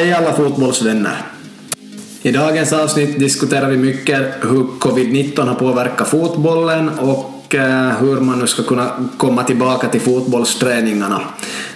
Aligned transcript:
Hej 0.00 0.12
alla 0.12 0.32
fotbollsvänner! 0.32 1.22
I 2.22 2.32
dagens 2.32 2.72
avsnitt 2.72 3.18
diskuterar 3.18 3.70
vi 3.70 3.76
mycket 3.76 4.20
hur 4.42 4.64
covid-19 4.80 5.46
har 5.46 5.54
påverkat 5.54 6.08
fotbollen 6.08 6.88
och 6.88 7.54
eh, 7.54 7.98
hur 8.00 8.20
man 8.20 8.38
nu 8.38 8.46
ska 8.46 8.62
kunna 8.62 9.08
komma 9.18 9.44
tillbaka 9.44 9.88
till 9.88 10.00
fotbollsträningarna. 10.00 11.22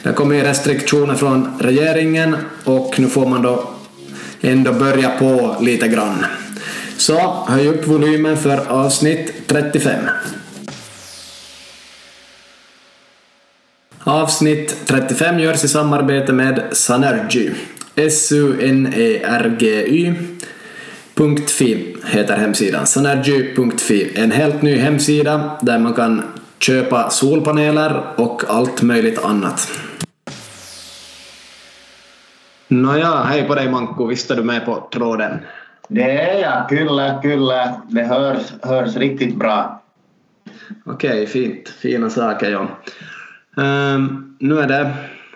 Det 0.03 0.09
har 0.09 0.17
kommit 0.17 0.45
restriktioner 0.45 1.15
från 1.15 1.51
regeringen 1.59 2.37
och 2.65 2.95
nu 2.99 3.09
får 3.09 3.27
man 3.27 3.43
då 3.43 3.71
ändå 4.41 4.73
börja 4.73 5.11
på 5.11 5.57
lite 5.61 5.89
grann. 5.89 6.25
Så 6.97 7.45
höj 7.49 7.69
upp 7.69 7.87
volymen 7.87 8.37
för 8.37 8.69
avsnitt 8.69 9.33
35. 9.47 9.95
Avsnitt 14.05 14.77
35 14.87 15.39
görs 15.39 15.65
i 15.65 15.69
samarbete 15.69 16.33
med 16.33 16.63
Sanergy. 16.73 17.51
S-U-N-E-R-G-Y.fi 17.97 18.97
heter 22.05 22.37
hemsidan. 22.37 22.87
Sanergy.fi. 22.87 24.13
En 24.15 24.31
helt 24.31 24.63
ny 24.63 24.77
hemsida 24.77 25.59
där 25.63 25.79
man 25.79 25.95
kan 25.95 26.23
köpa 26.59 27.11
solpaneler 27.11 28.03
och 28.17 28.43
allt 28.49 28.83
möjligt 28.83 29.25
annat. 29.25 29.71
Nåja, 32.69 33.23
hej 33.23 33.45
på 33.45 33.55
dig 33.55 33.69
Manko, 33.71 34.07
visst 34.07 34.31
är 34.31 34.37
du 34.37 34.43
med 34.43 34.65
på 34.65 34.89
tråden? 34.93 35.39
Det 35.89 36.11
är 36.21 36.41
jag, 36.41 36.69
kyllä, 36.69 37.19
kyllä. 37.23 37.81
Det 37.89 38.03
hörs, 38.03 38.53
hörs 38.63 38.97
riktigt 38.97 39.37
bra. 39.37 39.83
Okej, 40.85 41.27
fint. 41.27 41.69
Fina 41.69 42.11
saker, 42.11 42.51
John. 42.51 42.69
Um, 43.57 44.37
nu 44.41 44.61
är 44.61 44.69
det 44.69 44.93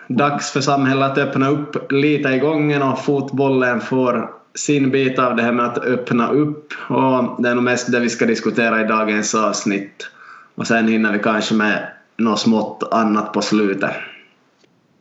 dags 0.08 0.50
för 0.50 0.60
samhället 0.60 1.10
att 1.10 1.18
öppna 1.18 1.48
upp 1.48 1.92
lite 1.92 2.28
i 2.28 2.38
gången 2.38 2.82
och 2.82 3.04
fotbollen 3.04 3.80
får 3.80 4.30
sin 4.54 4.90
bit 4.90 5.18
av 5.18 5.36
det 5.36 5.42
här 5.42 5.52
med 5.52 5.66
att 5.66 5.78
öppna 5.78 6.30
upp 6.30 6.72
och 6.88 7.42
det 7.42 7.48
är 7.48 7.54
nog 7.54 7.64
mest 7.64 7.92
det 7.92 8.00
vi 8.00 8.10
ska 8.10 8.26
diskutera 8.26 8.80
i 8.80 8.84
dagens 8.84 9.34
avsnitt. 9.34 10.10
Och 10.54 10.66
sen 10.66 10.88
hinner 10.88 11.12
vi 11.12 11.18
kanske 11.18 11.54
med 11.54 11.88
något 12.16 12.40
smått 12.40 12.82
annat 12.90 13.32
på 13.32 13.42
slutet. 13.42 13.90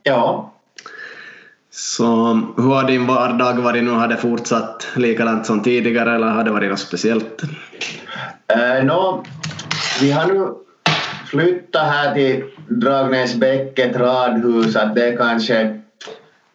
Ja. 0.02 0.54
Så 1.70 2.40
hur 2.56 2.74
har 2.74 2.84
din 2.84 3.06
vardag 3.06 3.54
varit 3.54 3.84
nu? 3.84 3.90
Har 3.90 4.08
det 4.08 4.16
fortsatt 4.16 4.86
likadant 4.96 5.46
som 5.46 5.62
tidigare 5.62 6.14
eller 6.14 6.26
har 6.26 6.44
det 6.44 6.50
varit 6.50 6.70
något 6.70 6.80
speciellt? 6.80 7.42
Uh, 7.42 8.84
no, 8.84 9.24
vi 10.00 10.10
har 10.10 10.26
nu 10.26 10.54
flyttat 11.30 11.86
här 11.86 12.14
till 12.14 12.44
Dragnäsbäcket 12.68 13.96
radhus 13.96 14.76
att 14.76 14.94
det 14.94 15.08
är 15.08 15.16
kanske 15.16 15.80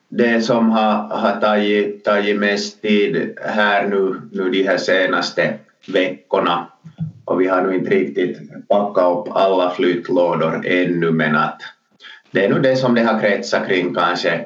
det 0.09 0.41
som 0.41 0.69
har, 0.69 0.93
har 0.93 1.41
tagit, 1.41 2.03
tagit 2.03 2.39
mest 2.39 2.81
tid 2.81 3.37
här 3.45 3.87
nu, 3.87 4.21
nu 4.31 4.49
de 4.49 4.63
här 4.63 4.77
senaste 4.77 5.53
veckorna. 5.87 6.67
Och 7.25 7.41
vi 7.41 7.47
har 7.47 7.61
nu 7.61 7.75
inte 7.75 7.89
riktigt 7.89 8.37
packat 8.67 9.27
upp 9.27 9.35
alla 9.35 9.69
flyttlådor 9.69 10.61
ännu 10.65 11.11
men 11.11 11.35
att 11.35 11.61
det 12.31 12.45
är 12.45 12.49
nu 12.49 12.59
det 12.59 12.75
som 12.75 12.95
det 12.95 13.03
har 13.03 13.19
kretsat 13.19 13.67
kring 13.67 13.95
kanske 13.95 14.45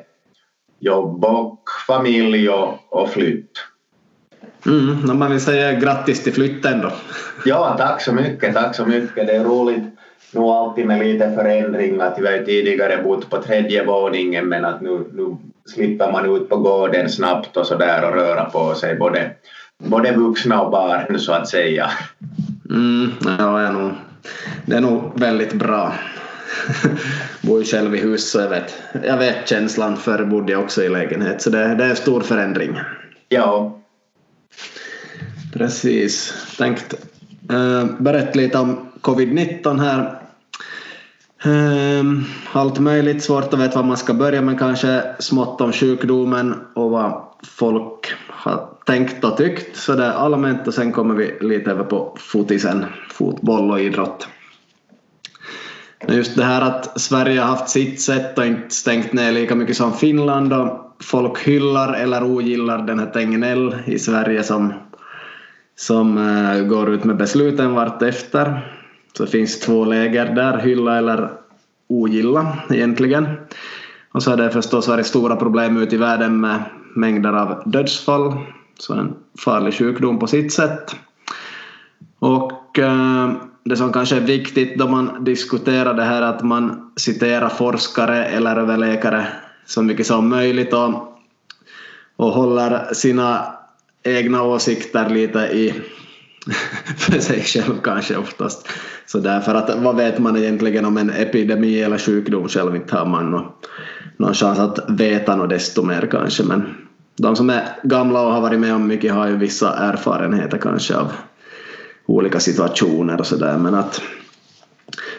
jobb 0.80 1.26
och 1.26 1.64
familj 1.88 2.50
och, 2.50 2.80
och 2.90 3.10
flytt. 3.10 3.52
Mm, 4.66 5.18
man 5.18 5.32
vill 5.32 5.42
säga 5.42 5.80
grattis 5.80 6.24
till 6.24 6.34
flytten 6.34 6.82
då. 6.82 6.92
Ja, 7.46 7.76
tack 7.78 8.02
så 8.02 8.14
mycket, 8.14 8.54
tack 8.54 8.76
så 8.76 8.86
mycket. 8.86 9.28
Det 9.28 9.36
är 9.36 9.44
roligt 9.44 9.84
nu 10.32 10.40
alltid 10.40 10.86
med 10.86 11.00
lite 11.00 11.32
förändring 11.32 12.02
att 12.02 12.20
vi 12.20 12.28
har 12.28 12.34
ju 12.34 12.46
tidigare 12.46 13.04
bott 13.04 13.30
på 13.30 13.42
tredje 13.42 13.86
våningen 13.86 14.50
men 14.50 14.66
att 14.66 14.82
nu, 14.82 15.06
nu 15.14 15.38
slipper 15.66 16.12
man 16.12 16.36
ut 16.36 16.50
på 16.50 16.58
gården 16.58 17.10
snabbt 17.10 17.58
och 17.58 17.68
sådär 17.68 18.08
och 18.08 18.16
röra 18.16 18.46
på 18.46 18.76
sig 18.76 18.96
både, 18.96 19.32
både 19.78 20.12
vuxna 20.12 20.62
och 20.62 20.72
barn 20.72 21.20
så 21.20 21.32
att 21.32 21.48
säga. 21.48 21.92
Mm, 22.70 23.12
ja, 23.40 23.60
är 23.60 23.72
nog, 23.72 23.92
det 24.66 24.76
är 24.76 24.82
nog 24.82 25.20
väldigt 25.20 25.54
bra. 25.54 25.94
bor 27.42 27.60
ju 27.60 27.66
själv 27.66 27.96
i 27.96 28.00
hus 28.00 28.32
så 28.32 28.40
jag 28.40 28.50
vet, 28.50 28.74
jag 29.04 29.18
vet 29.18 29.50
känslan 29.50 29.98
för 29.98 30.26
bodde 30.26 30.52
jag 30.52 30.64
också 30.64 30.84
i 30.84 30.90
lägenhet 30.90 31.42
så 31.42 31.50
det, 31.50 31.76
det 31.76 31.84
är 31.84 31.90
en 31.90 31.96
stor 31.96 32.22
förändring. 32.22 32.80
Ja. 33.30 33.80
Precis. 35.54 36.34
Tänkt 36.58 36.96
Eh, 37.50 37.86
berätta 38.00 38.40
lite 38.40 38.60
om 38.60 38.78
covid-19 39.02 39.80
här. 39.80 40.22
Ehm, 41.44 42.24
allt 42.52 42.80
möjligt, 42.80 43.24
svårt 43.24 43.54
att 43.54 43.60
veta 43.60 43.76
var 43.76 43.88
man 43.88 43.98
ska 43.98 44.14
börja 44.14 44.42
men 44.42 44.58
kanske 44.58 45.04
smått 45.20 45.62
om 45.62 45.72
sjukdomen 45.72 46.56
och 46.74 46.92
vad 46.92 47.24
folk 47.44 48.14
har 48.30 48.70
tänkt 48.86 49.24
och 49.24 49.38
tyckt 49.38 49.78
så 49.78 49.94
det 49.94 50.06
är 50.06 50.12
allmänt 50.12 50.68
och 50.68 50.74
sen 50.74 50.92
kommer 50.92 51.16
vi 51.16 51.38
lite 51.42 51.72
över 51.72 51.84
på 51.84 52.18
fotisen, 52.20 52.86
fotboll 53.10 53.72
och 53.72 53.80
idrott. 53.80 54.28
Just 56.08 56.36
det 56.36 56.44
här 56.44 56.62
att 56.62 57.02
Sverige 57.02 57.40
har 57.40 57.48
haft 57.48 57.70
sitt 57.70 58.02
sätt 58.02 58.38
och 58.38 58.46
inte 58.46 58.76
stängt 58.76 59.14
ner 59.14 59.32
lika 59.32 59.56
mycket 59.56 59.78
som 59.78 59.94
Finland 59.94 60.54
och 60.54 60.96
folk 61.00 61.40
hyllar 61.40 61.94
eller 61.94 62.24
ogillar 62.24 62.78
den 62.78 63.00
här 63.00 63.06
Tegnell 63.06 63.76
i 63.86 64.00
Sverige 64.00 64.44
som, 64.44 64.74
som 65.80 66.18
uh, 66.18 66.68
går 66.68 66.90
ut 66.90 67.04
med 67.04 67.18
besluten 67.18 67.74
vart 67.74 68.02
efter. 68.02 68.74
Så 69.14 69.24
det 69.24 69.32
finns 69.32 69.60
två 69.60 69.86
läger 69.86 70.36
där, 70.36 70.58
hylla 70.58 70.98
eller 70.98 71.32
ogilla 71.88 72.58
egentligen. 72.70 73.28
Och 74.12 74.24
så 74.24 74.30
har 74.30 74.38
det 74.38 74.50
förstås 74.50 74.88
varit 74.88 75.06
stora 75.06 75.36
problem 75.36 75.78
ute 75.78 75.96
i 75.96 75.98
världen 75.98 76.40
med 76.40 76.64
mängder 76.96 77.34
av 77.34 77.64
dödsfall, 77.66 78.34
så 78.80 78.94
en 78.94 79.14
farlig 79.40 79.74
sjukdom 79.74 80.20
på 80.20 80.28
sitt 80.28 80.54
sätt. 80.54 80.96
Och 82.20 82.80
uh, 82.80 83.32
det 83.64 83.76
som 83.76 83.94
kanske 83.94 84.16
är 84.16 84.22
viktigt 84.22 84.80
då 84.80 84.88
man 84.88 85.24
diskuterar 85.24 85.94
det 85.94 86.04
här 86.04 86.22
att 86.22 86.44
man 86.44 86.92
citerar 86.96 87.50
forskare 87.50 88.26
eller 88.26 88.56
överläkare 88.56 89.28
så 89.66 89.82
mycket 89.82 90.08
som 90.08 90.30
möjligt 90.30 90.74
och, 90.74 91.18
och 92.16 92.32
håller 92.32 92.94
sina 92.94 93.57
egna 94.08 94.44
åsikter 94.44 95.10
lite 95.10 95.40
i 95.40 95.74
för 96.98 97.20
sig 97.20 97.42
själv 97.42 97.82
kanske 97.84 98.18
oftast. 98.18 98.68
Så 99.06 99.20
därför 99.20 99.56
att 99.56 99.76
vad 99.76 99.96
vet 99.96 100.20
man 100.20 100.38
egentligen 100.38 100.86
om 100.86 100.98
en 100.98 101.10
epidemi 101.10 101.82
eller 101.82 101.98
sjukdom? 101.98 102.48
Själv 102.48 102.76
inte 102.76 102.96
har 102.96 103.06
man 103.06 103.32
någon, 103.32 103.46
någon 104.18 104.34
chans 104.34 104.60
att 104.60 104.90
veta 104.90 105.36
något 105.36 105.50
desto 105.50 105.84
mer 105.84 106.08
kanske. 106.12 106.44
Men 106.44 106.76
de 107.18 107.36
som 107.36 107.50
är 107.50 107.64
gamla 107.84 108.22
och 108.22 108.34
har 108.34 108.42
varit 108.42 108.60
med 108.60 108.76
om 108.76 108.88
mycket 108.88 109.14
har 109.14 109.28
ju 109.28 109.38
vissa 109.38 109.76
erfarenheter 109.76 110.58
kanske 110.58 110.96
av 110.96 111.12
olika 112.06 112.40
situationer 112.40 113.20
och 113.20 113.28
sådär 113.28 113.58
men 113.58 113.76
att 113.76 114.02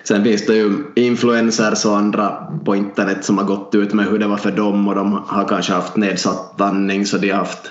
Sen 0.03 0.25
finns 0.25 0.47
det 0.47 0.55
ju 0.55 0.73
influencers 0.95 1.85
och 1.85 1.97
andra 1.97 2.47
på 2.65 2.77
internet 2.77 3.25
som 3.25 3.39
har 3.39 3.45
gått 3.45 3.75
ut 3.75 3.93
med 3.93 4.07
hur 4.07 4.19
det 4.19 4.27
var 4.27 4.37
för 4.37 4.51
dem 4.51 4.89
och 4.89 4.95
de 4.95 5.23
har 5.27 5.49
kanske 5.49 5.73
haft 5.73 5.97
nedsatt 5.97 6.61
andning 6.61 7.07
så 7.07 7.19
de 7.19 7.31
har 7.31 7.39
haft 7.39 7.71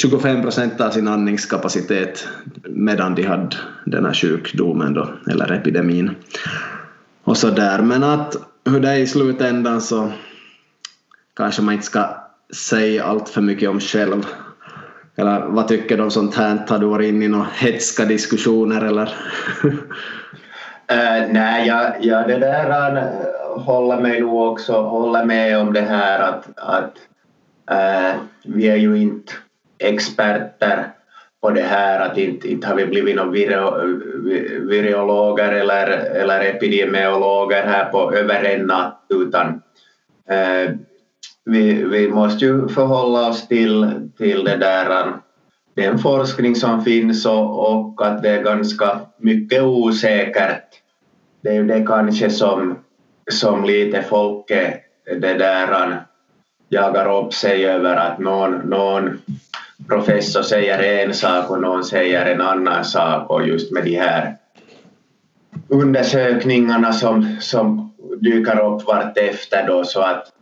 25 0.00 0.42
procent 0.42 0.80
av 0.80 0.90
sin 0.90 1.08
andningskapacitet 1.08 2.28
medan 2.68 3.14
de 3.14 3.22
hade 3.22 3.56
den 3.86 4.04
här 4.04 4.14
sjukdomen 4.14 4.94
då, 4.94 5.08
eller 5.30 5.52
epidemin. 5.52 6.10
Och 7.24 7.36
så 7.36 7.50
där. 7.50 7.78
Men 7.78 8.04
att 8.04 8.36
hur 8.64 8.80
det 8.80 8.88
är 8.88 8.96
i 8.96 9.06
slutändan 9.06 9.80
så 9.80 10.12
kanske 11.36 11.62
man 11.62 11.74
inte 11.74 11.86
ska 11.86 12.16
säga 12.54 13.04
allt 13.04 13.28
för 13.28 13.40
mycket 13.40 13.68
om 13.68 13.80
själv. 13.80 14.26
Eller 15.16 15.40
vad 15.40 15.68
tycker 15.68 15.96
du 15.96 16.02
om 16.02 16.10
sånt 16.10 16.34
här? 16.34 16.64
Har 16.68 16.78
du 16.78 16.86
varit 16.86 17.08
inne 17.08 17.24
i 17.24 17.28
några 17.28 17.48
hetska 17.54 18.04
diskussioner 18.04 18.84
eller? 18.84 19.14
uh, 19.64 19.72
nej, 21.32 21.68
jag, 21.68 22.04
jag 22.04 22.28
det 22.28 22.38
där 22.38 22.96
uh, 22.96 23.62
håller 23.62 24.00
mig 24.00 24.20
nog 24.20 24.52
också 24.52 24.72
håller 24.72 25.24
med 25.24 25.58
om 25.58 25.72
det 25.72 25.80
här 25.80 26.18
att, 26.18 26.58
att 26.58 26.94
uh, 27.70 28.20
vi 28.44 28.68
är 28.68 28.76
ju 28.76 28.98
inte 28.98 29.32
experter 29.78 30.92
på 31.40 31.50
det 31.50 31.62
här 31.62 32.00
att 32.00 32.18
inte, 32.18 32.50
inte 32.50 32.66
har 32.66 32.74
vi 32.74 32.86
blivit 32.86 33.16
några 33.16 33.30
virologer 34.60 35.52
eller, 35.52 35.86
eller 35.88 36.40
epidemiologer 36.40 37.62
här 37.62 37.84
på 37.84 38.12
över 38.12 38.44
en 38.44 38.66
natt 38.66 39.06
utan 39.08 39.62
eh, 40.30 40.74
vi, 41.44 41.84
vi 41.84 42.08
måste 42.08 42.44
ju 42.44 42.68
förhålla 42.68 43.28
oss 43.28 43.48
till, 43.48 44.08
till 44.18 44.44
det 44.44 44.56
där 44.56 45.12
den 45.74 45.98
forskning 45.98 46.56
som 46.56 46.84
finns 46.84 47.26
och, 47.26 47.70
och 47.70 48.06
att 48.06 48.22
det 48.22 48.30
är 48.30 48.42
ganska 48.42 49.00
mycket 49.18 49.62
osäkert. 49.62 50.64
Det 51.40 51.48
är 51.48 51.54
ju 51.54 51.66
det 51.66 51.84
kanske 51.86 52.30
som, 52.30 52.78
som 53.30 53.64
lite 53.64 54.02
folket 54.02 54.80
det 55.04 55.34
där 55.34 56.02
jagar 56.68 57.24
upp 57.24 57.34
sig 57.34 57.66
över 57.66 57.96
att 57.96 58.18
någon, 58.18 58.54
någon 58.54 59.18
professor 59.88 60.42
säger 60.42 61.06
en 61.06 61.14
sak 61.14 61.50
och 61.50 61.60
någon 61.60 61.84
säger 61.84 62.26
en 62.26 62.40
annan 62.40 62.84
sak 62.84 63.30
och 63.30 63.48
just 63.48 63.72
med 63.72 63.84
de 63.84 63.96
här 63.96 64.36
undersökningarna 65.68 66.92
som, 66.92 67.36
som 67.40 67.94
dyker 68.20 68.60
upp 68.60 68.86
vartefter 68.86 69.66
då 69.66 69.84
så 69.84 70.00
att 70.00 70.32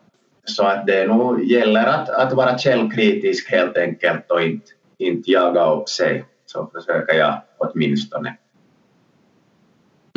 så 0.49 0.63
att 0.63 0.87
det 0.87 1.07
nog 1.07 1.45
gäller 1.45 1.87
att, 1.87 2.09
att 2.09 2.33
vara 2.33 2.59
källkritisk 2.59 3.51
helt 3.51 3.77
enkelt 3.77 4.31
och 4.31 4.43
inte, 4.43 4.67
inte 4.99 5.31
jaga 5.31 5.73
upp 5.73 5.89
sig. 5.89 6.25
Så 6.47 6.71
försöker 6.75 7.19
jag 7.19 7.43
åtminstone. 7.59 8.37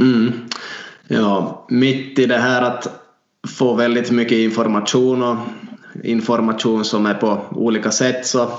Mm. 0.02 0.32
Ja, 1.08 1.66
mitt 1.70 2.20
i 2.20 2.26
det 2.26 2.38
här 2.38 2.62
att 2.62 2.88
få 3.48 3.74
väldigt 3.74 4.12
mycket 4.12 4.38
information 4.38 5.24
och 5.24 5.38
information 6.04 6.86
som 6.86 7.06
är 7.06 7.14
på 7.14 7.42
olika 7.52 7.92
sätt 7.92 8.26
så 8.26 8.52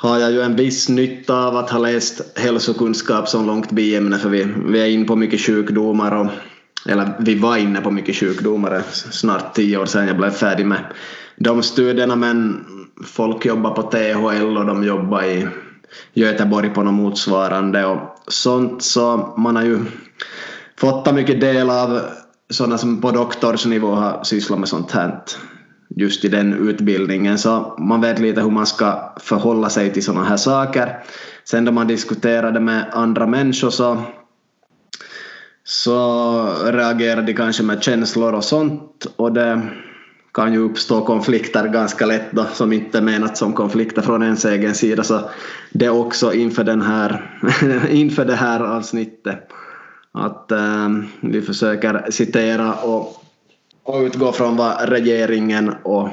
har 0.00 0.18
jag 0.18 0.32
ju 0.32 0.40
en 0.42 0.56
viss 0.56 0.88
nytta 0.88 1.46
av 1.46 1.56
att 1.56 1.70
ha 1.70 1.78
läst 1.78 2.38
hälsokunskap 2.38 3.28
som 3.28 3.46
långt 3.46 3.72
biämne 3.72 4.18
för 4.18 4.28
vi, 4.28 4.46
vi 4.66 4.80
är 4.80 4.86
inne 4.86 5.04
på 5.04 5.16
mycket 5.16 5.40
sjukdomar 5.40 6.20
och 6.20 6.26
eller 6.86 7.12
vi 7.18 7.34
var 7.34 7.56
inne 7.56 7.80
på 7.80 7.90
mycket 7.90 8.16
sjukdomar 8.16 8.82
snart 9.10 9.54
tio 9.54 9.78
år 9.78 9.86
sedan 9.86 10.06
jag 10.06 10.16
blev 10.16 10.30
färdig 10.30 10.66
med 10.66 10.84
de 11.36 11.62
studierna 11.62 12.16
men 12.16 12.64
folk 13.04 13.46
jobbar 13.46 13.70
på 13.70 13.82
THL 13.82 14.56
och 14.56 14.66
de 14.66 14.84
jobbar 14.84 15.22
i 15.22 15.48
Göteborg 16.14 16.70
på 16.70 16.82
något 16.82 16.94
motsvarande 16.94 17.86
och 17.86 17.98
sånt 18.28 18.82
så 18.82 19.34
man 19.38 19.56
har 19.56 19.64
ju 19.64 19.78
fått 20.76 21.04
ta 21.04 21.12
mycket 21.12 21.40
del 21.40 21.70
av 21.70 22.00
sådana 22.50 22.78
som 22.78 23.00
på 23.00 23.10
doktorsnivå 23.10 23.94
har 23.94 24.24
sysslat 24.24 24.58
med 24.58 24.68
sånt 24.68 24.90
här 24.90 25.20
just 25.98 26.24
i 26.24 26.28
den 26.28 26.68
utbildningen. 26.68 27.38
Så 27.38 27.76
man 27.78 28.00
vet 28.00 28.18
lite 28.18 28.40
hur 28.40 28.50
man 28.50 28.66
ska 28.66 29.12
förhålla 29.16 29.70
sig 29.70 29.92
till 29.92 30.04
sådana 30.04 30.24
här 30.24 30.36
saker. 30.36 30.98
Sen 31.44 31.64
då 31.64 31.72
man 31.72 31.86
diskuterade 31.86 32.60
med 32.60 32.84
andra 32.92 33.26
människor 33.26 33.70
så 33.70 34.02
så 35.64 36.48
reagerar 36.64 37.22
de 37.22 37.34
kanske 37.34 37.62
med 37.62 37.82
känslor 37.82 38.32
och 38.32 38.44
sånt. 38.44 39.06
Och 39.16 39.32
det 39.32 39.62
kan 40.34 40.52
ju 40.52 40.58
uppstå 40.58 41.04
konflikter 41.04 41.68
ganska 41.68 42.06
lätt 42.06 42.32
då 42.32 42.44
som 42.52 42.72
inte 42.72 42.98
är 42.98 43.02
menat 43.02 43.36
som 43.36 43.52
konflikter 43.52 44.02
från 44.02 44.22
ens 44.22 44.44
egen 44.44 44.74
sida. 44.74 45.02
Så 45.02 45.20
det 45.72 45.86
är 45.86 46.00
också 46.00 46.32
inför, 46.32 46.64
den 46.64 46.82
här, 46.82 47.30
inför 47.90 48.24
det 48.24 48.34
här 48.34 48.60
avsnittet 48.60 49.48
att 50.12 50.52
äh, 50.52 50.88
vi 51.20 51.42
försöker 51.42 52.10
citera 52.10 52.74
och, 52.74 53.24
och 53.88 54.00
utgå 54.00 54.32
från 54.32 54.56
vad 54.56 54.88
regeringen 54.88 55.74
och 55.82 56.08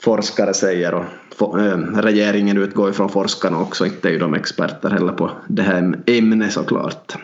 forskare 0.00 0.54
säger 0.54 0.94
och 0.94 1.04
for, 1.36 1.60
äh, 1.60 1.66
eh, 1.66 1.78
regeringen 1.78 2.58
utgår 2.58 2.86
ju 2.86 2.92
från 2.92 3.08
forskarna 3.08 3.60
också, 3.60 3.86
inte 3.86 4.08
är 4.08 4.12
ju 4.12 4.18
de 4.18 4.34
experter 4.34 4.90
heller 4.90 5.12
på 5.12 5.30
det 5.48 5.62
här 5.62 5.98
ämnet 6.06 6.52
såklart. 6.52 7.16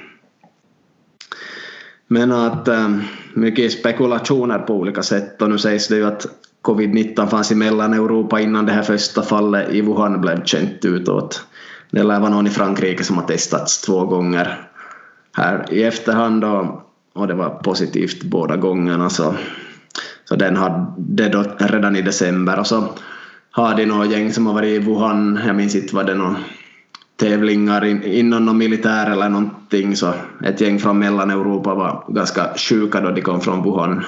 Men 2.06 2.32
att 2.32 2.68
äh, 2.68 2.88
mycket 3.34 3.72
spekulationer 3.72 4.58
på 4.58 4.74
olika 4.74 5.02
sätt 5.02 5.42
och 5.42 5.50
nu 5.50 5.58
sägs 5.58 5.88
det 5.88 5.96
ju 5.96 6.06
att 6.06 6.26
covid-19 6.62 7.26
fanns 7.26 7.52
i 7.52 7.54
Mellaneuropa 7.54 8.40
innan 8.40 8.66
det 8.66 8.72
här 8.72 8.82
första 8.82 9.22
fallet 9.22 9.70
i 9.70 9.80
Wuhan 9.80 10.20
blev 10.20 10.44
känt 10.44 10.84
utåt. 10.84 11.44
Det 11.90 12.02
lär 12.02 12.20
vara 12.20 12.30
någon 12.30 12.46
i 12.46 12.50
Frankrike 12.50 13.04
som 13.04 13.16
har 13.16 13.26
testats 13.26 13.80
två 13.80 14.04
gånger 14.04 14.68
här 15.32 15.66
i 15.70 15.82
efterhand 15.82 16.44
och, 16.44 16.87
och 17.18 17.26
det 17.28 17.34
var 17.34 17.50
positivt 17.50 18.22
båda 18.22 18.56
gångerna 18.56 19.10
så, 19.10 19.34
så 20.24 20.36
den 20.36 20.56
hade 20.56 21.28
då 21.28 21.44
redan 21.58 21.96
i 21.96 22.02
december. 22.02 22.58
Och 22.58 22.66
så 22.66 22.88
har 23.50 23.74
de 23.74 23.86
några 23.86 24.06
gäng 24.06 24.32
som 24.32 24.46
har 24.46 24.54
varit 24.54 24.68
i 24.68 24.78
Wuhan, 24.78 25.40
jag 25.46 25.56
minns 25.56 25.74
inte 25.74 25.94
vad 25.94 26.06
det 26.06 26.14
någon 26.14 26.36
tävlingar 27.16 27.84
in, 27.84 28.02
inom 28.02 28.44
någon 28.44 28.58
militär 28.58 29.10
eller 29.10 29.28
någonting. 29.28 29.96
Så 29.96 30.14
ett 30.44 30.60
gäng 30.60 30.78
från 30.78 30.98
Mellaneuropa 30.98 31.74
var 31.74 32.04
ganska 32.08 32.54
sjuka 32.56 33.00
då 33.00 33.10
de 33.10 33.22
kom 33.22 33.40
från 33.40 33.62
Wuhan. 33.62 34.04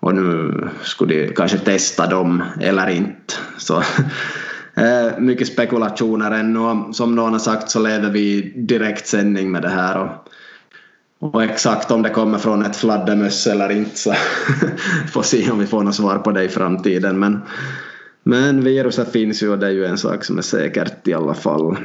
Och 0.00 0.14
nu 0.14 0.54
skulle 0.82 1.14
de 1.14 1.34
kanske 1.34 1.58
testa 1.58 2.06
dem 2.06 2.42
eller 2.60 2.88
inte. 2.88 3.34
Så 3.56 3.76
eh, 4.74 5.18
mycket 5.18 5.48
spekulationer 5.48 6.30
ännu. 6.30 6.58
Och 6.58 6.96
som 6.96 7.14
någon 7.14 7.32
har 7.32 7.38
sagt 7.38 7.70
så 7.70 7.80
lever 7.80 8.10
vi 8.10 8.20
i 8.20 8.52
direktsändning 8.56 9.50
med 9.50 9.62
det 9.62 9.68
här. 9.68 9.98
Och, 9.98 10.27
och 11.18 11.42
exakt 11.42 11.90
om 11.90 12.02
det 12.02 12.10
kommer 12.10 12.38
från 12.38 12.62
ett 12.62 12.76
fladdermöss 12.76 13.46
eller 13.46 13.70
inte 13.70 13.96
så 13.96 14.14
får 15.12 15.22
se 15.22 15.50
om 15.50 15.58
vi 15.58 15.66
får 15.66 15.82
något 15.82 15.94
svar 15.94 16.18
på 16.18 16.30
det 16.30 16.44
i 16.44 16.48
framtiden 16.48 17.18
men 17.18 17.40
men 18.22 18.64
viruset 18.64 19.12
finns 19.12 19.42
ju 19.42 19.52
och 19.52 19.58
det 19.58 19.66
är 19.66 19.70
ju 19.70 19.86
en 19.86 19.98
sak 19.98 20.24
som 20.24 20.38
är 20.38 20.42
säkert 20.42 21.08
i 21.08 21.14
alla 21.14 21.34
fall. 21.34 21.76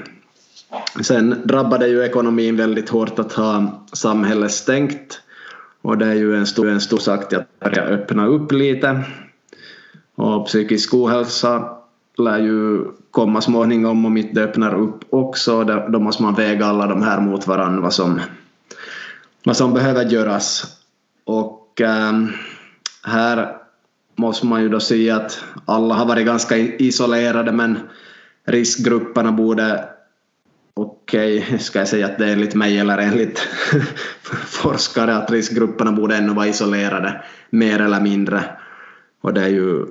Sen 1.02 1.42
drabbade 1.44 1.88
ju 1.88 2.04
ekonomin 2.04 2.58
väldigt 2.58 2.90
hårt 2.90 3.20
att 3.20 3.34
ha 3.34 3.86
samhället 3.94 4.52
stängt 4.52 5.22
och 5.82 5.98
det 5.98 6.06
är 6.06 6.14
ju 6.14 6.36
en 6.36 6.46
stor, 6.46 6.70
en 6.70 6.82
stor 6.82 6.98
sak 6.98 7.30
till 7.30 7.38
att 7.38 7.60
börja 7.60 7.84
öppna 7.84 8.28
upp 8.28 8.52
lite. 8.52 9.04
Och 10.16 10.46
psykisk 10.46 10.94
ohälsa 10.94 11.70
lär 12.18 12.40
ju 12.40 12.86
komma 13.12 13.42
småningom 13.42 14.06
om 14.06 14.18
inte 14.18 14.34
det 14.34 14.44
öppnar 14.44 14.76
upp 14.76 15.00
också. 15.10 15.64
Då 15.64 16.00
måste 16.00 16.24
man 16.24 16.36
väga 16.36 16.66
alla 16.66 16.88
de 16.88 17.02
här 17.02 17.22
mot 17.22 17.48
varandra 17.48 17.92
som, 17.92 18.20
vad 19.44 19.58
som 19.58 19.74
behöver 19.74 20.06
göras. 20.06 20.78
Och 21.26 21.82
ähm, 21.82 22.30
här 23.04 23.58
måste 24.16 24.46
man 24.46 24.62
ju 24.62 24.70
då 24.70 24.80
säga 24.80 25.16
att 25.16 25.44
alla 25.66 25.96
har 25.96 26.06
varit 26.06 26.26
ganska 26.26 26.58
isolerade 26.58 27.52
men 27.52 27.80
riskgrupperna 28.46 29.32
borde 29.32 29.86
okej, 30.74 31.38
okay, 31.40 31.58
ska 31.60 31.80
jag 31.80 31.88
säga 31.88 32.06
att 32.06 32.18
det 32.18 32.26
är 32.26 32.34
enligt 32.34 32.56
mig 32.56 32.80
eller 32.80 32.98
enligt 32.98 33.40
forskare 34.46 35.16
att 35.16 35.32
riskgrupperna 35.32 35.92
borde 35.92 36.16
ännu 36.16 36.34
vara 36.34 36.48
isolerade 36.48 37.24
mer 37.50 37.82
eller 37.82 38.02
mindre. 38.02 38.44
Och 39.22 39.34
det 39.34 39.42
är 39.42 39.50
ju 39.50 39.86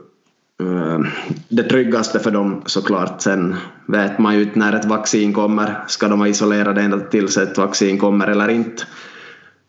ehm, 0.61 1.07
det 1.49 1.63
tryggaste 1.63 2.19
för 2.19 2.31
dem 2.31 2.63
såklart. 2.67 3.21
Sen 3.21 3.57
vet 3.87 4.19
man 4.19 4.35
ju 4.35 4.43
inte 4.43 4.59
när 4.59 4.73
ett 4.73 4.85
vaccin 4.85 5.33
kommer. 5.33 5.85
Ska 5.89 6.09
de 6.09 6.19
vara 6.19 6.29
isolerade 6.29 6.81
ända 6.81 7.01
tills 7.01 7.37
ett 7.37 7.59
vaccin 7.59 7.99
kommer 7.99 8.29
eller 8.29 8.49
inte? 8.49 8.83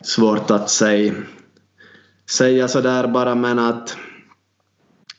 Svårt 0.03 0.51
att 0.51 0.69
säga, 0.69 1.13
säga 2.29 2.67
sådär 2.67 3.07
bara 3.07 3.35
men 3.35 3.59
att 3.59 3.97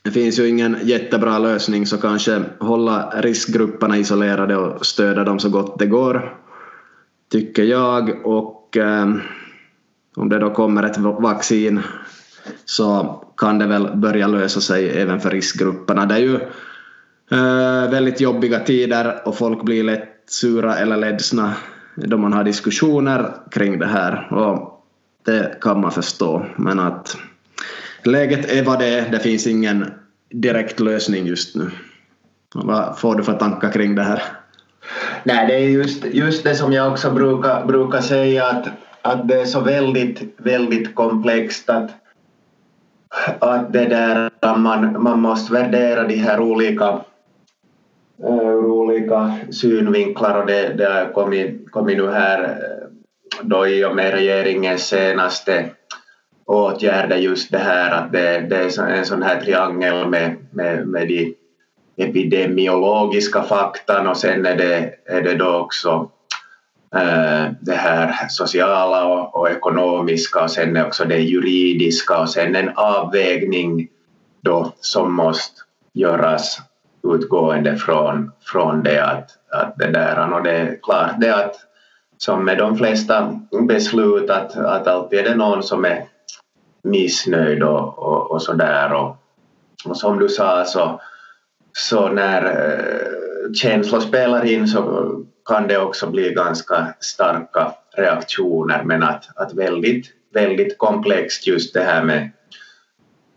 det 0.03 0.11
finns 0.11 0.39
ju 0.39 0.47
ingen 0.47 0.77
jättebra 0.83 1.39
lösning 1.39 1.85
så 1.85 1.97
kanske 1.97 2.43
hålla 2.59 3.09
riskgrupperna 3.15 3.97
isolerade 3.97 4.57
och 4.57 4.85
stödja 4.85 5.23
dem 5.23 5.39
så 5.39 5.49
gott 5.49 5.79
det 5.79 5.85
går. 5.85 6.37
Tycker 7.31 7.63
jag 7.63 8.25
och 8.25 8.77
eh, 8.77 9.15
om 10.15 10.29
det 10.29 10.39
då 10.39 10.49
kommer 10.49 10.83
ett 10.83 10.97
vaccin 10.97 11.81
så 12.65 13.21
kan 13.37 13.59
det 13.59 13.67
väl 13.67 13.97
börja 13.97 14.27
lösa 14.27 14.61
sig 14.61 14.89
även 14.89 15.19
för 15.19 15.29
riskgrupperna. 15.29 16.05
Det 16.05 16.15
är 16.15 16.19
ju 16.19 16.35
eh, 17.31 17.91
väldigt 17.91 18.21
jobbiga 18.21 18.59
tider 18.59 19.21
och 19.25 19.37
folk 19.37 19.63
blir 19.63 19.83
lätt 19.83 20.23
sura 20.27 20.75
eller 20.75 20.97
ledsna 20.97 21.53
då 21.95 22.17
man 22.17 22.33
har 22.33 22.43
diskussioner 22.43 23.31
kring 23.51 23.79
det 23.79 23.87
här 23.87 24.33
och 24.33 24.74
det 25.25 25.57
kan 25.61 25.81
man 25.81 25.91
förstå 25.91 26.45
men 26.55 26.79
att 26.79 27.17
läget 28.03 28.51
är 28.51 28.63
vad 28.63 28.79
det 28.79 28.85
är. 28.85 29.11
Det 29.11 29.19
finns 29.19 29.47
ingen 29.47 29.85
direkt 30.29 30.79
lösning 30.79 31.25
just 31.25 31.55
nu. 31.55 31.71
Vad 32.53 32.99
får 32.99 33.15
du 33.15 33.23
för 33.23 33.33
tankar 33.33 33.71
kring 33.71 33.95
det 33.95 34.03
här? 34.03 34.23
Nej, 35.23 35.47
det 35.47 35.53
är 35.55 35.69
just, 35.69 36.05
just 36.05 36.43
det 36.43 36.55
som 36.55 36.73
jag 36.73 36.91
också 36.91 37.11
brukar, 37.11 37.65
brukar 37.65 38.01
säga 38.01 38.45
att, 38.45 38.67
att 39.01 39.27
det 39.27 39.41
är 39.41 39.45
så 39.45 39.59
väldigt, 39.59 40.21
väldigt 40.37 40.95
komplext 40.95 41.69
att, 41.69 41.91
att 43.39 43.73
det 43.73 43.85
där, 43.85 44.57
man, 44.57 45.03
man 45.03 45.19
måste 45.19 45.53
värdera 45.53 46.07
de 46.07 46.15
här 46.15 46.39
olika 46.39 46.99
ur 48.17 48.65
olika 48.65 49.35
synvinklar 49.51 50.41
och 50.41 50.47
det, 50.47 50.73
det 50.73 50.85
har 50.85 51.13
kommit, 51.13 51.71
kommit 51.71 51.97
nu 51.97 52.11
här 52.11 52.43
eh, 52.43 52.84
då 53.41 53.67
i 53.67 53.85
och 53.85 53.95
med 53.95 54.13
regeringens 54.13 54.87
senaste 54.87 55.69
åtgärder 56.45 57.17
just 57.17 57.51
det 57.51 57.57
här 57.57 57.91
att 57.91 58.11
det, 58.11 58.39
det 58.39 58.57
är 58.57 58.87
en 58.87 59.05
sån 59.05 59.23
här 59.23 59.41
triangel 59.41 60.07
med, 60.07 60.35
med, 60.51 60.87
med 60.87 61.07
de 61.07 61.35
epidemiologiska 61.97 63.43
faktan 63.43 64.07
och 64.07 64.17
sen 64.17 64.45
är 64.45 64.55
det, 64.55 64.93
är 65.05 65.21
det 65.21 65.35
då 65.35 65.55
också 65.55 66.09
äh, 66.95 67.51
det 67.61 67.75
här 67.75 68.27
sociala 68.29 69.05
och, 69.05 69.35
och, 69.35 69.49
ekonomiska 69.49 70.43
och 70.43 70.51
sen 70.51 70.77
är 70.77 70.87
också 70.87 71.05
det 71.05 71.17
juridiska 71.17 72.17
och 72.17 72.29
sen 72.29 72.55
en 72.55 72.71
avvägning 72.75 73.87
då 74.41 74.73
som 74.79 75.13
måste 75.13 75.61
göras 75.93 76.59
utgående 77.13 77.75
från, 77.75 78.31
från 78.45 78.83
det 78.83 79.05
att, 79.05 79.29
att 79.51 79.77
det 79.77 79.91
där. 79.91 80.33
Och 80.33 80.43
det 80.43 80.51
är 80.51 80.79
klart 80.83 81.11
det 81.17 81.35
att 81.35 81.55
som 82.17 82.45
med 82.45 82.57
de 82.57 82.77
flesta 82.77 83.39
beslut 83.67 84.29
att, 84.29 84.57
att 84.57 84.87
alltid 84.87 85.19
är 85.19 85.23
det 85.23 85.35
någon 85.35 85.63
som 85.63 85.85
är 85.85 86.05
missnöjd 86.83 87.63
och, 87.63 87.99
och, 87.99 88.31
och 88.31 88.41
sådär. 88.41 88.93
Och, 88.93 89.17
och 89.85 89.97
som 89.97 90.19
du 90.19 90.29
sa 90.29 90.65
så, 90.65 91.01
så 91.77 92.09
när 92.09 92.43
äh, 92.45 93.51
känslor 93.53 93.99
spelar 93.99 94.45
in 94.45 94.67
så 94.67 95.11
kan 95.45 95.67
det 95.67 95.77
också 95.77 96.09
bli 96.09 96.33
ganska 96.33 96.93
starka 96.99 97.71
reaktioner 97.97 98.83
men 98.83 99.03
att, 99.03 99.29
att 99.35 99.53
väldigt, 99.53 100.05
väldigt 100.33 100.77
komplext 100.77 101.47
just 101.47 101.73
det 101.73 101.83
här 101.83 102.03
med, 102.03 102.31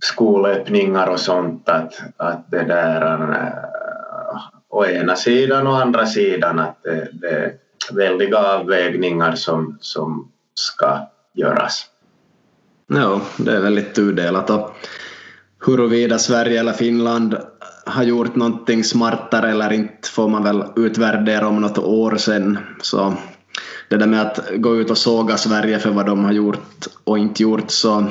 skolöppningar 0.01 1.07
och 1.07 1.21
sånt 1.21 1.69
att, 1.69 2.03
att 2.17 2.51
det 2.51 2.65
där 2.65 3.23
äh, 3.33 4.39
å 4.69 4.87
ena 4.87 5.17
sidan 5.17 5.67
och 5.67 5.81
andra 5.81 6.07
sidan 6.07 6.59
att 6.59 6.83
det, 6.83 7.09
det 7.13 7.53
väldiga 7.93 8.39
avvägningar 8.39 9.35
som, 9.35 9.79
som 9.81 10.31
ska 10.55 10.99
göras. 11.35 11.87
Ja, 12.87 13.21
det 13.37 13.57
är 13.57 13.61
väldigt 13.61 13.95
tudelat 13.95 14.51
och 14.51 14.77
huruvida 15.67 16.19
Sverige 16.19 16.61
eller 16.61 16.73
Finland 16.73 17.37
har 17.87 18.03
gjort 18.03 18.37
någonting 18.37 18.85
smartare 18.85 19.51
eller 19.51 19.73
inte 19.73 20.09
får 20.09 20.29
man 20.29 20.45
väl 20.45 20.65
utvärdera 20.77 21.49
om 21.49 21.61
något 21.61 21.79
år 21.79 22.17
sen. 22.17 22.59
Så 22.83 23.15
det 23.89 23.97
där 23.97 24.07
med 24.07 24.23
att 24.23 24.41
gå 24.57 24.77
ut 24.77 24.91
och 24.91 24.99
såga 24.99 25.37
Sverige 25.37 25.79
för 25.79 25.91
vad 25.91 26.07
de 26.07 26.25
har 26.25 26.33
gjort 26.33 26.87
och 27.05 27.19
inte 27.19 27.43
gjort 27.43 27.71
så 27.71 28.07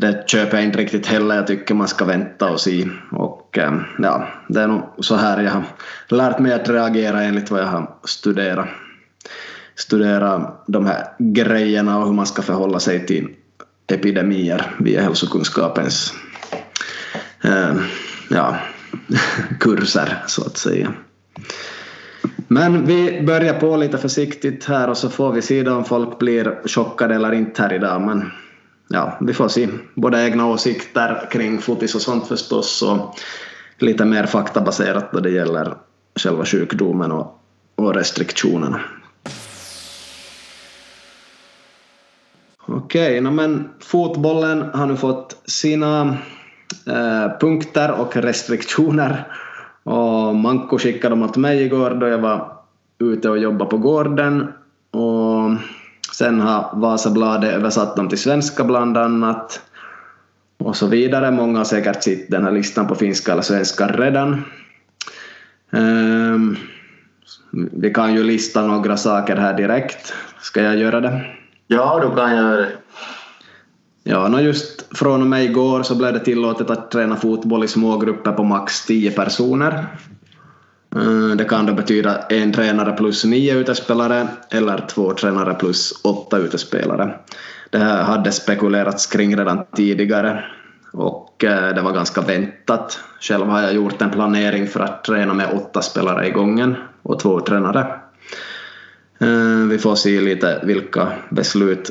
det 0.00 0.28
köper 0.28 0.56
jag 0.56 0.66
inte 0.66 0.78
riktigt 0.78 1.06
heller. 1.06 1.36
Jag 1.36 1.46
tycker 1.46 1.74
man 1.74 1.88
ska 1.88 2.04
vänta 2.04 2.50
och 2.50 2.60
se. 2.60 2.88
Och 3.12 3.58
ja, 3.98 4.28
det 4.48 4.60
är 4.60 4.66
nog 4.66 4.82
så 4.98 5.16
här 5.16 5.42
jag 5.42 5.50
har 5.50 5.64
lärt 6.08 6.38
mig 6.38 6.52
att 6.52 6.68
reagera 6.68 7.22
enligt 7.22 7.50
vad 7.50 7.60
jag 7.60 7.66
har 7.66 7.94
studerat. 8.04 8.68
Studera 9.74 10.52
de 10.66 10.86
här 10.86 11.04
grejerna 11.18 11.98
och 11.98 12.06
hur 12.06 12.12
man 12.12 12.26
ska 12.26 12.42
förhålla 12.42 12.80
sig 12.80 13.06
till 13.06 13.28
epidemier 13.92 14.74
via 14.78 15.02
hälsokunskapens 15.02 16.14
eh, 17.44 17.74
ja, 18.30 18.56
kurser 19.60 20.22
så 20.26 20.46
att 20.46 20.56
säga. 20.56 20.92
Men 22.48 22.86
vi 22.86 23.22
börjar 23.22 23.60
på 23.60 23.76
lite 23.76 23.98
försiktigt 23.98 24.64
här 24.64 24.90
och 24.90 24.96
så 24.96 25.10
får 25.10 25.32
vi 25.32 25.42
se 25.42 25.68
om 25.68 25.84
folk 25.84 26.18
blir 26.18 26.68
chockade 26.68 27.14
eller 27.14 27.32
inte 27.32 27.62
här 27.62 27.72
idag. 27.72 28.00
Men 28.00 28.30
ja, 28.92 29.18
vi 29.20 29.34
får 29.34 29.48
se. 29.48 29.68
Både 29.94 30.24
egna 30.24 30.46
åsikter 30.46 31.28
kring 31.30 31.58
fotis 31.58 31.94
och 31.94 32.00
sånt 32.00 32.26
förstås 32.26 32.82
och 32.82 33.14
lite 33.78 34.04
mer 34.04 34.26
faktabaserat 34.26 35.12
då 35.12 35.20
det 35.20 35.30
gäller 35.30 35.74
själva 36.16 36.44
sjukdomen 36.44 37.12
och, 37.12 37.40
och 37.74 37.94
restriktionerna. 37.94 38.80
Okej, 42.66 43.20
no, 43.20 43.30
men 43.30 43.68
fotbollen 43.80 44.62
har 44.74 44.86
nu 44.86 44.96
fått 44.96 45.42
sina 45.44 46.16
eh, 46.86 47.38
punkter 47.40 47.90
och 47.90 48.16
restriktioner. 48.16 49.24
Och 49.82 50.36
Manko 50.36 50.78
skickade 50.78 51.12
dem 51.12 51.22
åt 51.22 51.36
mig 51.36 51.62
igår 51.62 51.90
då 51.90 52.08
jag 52.08 52.18
var 52.18 52.52
ute 52.98 53.30
och 53.30 53.38
jobbade 53.38 53.70
på 53.70 53.78
gården. 53.78 54.52
Och 54.90 55.50
sen 56.12 56.40
har 56.40 56.70
Vasabladet 56.72 57.54
översatt 57.54 57.96
dem 57.96 58.08
till 58.08 58.18
svenska 58.18 58.64
bland 58.64 58.96
annat. 58.96 59.60
Och 60.58 60.76
så 60.76 60.86
vidare. 60.86 61.30
Många 61.30 61.58
har 61.58 61.64
säkert 61.64 62.02
sett 62.02 62.30
den 62.30 62.44
här 62.44 62.52
listan 62.52 62.86
på 62.86 62.94
finska 62.94 63.32
eller 63.32 63.42
svenska 63.42 63.86
redan. 63.86 64.44
Um, 65.70 66.56
vi 67.72 67.90
kan 67.90 68.14
ju 68.14 68.22
lista 68.22 68.66
några 68.66 68.96
saker 68.96 69.36
här 69.36 69.56
direkt. 69.56 70.12
Ska 70.40 70.62
jag 70.62 70.76
göra 70.76 71.00
det? 71.00 71.24
Ja, 71.66 72.00
du 72.02 72.16
kan 72.16 72.36
göra 72.36 72.56
det. 72.56 72.72
Ja, 74.02 74.28
no 74.28 74.40
just 74.40 74.96
från 74.98 75.20
och 75.20 75.26
med 75.26 75.44
igår 75.44 75.82
så 75.82 75.94
blev 75.94 76.12
det 76.12 76.20
tillåtet 76.20 76.70
att 76.70 76.90
träna 76.90 77.16
fotboll 77.16 77.64
i 77.64 77.68
små 77.68 77.98
grupper 77.98 78.32
på 78.32 78.44
max 78.44 78.86
10 78.86 79.10
personer. 79.10 79.86
Eh, 80.96 81.36
det 81.36 81.44
kan 81.44 81.66
då 81.66 81.72
betyda 81.72 82.18
en 82.18 82.52
tränare 82.52 82.92
plus 82.92 83.24
nio 83.24 83.54
utespelare 83.54 84.28
eller 84.50 84.86
två 84.88 85.12
tränare 85.12 85.54
plus 85.54 85.92
åtta 86.04 86.38
utespelare. 86.38 87.14
Det 87.70 87.78
här 87.78 88.02
hade 88.02 88.32
spekulerats 88.32 89.06
kring 89.06 89.36
redan 89.36 89.64
tidigare 89.76 90.44
och 90.92 91.44
eh, 91.44 91.74
det 91.74 91.82
var 91.82 91.92
ganska 91.92 92.20
väntat. 92.20 93.00
Själv 93.20 93.46
har 93.46 93.62
jag 93.62 93.74
gjort 93.74 94.02
en 94.02 94.10
planering 94.10 94.66
för 94.66 94.80
att 94.80 95.04
träna 95.04 95.34
med 95.34 95.52
åtta 95.52 95.82
spelare 95.82 96.26
i 96.26 96.30
gången 96.30 96.76
och 97.02 97.20
två 97.20 97.40
tränare. 97.40 97.80
Eh, 99.20 99.66
vi 99.68 99.78
får 99.78 99.94
se 99.94 100.20
lite 100.20 100.60
vilka 100.64 101.12
beslut 101.30 101.90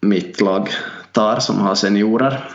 mitt 0.00 0.40
lag 0.40 0.68
tar 1.12 1.40
som 1.40 1.58
har 1.58 1.74
seniorer. 1.74 2.48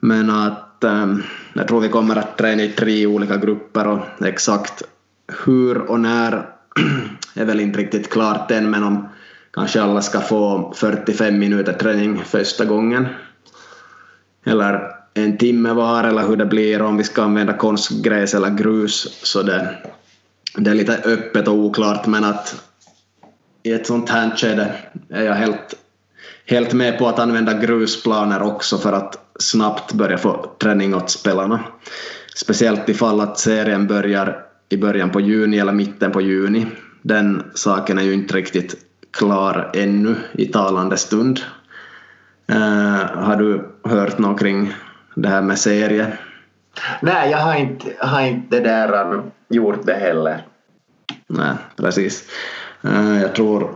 Men 0.00 0.30
att 0.30 0.69
Eh, 0.84 1.16
jag 1.52 1.68
tror 1.68 1.80
vi 1.80 1.88
kommer 1.88 2.16
att 2.16 2.38
träna 2.38 2.62
i 2.62 2.68
tre 2.68 3.06
olika 3.06 3.36
grupper 3.36 3.86
och 3.86 4.26
exakt 4.26 4.82
hur 5.44 5.78
och 5.78 6.00
när 6.00 6.46
är 7.34 7.44
väl 7.44 7.60
inte 7.60 7.78
riktigt 7.78 8.10
klart 8.10 8.50
än 8.50 8.70
men 8.70 8.84
om 8.84 9.08
kanske 9.52 9.82
alla 9.82 10.02
ska 10.02 10.20
få 10.20 10.72
45 10.76 11.38
minuter 11.38 11.72
träning 11.72 12.18
första 12.24 12.64
gången. 12.64 13.06
Eller 14.46 14.90
en 15.14 15.38
timme 15.38 15.72
var 15.72 16.04
eller 16.04 16.22
hur 16.28 16.36
det 16.36 16.46
blir 16.46 16.82
om 16.82 16.96
vi 16.96 17.04
ska 17.04 17.22
använda 17.22 17.52
konstgräs 17.52 18.34
eller 18.34 18.50
grus 18.50 19.20
så 19.22 19.42
det, 19.42 19.78
det 20.56 20.70
är 20.70 20.74
lite 20.74 20.96
öppet 21.04 21.48
och 21.48 21.54
oklart 21.54 22.06
men 22.06 22.24
att 22.24 22.64
i 23.62 23.72
ett 23.72 23.86
sånt 23.86 24.10
här 24.10 24.36
skede 24.36 24.74
är 25.08 25.24
jag 25.24 25.34
helt 25.34 25.74
helt 26.46 26.72
med 26.72 26.98
på 26.98 27.08
att 27.08 27.18
använda 27.18 27.52
grusplaner 27.52 28.42
också 28.42 28.78
för 28.78 28.92
att 28.92 29.29
snabbt 29.40 29.92
börja 29.92 30.18
få 30.18 30.50
träning 30.58 30.94
åt 30.94 31.10
spelarna. 31.10 31.60
Speciellt 32.34 32.88
ifall 32.88 33.20
att 33.20 33.38
serien 33.38 33.86
börjar 33.86 34.44
i 34.68 34.76
början 34.76 35.10
på 35.10 35.20
juni 35.20 35.58
eller 35.58 35.72
mitten 35.72 36.12
på 36.12 36.20
juni. 36.20 36.66
Den 37.02 37.50
saken 37.54 37.98
är 37.98 38.02
ju 38.02 38.12
inte 38.12 38.36
riktigt 38.36 38.74
klar 39.10 39.70
ännu 39.74 40.16
i 40.32 40.46
talande 40.46 40.96
stund. 40.96 41.40
Uh, 42.52 43.04
har 43.14 43.36
du 43.36 43.68
hört 43.84 44.18
något 44.18 44.40
kring 44.40 44.74
det 45.14 45.28
här 45.28 45.42
med 45.42 45.58
serie? 45.58 46.18
Nej, 47.00 47.30
jag 47.30 47.38
har 47.38 47.54
inte, 47.54 47.86
har 47.98 48.20
inte 48.20 48.60
där 48.60 49.22
gjort 49.48 49.86
det 49.86 49.94
heller. 49.94 50.46
Nej, 51.26 51.54
precis. 51.76 52.24
Uh, 52.84 53.22
jag 53.22 53.34
tror 53.34 53.70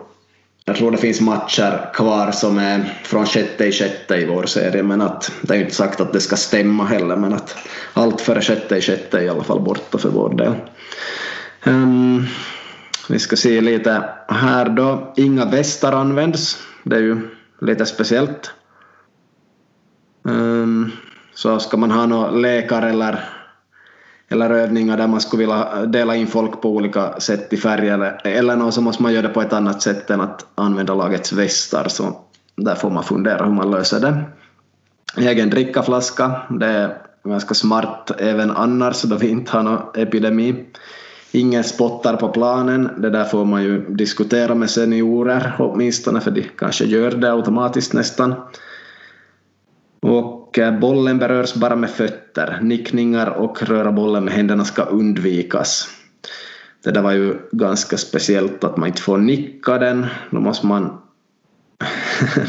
jag 0.64 0.76
tror 0.76 0.90
det 0.90 0.98
finns 0.98 1.20
matcher 1.20 1.90
kvar 1.94 2.30
som 2.30 2.58
är 2.58 3.00
från 3.04 3.26
sjätte 3.26 3.64
i 3.64 3.72
sjätte 3.72 4.16
i 4.16 4.26
vår 4.26 4.46
serie 4.46 4.82
men 4.82 5.00
att 5.00 5.32
det 5.42 5.54
är 5.54 5.58
ju 5.58 5.62
inte 5.62 5.74
sagt 5.74 6.00
att 6.00 6.12
det 6.12 6.20
ska 6.20 6.36
stämma 6.36 6.84
heller 6.84 7.16
men 7.16 7.32
att 7.32 7.56
allt 7.92 8.20
före 8.20 8.40
sjätte 8.40 8.76
i 8.76 8.80
sjätte 8.80 9.18
är 9.18 9.22
i 9.22 9.28
alla 9.28 9.44
fall 9.44 9.60
borta 9.60 9.98
för 9.98 10.08
vår 10.08 10.34
del. 10.34 10.54
Um, 11.66 12.26
vi 13.08 13.18
ska 13.18 13.36
se 13.36 13.60
lite 13.60 14.04
här 14.28 14.68
då. 14.68 15.12
Inga 15.16 15.44
västar 15.44 15.92
används. 15.92 16.58
Det 16.82 16.96
är 16.96 17.00
ju 17.00 17.28
lite 17.60 17.86
speciellt. 17.86 18.50
Um, 20.22 20.92
så 21.34 21.58
ska 21.58 21.76
man 21.76 21.90
ha 21.90 22.06
några 22.06 22.30
läkare 22.30 22.90
eller 22.90 23.24
eller 24.28 24.50
övningar 24.50 24.96
där 24.96 25.06
man 25.06 25.20
skulle 25.20 25.40
vilja 25.40 25.68
eh, 25.76 25.82
dela 25.82 26.16
in 26.16 26.26
folk 26.26 26.60
på 26.60 26.70
olika 26.70 27.20
sätt 27.20 27.52
i 27.52 27.56
färg 27.56 27.88
eller, 27.88 28.20
eller 28.26 28.56
något 28.56 28.74
så 28.74 28.80
måste 28.80 29.02
man 29.02 29.12
göra 29.12 29.28
det 29.28 29.34
på 29.34 29.42
ett 29.42 29.52
annat 29.52 29.82
sätt 29.82 30.10
än 30.10 30.20
att 30.20 30.46
använda 30.54 30.94
lagets 30.94 31.32
västar 31.32 31.88
så 31.88 32.16
där 32.56 32.74
får 32.74 32.90
man 32.90 33.04
fundera 33.04 33.44
hur 33.44 33.52
man 33.52 33.70
löser 33.70 34.00
det. 34.00 34.22
Egen 35.16 35.50
drickaflaska, 35.50 36.40
det 36.50 36.66
är 36.66 36.98
ganska 37.24 37.54
smart 37.54 38.10
även 38.18 38.50
annars 38.50 39.02
då 39.02 39.16
vi 39.16 39.28
inte 39.28 39.52
har 39.52 39.62
någon 39.62 39.80
epidemi. 39.94 40.64
Ingen 41.32 41.64
spottar 41.64 42.16
på 42.16 42.28
planen, 42.28 42.90
det 42.98 43.10
där 43.10 43.24
får 43.24 43.44
man 43.44 43.62
ju 43.62 43.94
diskutera 43.94 44.54
med 44.54 44.70
seniorer 44.70 45.56
åtminstone 45.58 46.20
för 46.20 46.30
de 46.30 46.42
kanske 46.42 46.84
gör 46.84 47.10
det 47.10 47.32
automatiskt 47.32 47.92
nästan. 47.92 48.34
Och 50.00 50.43
Eh, 50.58 50.78
bollen 50.78 51.18
berörs 51.18 51.54
bara 51.54 51.76
med 51.76 51.90
fötter. 51.90 52.58
Nickningar 52.62 53.26
och 53.26 53.62
röra 53.62 53.92
bollen 53.92 54.24
med 54.24 54.34
händerna 54.34 54.64
ska 54.64 54.82
undvikas. 54.82 55.88
Det 56.84 56.90
där 56.90 57.02
var 57.02 57.12
ju 57.12 57.38
ganska 57.52 57.96
speciellt 57.96 58.64
att 58.64 58.76
man 58.76 58.88
inte 58.88 59.02
får 59.02 59.18
nicka 59.18 59.78
den. 59.78 60.06
Då 60.30 60.40
måste 60.40 60.66
man, 60.66 60.98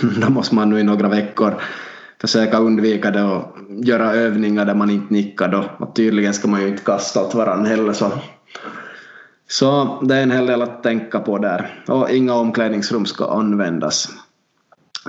då 0.22 0.30
måste 0.30 0.56
man 0.56 0.70
nu 0.70 0.80
i 0.80 0.84
några 0.84 1.10
veckor 1.10 1.62
försöka 2.22 2.60
undvika 2.60 3.12
det 3.12 3.24
och 3.24 3.58
göra 3.70 4.14
övningar 4.14 4.66
där 4.66 4.76
man 4.76 4.90
inte 4.90 5.14
nickar 5.14 5.48
då. 5.48 5.66
Och 5.78 5.96
tydligen 5.96 6.34
ska 6.34 6.48
man 6.48 6.62
ju 6.62 6.68
inte 6.68 6.84
kasta 6.84 7.22
åt 7.22 7.36
varandra 7.36 7.70
heller 7.70 7.94
så. 7.94 8.12
Så 9.48 10.00
det 10.04 10.16
är 10.16 10.24
en 10.24 10.32
hel 10.32 10.46
del 10.46 10.62
att 10.62 10.84
tänka 10.84 11.20
på 11.20 11.38
där. 11.38 11.84
Och 11.88 12.10
inga 12.10 12.34
omklädningsrum 12.34 13.06
ska 13.06 13.32
användas. 13.40 14.10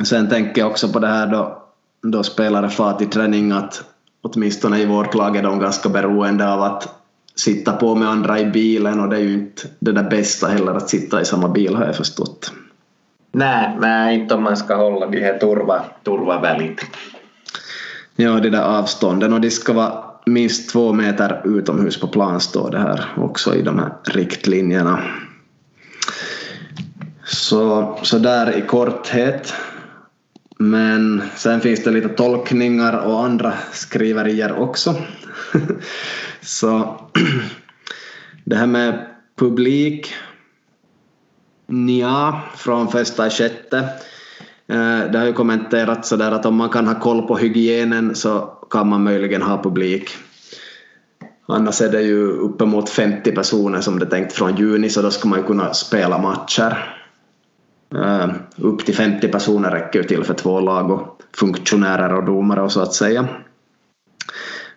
Sen 0.04 0.28
tänker 0.28 0.60
jag 0.60 0.70
också 0.70 0.88
på 0.88 0.98
det 0.98 1.08
här 1.08 1.26
då 1.26 1.65
då 2.02 2.22
spelare 2.22 2.68
far 2.68 2.92
till 2.92 3.10
träning 3.10 3.52
att 3.52 3.84
åtminstone 4.22 4.78
i 4.78 4.86
vårt 4.86 5.14
lag 5.14 5.36
är 5.36 5.42
de 5.42 5.58
ganska 5.58 5.88
beroende 5.88 6.52
av 6.52 6.62
att 6.62 6.88
sitta 7.34 7.72
på 7.72 7.94
med 7.94 8.08
andra 8.08 8.40
i 8.40 8.46
bilen 8.46 9.00
och 9.00 9.08
det 9.08 9.16
är 9.16 9.20
ju 9.20 9.32
inte 9.32 9.62
det 9.78 9.92
där 9.92 10.10
bästa 10.10 10.46
heller 10.46 10.74
att 10.74 10.88
sitta 10.88 11.20
i 11.20 11.24
samma 11.24 11.48
bil 11.48 11.74
har 11.74 11.84
jag 11.84 11.96
förstått. 11.96 12.52
Nej, 13.32 13.76
nej 13.80 14.20
inte 14.20 14.34
om 14.34 14.42
man 14.42 14.56
ska 14.56 14.76
hålla 14.76 15.06
de 15.06 15.20
här 15.20 15.38
turva, 15.38 15.84
turvavälit. 16.04 16.80
Ja, 18.16 18.40
de 18.40 18.50
där 18.50 18.62
avstånden 18.62 19.32
och 19.32 19.40
de 19.40 19.50
ska 19.50 19.72
vara 19.72 20.04
minst 20.26 20.70
två 20.70 20.92
meter 20.92 21.42
utomhus 21.44 22.00
på 22.00 22.08
plan 22.08 22.40
står 22.40 22.70
det 22.70 22.78
här 22.78 23.04
också 23.16 23.54
i 23.54 23.62
de 23.62 23.78
här 23.78 23.92
riktlinjerna. 24.04 25.00
Så, 27.24 27.98
så 28.02 28.18
där 28.18 28.56
i 28.56 28.62
korthet 28.62 29.54
men 30.58 31.22
sen 31.36 31.60
finns 31.60 31.84
det 31.84 31.90
lite 31.90 32.08
tolkningar 32.08 32.98
och 32.98 33.24
andra 33.24 33.52
skriverier 33.72 34.58
också. 34.58 34.94
Så 36.40 37.00
det 38.44 38.56
här 38.56 38.66
med 38.66 39.06
publik, 39.38 40.14
ja, 42.00 42.40
från 42.56 42.88
första 42.88 43.30
sjätte. 43.30 43.78
Eh, 44.68 45.10
det 45.12 45.18
har 45.18 45.26
ju 45.26 45.32
kommenterats 45.32 46.08
sådär 46.08 46.32
att 46.32 46.46
om 46.46 46.56
man 46.56 46.68
kan 46.68 46.86
ha 46.86 47.00
koll 47.00 47.26
på 47.26 47.36
hygienen 47.36 48.14
så 48.14 48.38
kan 48.70 48.88
man 48.88 49.02
möjligen 49.04 49.42
ha 49.42 49.62
publik. 49.62 50.10
Annars 51.48 51.80
är 51.80 51.88
det 51.88 52.02
ju 52.02 52.28
uppemot 52.28 52.90
50 52.90 53.32
personer 53.32 53.80
som 53.80 53.98
det 53.98 54.04
är 54.04 54.10
tänkt 54.10 54.32
från 54.32 54.56
juni 54.56 54.88
så 54.88 55.02
då 55.02 55.10
ska 55.10 55.28
man 55.28 55.38
ju 55.38 55.44
kunna 55.44 55.74
spela 55.74 56.18
matcher. 56.18 56.95
Uh, 57.96 58.26
upp 58.56 58.84
till 58.84 58.94
50 58.94 59.28
personer 59.28 59.70
räcker 59.70 59.98
ju 59.98 60.04
till 60.04 60.24
för 60.24 60.34
två 60.34 60.60
lag 60.60 60.90
och 60.90 61.22
funktionärer 61.36 62.14
och 62.14 62.24
domare 62.24 62.62
och 62.62 62.72
så 62.72 62.80
att 62.80 62.94
säga. 62.94 63.28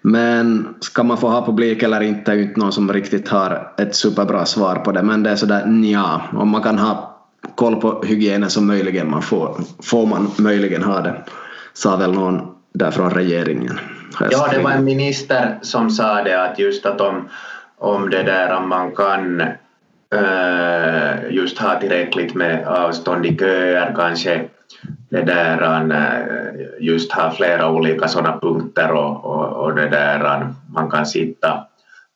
Men 0.01 0.75
ska 0.79 1.03
man 1.03 1.17
få 1.17 1.29
ha 1.29 1.45
publik 1.45 1.83
eller 1.83 2.01
inte 2.01 2.31
är 2.31 2.35
ju 2.35 2.41
inte 2.41 2.59
någon 2.59 2.71
som 2.71 2.93
riktigt 2.93 3.29
har 3.29 3.73
ett 3.77 3.95
superbra 3.95 4.45
svar 4.45 4.75
på 4.75 4.91
det 4.91 5.03
men 5.03 5.23
det 5.23 5.29
är 5.29 5.35
sådär 5.35 5.65
nja, 5.65 6.21
om 6.33 6.49
man 6.49 6.63
kan 6.63 6.79
ha 6.79 7.19
koll 7.55 7.81
på 7.81 8.03
hygienen 8.05 8.49
så 8.49 8.61
möjligen 8.61 9.09
man 9.09 9.21
får, 9.21 9.61
får 9.83 10.05
man 10.05 10.31
möjligen 10.37 10.83
ha 10.83 11.01
det, 11.01 11.23
sa 11.73 11.95
väl 11.95 12.11
någon 12.11 12.41
där 12.73 12.91
från 12.91 13.09
regeringen. 13.09 13.79
Ja, 14.31 14.47
det 14.51 14.59
var 14.59 14.71
en 14.71 14.83
minister 14.83 15.59
som 15.61 15.89
sa 15.89 16.23
det 16.23 16.43
att 16.43 16.59
just 16.59 16.85
att 16.85 17.01
om, 17.01 17.29
om 17.77 18.09
det 18.09 18.23
där 18.23 18.57
om 18.57 18.69
man 18.69 18.91
kan 18.91 19.41
äh, 20.15 21.29
just 21.29 21.57
ha 21.57 21.79
tillräckligt 21.79 22.35
med 22.35 22.67
avstånd 22.67 23.25
i 23.25 23.37
köer 23.37 23.93
kanske 23.95 24.49
det 25.09 25.21
där 25.21 25.91
eh, 25.91 26.65
just 26.79 27.11
ha 27.11 27.31
flera 27.31 27.71
olika 27.71 28.07
sådana 28.07 28.39
punkter 28.39 28.91
och, 28.91 29.25
och, 29.25 29.63
och 29.63 29.75
det 29.75 29.89
där 29.89 30.25
eh, 30.25 30.47
man 30.73 30.91
kan 30.91 31.05
sitta 31.05 31.65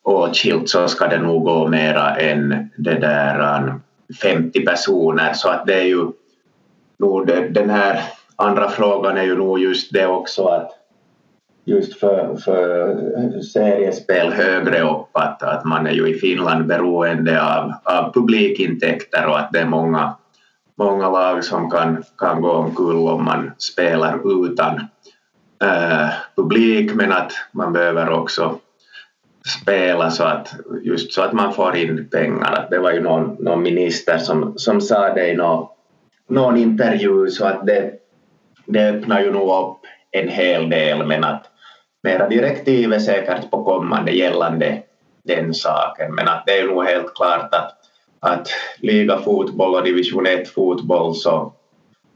åtskilt 0.03 0.69
så 0.69 0.87
ska 0.87 1.07
det 1.07 1.19
nog 1.19 1.43
gå 1.43 1.67
mera 1.67 2.15
än 2.15 2.69
det 2.77 2.99
där 2.99 3.73
50 4.21 4.65
personer. 4.65 5.33
Så 5.33 5.49
att 5.49 5.65
det 5.65 5.73
är 5.73 5.85
ju 5.85 6.07
nog 6.99 7.27
den 7.49 7.69
här 7.69 8.01
andra 8.35 8.69
frågan 8.69 9.17
är 9.17 9.23
ju 9.23 9.37
nog 9.37 9.59
just 9.59 9.93
det 9.93 10.05
också 10.05 10.45
att 10.45 10.71
just 11.65 11.99
för, 11.99 12.35
för 12.35 13.41
seriespel 13.41 14.31
högre 14.31 14.81
upp 14.81 15.09
att, 15.11 15.43
att 15.43 15.65
man 15.65 15.87
är 15.87 15.91
ju 15.91 16.07
i 16.07 16.19
Finland 16.19 16.65
beroende 16.65 17.41
av, 17.43 17.71
av 17.83 18.13
publikintäkter 18.13 19.27
och 19.27 19.39
att 19.39 19.51
det 19.51 19.59
är 19.59 19.65
många, 19.65 20.15
många 20.75 21.09
lag 21.09 21.43
som 21.43 21.69
kan, 21.69 22.03
kan 22.17 22.41
gå 22.41 22.51
omkull 22.51 23.07
om 23.07 23.25
man 23.25 23.51
spelar 23.57 24.45
utan 24.45 24.75
äh, 25.63 26.09
publik 26.35 26.93
men 26.93 27.11
att 27.11 27.31
man 27.51 27.73
behöver 27.73 28.09
också 28.09 28.59
spela 29.61 30.11
så 30.11 30.23
att, 30.23 30.55
just 30.81 31.13
så 31.13 31.21
att 31.21 31.33
man 31.33 31.53
får 31.53 31.75
in 31.75 32.09
pengar. 32.11 32.67
Det 32.71 32.79
var 32.79 32.91
ju 32.91 33.01
någon, 33.01 33.35
någon 33.39 33.63
minister 33.63 34.17
som, 34.17 34.53
som 34.55 34.81
sa 34.81 35.13
det 35.13 35.27
i 35.27 35.35
någon, 35.35 35.67
någon 36.29 36.57
intervju 36.57 37.27
så 37.27 37.45
att 37.45 37.65
det, 37.65 37.93
det 38.65 38.89
öppnar 38.89 39.21
ju 39.21 39.31
nog 39.31 39.69
upp 39.69 39.79
en 40.11 40.29
hel 40.29 40.69
del 40.69 41.05
men 41.05 41.23
att 41.23 41.52
mera 42.03 42.29
direktiv 42.29 42.93
är 42.93 42.99
säkert 42.99 43.51
på 43.51 43.63
kommande 43.63 44.11
gällande 44.11 44.83
den 45.23 45.53
saken 45.53 46.15
men 46.15 46.27
att 46.27 46.43
det 46.45 46.59
är 46.59 46.67
nog 46.67 46.83
helt 46.83 47.15
klart 47.15 47.55
att, 47.55 47.71
att 48.19 48.47
ligafotboll 48.77 49.75
och 49.75 49.83
division 49.83 50.27
1 50.27 50.47
fotboll 50.47 51.15
så 51.15 51.53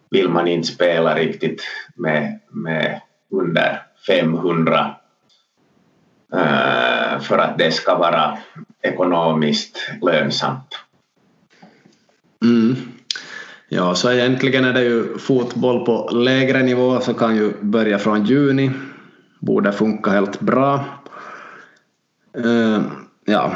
vill 0.10 0.30
man 0.30 0.48
inte 0.48 0.68
spela 0.68 1.16
riktigt 1.16 1.64
med, 1.96 2.40
med 2.50 3.02
under 3.32 3.82
500 4.08 4.96
uh, 6.34 6.42
eh, 6.42 7.20
för 7.20 7.38
att 7.38 7.58
det 7.58 7.72
ska 7.72 7.98
vara 7.98 8.38
ekonomiskt 8.82 9.92
lönsamt. 10.02 10.80
Mm. 12.44 12.76
Ja, 13.70 13.96
så 13.96 14.12
egentligen 14.12 14.66
är 14.66 14.74
det 14.74 14.84
ju 14.84 15.18
fotboll 15.18 15.86
på 15.86 16.10
lägre 16.12 16.64
nivå 16.64 17.00
så 17.00 17.14
kan 17.14 17.36
ju 17.36 17.54
börja 17.62 18.00
från 18.00 18.26
juni 18.26 18.72
borde 19.40 19.72
funka 19.72 20.12
helt 20.12 20.40
bra. 20.40 20.86
Uh, 22.46 22.82
ja, 23.26 23.52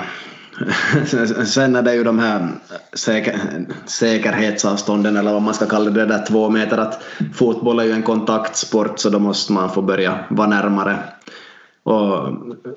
sen 1.45 1.75
är 1.75 1.81
det 1.81 1.95
ju 1.95 2.03
de 2.03 2.19
här 2.19 2.47
säker, 2.93 3.39
säkerhetsavstånden 3.85 5.17
eller 5.17 5.33
vad 5.33 5.41
man 5.41 5.53
ska 5.53 5.65
kalla 5.65 5.89
det, 5.89 6.05
där 6.05 6.25
två 6.25 6.49
meter 6.49 6.77
att 6.77 7.03
fotboll 7.33 7.79
är 7.79 7.83
ju 7.83 7.91
en 7.91 8.03
kontaktsport 8.03 8.99
så 8.99 9.09
då 9.09 9.19
måste 9.19 9.53
man 9.53 9.69
få 9.69 9.81
börja 9.81 10.19
vara 10.29 10.47
närmare 10.47 10.97
och 11.83 12.29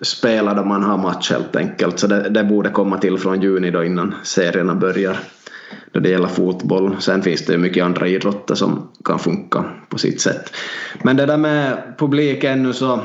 spela 0.02 0.54
då 0.54 0.64
man 0.64 0.82
har 0.82 0.98
match 0.98 1.30
helt 1.30 1.56
enkelt. 1.56 1.98
Så 1.98 2.06
det, 2.06 2.28
det 2.28 2.44
borde 2.44 2.70
komma 2.70 2.98
till 2.98 3.18
från 3.18 3.42
juni 3.42 3.70
då 3.70 3.84
innan 3.84 4.14
serierna 4.22 4.74
börjar 4.74 5.18
då 5.92 6.00
det 6.00 6.08
gäller 6.08 6.28
fotboll. 6.28 6.96
Sen 7.00 7.22
finns 7.22 7.46
det 7.46 7.52
ju 7.52 7.58
mycket 7.58 7.84
andra 7.84 8.08
idrotter 8.08 8.54
som 8.54 8.88
kan 9.04 9.18
funka 9.18 9.64
på 9.88 9.98
sitt 9.98 10.20
sätt. 10.20 10.56
Men 11.02 11.16
det 11.16 11.26
där 11.26 11.36
med 11.36 11.94
publiken 11.98 12.62
nu 12.62 12.72
så 12.72 13.00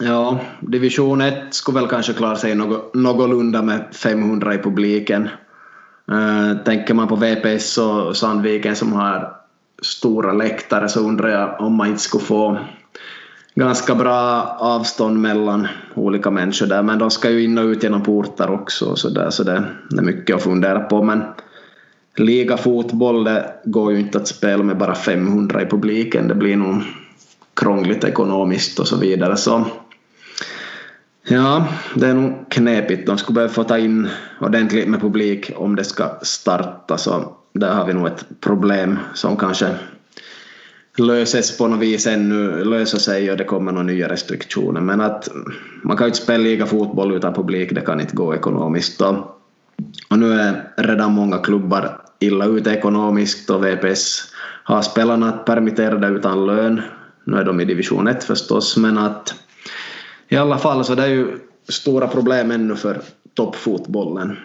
Ja, 0.00 0.40
division 0.60 1.20
1 1.20 1.54
skulle 1.54 1.80
väl 1.80 1.88
kanske 1.88 2.12
klara 2.12 2.36
sig 2.36 2.54
något, 2.54 2.94
någorlunda 2.94 3.62
med 3.62 3.84
500 3.92 4.54
i 4.54 4.58
publiken. 4.58 5.28
Uh, 6.12 6.64
tänker 6.64 6.94
man 6.94 7.08
på 7.08 7.16
VPS 7.16 7.78
och 7.78 8.16
Sandviken 8.16 8.76
som 8.76 8.92
har 8.92 9.36
stora 9.82 10.32
läktare 10.32 10.88
så 10.88 11.00
undrar 11.00 11.28
jag 11.28 11.60
om 11.60 11.74
man 11.74 11.88
inte 11.88 12.00
skulle 12.00 12.24
få 12.24 12.58
ganska 13.54 13.94
bra 13.94 14.56
avstånd 14.60 15.20
mellan 15.20 15.68
olika 15.94 16.30
människor 16.30 16.66
där 16.66 16.82
men 16.82 16.98
de 16.98 17.10
ska 17.10 17.30
ju 17.30 17.44
in 17.44 17.58
och 17.58 17.64
ut 17.64 17.82
genom 17.82 18.02
portar 18.02 18.50
också 18.50 18.96
så, 18.96 19.08
där, 19.08 19.30
så 19.30 19.42
det 19.42 19.52
är 19.98 20.02
mycket 20.02 20.36
att 20.36 20.42
fundera 20.42 20.80
på 20.80 21.02
men 21.02 21.22
liga 22.16 22.56
fotboll 22.56 23.24
det 23.24 23.54
går 23.64 23.92
ju 23.92 24.00
inte 24.00 24.18
att 24.18 24.28
spela 24.28 24.62
med 24.62 24.78
bara 24.78 24.94
500 24.94 25.62
i 25.62 25.66
publiken. 25.66 26.28
Det 26.28 26.34
blir 26.34 26.56
nog 26.56 26.82
krångligt 27.54 28.04
ekonomiskt 28.04 28.78
och 28.78 28.88
så 28.88 28.96
vidare. 28.96 29.36
Så 29.36 29.64
ja, 31.28 31.68
det 31.94 32.06
är 32.06 32.14
nog 32.14 32.32
knepigt. 32.48 33.06
De 33.06 33.18
skulle 33.18 33.34
behöva 33.34 33.52
få 33.52 33.64
ta 33.64 33.78
in 33.78 34.08
ordentligt 34.40 34.88
med 34.88 35.00
publik 35.00 35.50
om 35.56 35.76
det 35.76 35.84
ska 35.84 36.18
starta. 36.22 36.98
Så 36.98 37.32
där 37.52 37.74
har 37.74 37.86
vi 37.86 37.92
nog 37.92 38.06
ett 38.06 38.24
problem 38.40 38.98
som 39.14 39.36
kanske 39.36 39.74
löses 40.96 41.58
på 41.58 41.68
något 41.68 41.80
vis 41.80 42.06
ännu, 42.06 42.64
löser 42.64 42.98
sig 42.98 43.30
och 43.30 43.36
det 43.36 43.44
kommer 43.44 43.72
några 43.72 43.86
nya 43.86 44.08
restriktioner. 44.08 44.80
Men 44.80 45.00
att 45.00 45.28
man 45.82 45.96
kan 45.96 46.04
ju 46.04 46.08
inte 46.08 46.22
spela 46.22 46.44
liga 46.44 46.66
fotboll 46.66 47.14
utan 47.14 47.34
publik, 47.34 47.74
det 47.74 47.80
kan 47.80 48.00
inte 48.00 48.16
gå 48.16 48.34
ekonomiskt. 48.34 49.00
Och, 49.00 49.14
och 50.10 50.18
nu 50.18 50.32
är 50.32 50.68
redan 50.76 51.12
många 51.12 51.38
klubbar 51.38 52.01
illa 52.22 52.44
ute 52.44 52.70
ekonomiskt 52.70 53.50
och 53.50 53.64
VPS 53.64 54.32
har 54.64 54.82
spelarna 54.82 55.32
permitterade 55.32 56.08
utan 56.08 56.46
lön. 56.46 56.80
Nu 57.24 57.36
är 57.36 57.44
de 57.44 57.60
i 57.60 57.64
division 57.64 58.08
1 58.08 58.24
förstås 58.24 58.76
men 58.76 58.98
att 58.98 59.34
i 60.28 60.36
alla 60.36 60.58
fall 60.58 60.84
så 60.84 60.94
det 60.94 61.02
är 61.02 61.08
ju 61.08 61.38
stora 61.68 62.08
problem 62.08 62.50
ännu 62.50 62.76
för 62.76 63.00
toppfotbollen. 63.34 64.36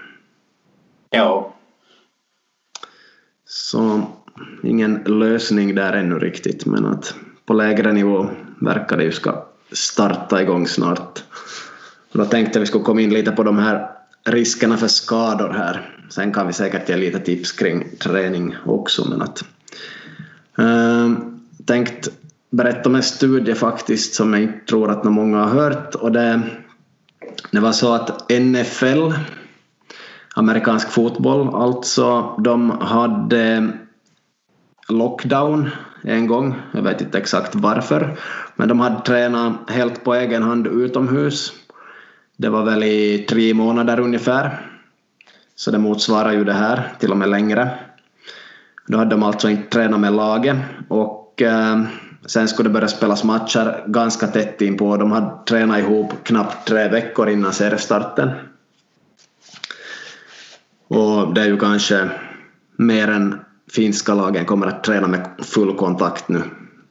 Ja. 1.10 1.54
Så 3.46 4.02
ingen 4.64 5.04
lösning 5.06 5.76
där 5.76 5.94
ännu 5.94 6.20
riktigt 6.20 6.66
men 6.66 6.86
att 6.86 7.16
på 7.46 7.54
lägre 7.54 7.94
nivå 7.94 8.30
verkar 8.62 8.98
det 8.98 9.04
ju 9.04 9.12
ska 9.12 9.46
starta 9.72 10.42
igång 10.42 10.68
snart. 10.68 11.24
då 12.12 12.26
tänkte 12.26 12.60
vi 12.60 12.66
skulle 12.66 12.84
komma 12.84 13.02
in 13.02 13.14
lite 13.14 13.32
på 13.32 13.44
de 13.44 13.58
här 13.58 13.97
riskerna 14.28 14.78
för 14.78 14.88
skador 14.88 15.50
här. 15.50 15.94
Sen 16.10 16.34
kan 16.34 16.48
vi 16.48 16.54
säkert 16.54 16.90
ge 16.90 16.96
lite 16.96 17.20
tips 17.20 17.52
kring 17.52 17.98
träning 18.00 18.56
också 18.66 19.10
men 19.10 19.22
att 19.22 19.44
eh, 20.58 21.12
tänkt 21.66 22.10
berätta 22.50 22.90
om 22.90 22.96
en 22.96 23.04
studie 23.04 23.56
faktiskt 23.56 24.14
som 24.14 24.34
jag 24.34 24.44
inte 24.44 24.66
tror 24.66 24.92
att 24.92 25.04
många 25.04 25.38
har 25.38 25.50
hört 25.50 25.96
och 25.96 26.12
det, 26.12 26.42
det 27.52 27.60
var 27.60 27.72
så 27.72 27.94
att 27.94 28.32
NFL 28.32 29.14
amerikansk 30.36 30.92
fotboll 30.92 31.56
alltså 31.56 32.36
de 32.44 32.70
hade 32.70 33.72
lockdown 34.90 35.70
en 36.04 36.28
gång, 36.28 36.56
jag 36.72 36.82
vet 36.82 37.02
inte 37.02 37.18
exakt 37.18 37.56
varför, 37.56 38.18
men 38.56 38.68
de 38.68 38.80
hade 38.80 39.02
tränat 39.02 39.70
helt 39.70 40.04
på 40.04 40.16
egen 40.16 40.44
hand 40.44 40.68
utomhus. 40.68 41.54
Det 42.38 42.50
var 42.50 42.64
väl 42.64 42.84
i 42.84 43.26
tre 43.30 43.54
månader 43.54 44.00
ungefär, 44.00 44.60
så 45.56 45.72
det 45.72 45.78
motsvarar 45.78 46.32
ju 46.32 46.44
det 46.44 46.54
här, 46.54 46.94
till 47.00 47.12
och 47.12 47.18
med 47.18 47.30
längre. 47.30 47.80
Då 48.88 48.98
hade 48.98 49.10
de 49.10 49.24
alltså 49.24 49.50
inte 49.50 49.70
tränat 49.70 50.00
med 50.00 50.14
laget 50.14 50.58
och 50.88 51.42
eh, 51.42 51.84
sen 52.26 52.48
skulle 52.48 52.70
det 52.70 52.74
börja 52.74 52.88
spelas 52.88 53.24
matcher 53.24 53.84
ganska 53.88 54.28
tätt 54.28 54.62
inpå. 54.62 54.98
De 54.98 55.12
hade 55.12 55.32
tränat 55.48 55.80
ihop 55.80 56.14
knappt 56.24 56.68
tre 56.68 56.88
veckor 56.88 57.30
innan 57.30 57.54
seriestarten. 57.54 58.30
Och 60.88 61.34
det 61.34 61.42
är 61.42 61.46
ju 61.46 61.58
kanske 61.58 62.10
mer 62.76 63.08
än 63.08 63.40
finska 63.72 64.14
lagen 64.14 64.46
kommer 64.46 64.68
att 64.68 64.84
träna 64.84 65.08
med 65.08 65.30
full 65.44 65.78
kontakt 65.78 66.30
nu 66.30 66.42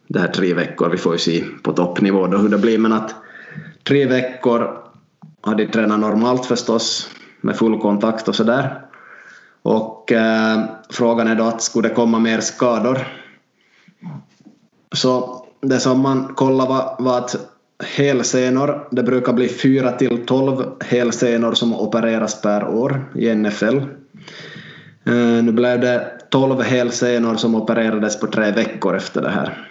det 0.09 0.21
här 0.21 0.29
tre 0.29 0.55
veckor. 0.55 0.91
Vi 0.91 0.99
får 0.99 1.13
ju 1.13 1.19
se 1.19 1.45
på 1.63 1.73
toppnivå 1.73 2.27
då 2.27 2.39
hur 2.39 2.49
det 2.49 2.59
blir 2.59 2.79
men 2.79 2.93
att 2.93 3.15
tre 3.85 4.07
veckor 4.07 4.86
har 5.47 5.55
de 5.55 5.67
tränat 5.67 6.01
normalt 6.01 6.47
förstås 6.47 7.09
med 7.41 7.57
full 7.57 7.81
kontakt 7.81 8.29
och 8.29 8.35
sådär. 8.35 8.81
Och 9.63 10.13
eh, 10.13 10.65
frågan 10.91 11.29
är 11.29 11.35
då 11.35 11.45
att 11.45 11.63
skulle 11.63 11.89
det 11.89 11.95
komma 11.95 12.19
mer 12.19 12.41
skador? 12.41 12.99
Så 14.95 15.45
det 15.61 15.79
som 15.79 16.01
man 16.01 16.35
kollade 16.35 16.69
var, 16.69 16.97
var 16.99 17.19
att 17.19 17.37
helsenor, 17.85 18.89
det 18.91 19.03
brukar 19.03 19.33
bli 19.33 19.49
4 19.49 19.93
till 19.93 20.27
12 20.27 20.65
helsenor 20.81 21.53
som 21.53 21.75
opereras 21.75 22.43
per 22.43 22.69
år 22.69 23.13
i 23.15 23.35
NFL. 23.35 23.77
Eh, 25.05 25.43
nu 25.43 25.53
blev 25.53 25.81
det 25.81 26.13
12 26.31 26.63
helsenor 26.63 27.37
som 27.37 27.55
opererades 27.55 28.21
på 28.21 28.27
tre 28.27 28.51
veckor 28.51 28.97
efter 28.97 29.23
det 29.23 29.31
här. 29.31 29.71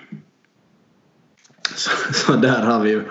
Så, 1.76 2.14
så 2.14 2.34
där 2.34 2.62
har 2.62 2.80
vi 2.80 2.90
ju 2.90 3.04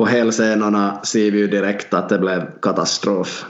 på 0.00 0.06
helsenorna 0.06 1.00
ser 1.02 1.30
vi 1.30 1.38
ju 1.38 1.46
direkt 1.46 1.94
att 1.94 2.08
det 2.08 2.18
blev 2.18 2.46
katastrof 2.62 3.44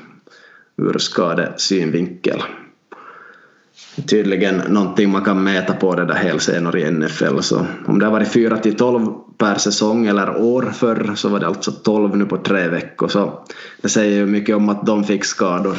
ur 0.77 0.99
skadesynvinkel. 0.99 2.43
Tydligen 4.09 4.57
någonting 4.57 5.11
man 5.11 5.25
kan 5.25 5.45
mäta 5.45 5.73
på 5.73 5.95
det 5.95 6.05
där 6.05 6.15
helsenor 6.15 6.79
i 6.79 6.91
NFL. 6.91 7.41
Så 7.41 7.67
om 7.87 7.99
det 7.99 8.05
har 8.05 8.13
varit 8.13 8.33
4 8.33 8.57
till 8.57 8.77
12 8.77 9.07
per 9.39 9.55
säsong 9.55 10.07
eller 10.07 10.37
år 10.37 10.63
förr 10.63 11.13
så 11.15 11.29
var 11.29 11.41
det 11.41 11.47
alltså 11.47 11.73
12 11.73 12.17
nu 12.17 12.25
på 12.27 12.37
tre 12.37 12.69
veckor. 12.69 13.09
Så 13.09 13.45
det 13.83 13.89
säger 13.89 14.17
ju 14.17 14.27
mycket 14.27 14.57
om 14.57 14.69
att 14.69 14.87
de 14.87 15.05
fick 15.05 15.25
skador. 15.25 15.77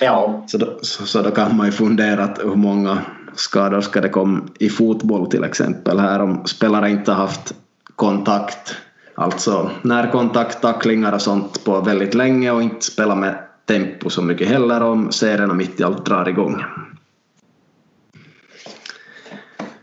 Ja. 0.00 0.44
Så 0.46 0.58
då, 0.58 0.78
så, 0.82 1.06
så 1.06 1.22
då 1.22 1.30
kan 1.30 1.56
man 1.56 1.66
ju 1.66 1.72
fundera 1.72 2.24
att 2.24 2.38
hur 2.38 2.56
många 2.56 2.98
skador 3.34 3.80
ska 3.80 4.00
det 4.00 4.08
komma 4.08 4.40
i 4.58 4.68
fotboll 4.68 5.30
till 5.30 5.44
exempel 5.44 5.98
här 5.98 6.20
om 6.20 6.46
spelare 6.46 6.90
inte 6.90 7.12
haft 7.12 7.54
kontakt, 7.96 8.76
alltså 9.20 9.70
närkontakt, 9.82 10.62
tacklingar 10.62 11.12
och 11.12 11.22
sånt 11.22 11.64
på 11.64 11.80
väldigt 11.80 12.14
länge 12.14 12.50
och 12.50 12.62
inte 12.62 12.84
spela 12.84 13.14
med 13.14 13.38
tempo 13.66 14.10
så 14.10 14.22
mycket 14.22 14.48
heller 14.48 14.82
om 14.82 15.12
serierna 15.12 15.54
mitt 15.54 15.80
i 15.80 15.84
allt 15.84 16.06
drar 16.06 16.28
igång. 16.28 16.64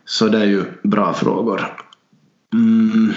Så 0.05 0.27
det 0.27 0.37
är 0.37 0.45
ju 0.45 0.63
bra 0.83 1.13
frågor. 1.13 1.61
Mm. 2.53 3.13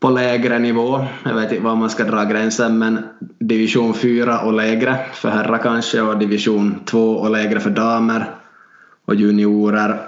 På 0.00 0.10
lägre 0.10 0.58
nivå, 0.58 1.04
jag 1.24 1.34
vet 1.34 1.52
inte 1.52 1.64
var 1.64 1.76
man 1.76 1.90
ska 1.90 2.04
dra 2.04 2.24
gränsen, 2.24 2.78
men 2.78 2.98
division 3.38 3.94
4 3.94 4.40
och 4.40 4.52
lägre 4.52 4.98
för 5.12 5.30
herrar 5.30 5.58
kanske 5.58 6.00
och 6.00 6.18
division 6.18 6.80
2 6.84 7.16
och 7.16 7.30
lägre 7.30 7.60
för 7.60 7.70
damer 7.70 8.30
och 9.04 9.14
juniorer 9.14 9.98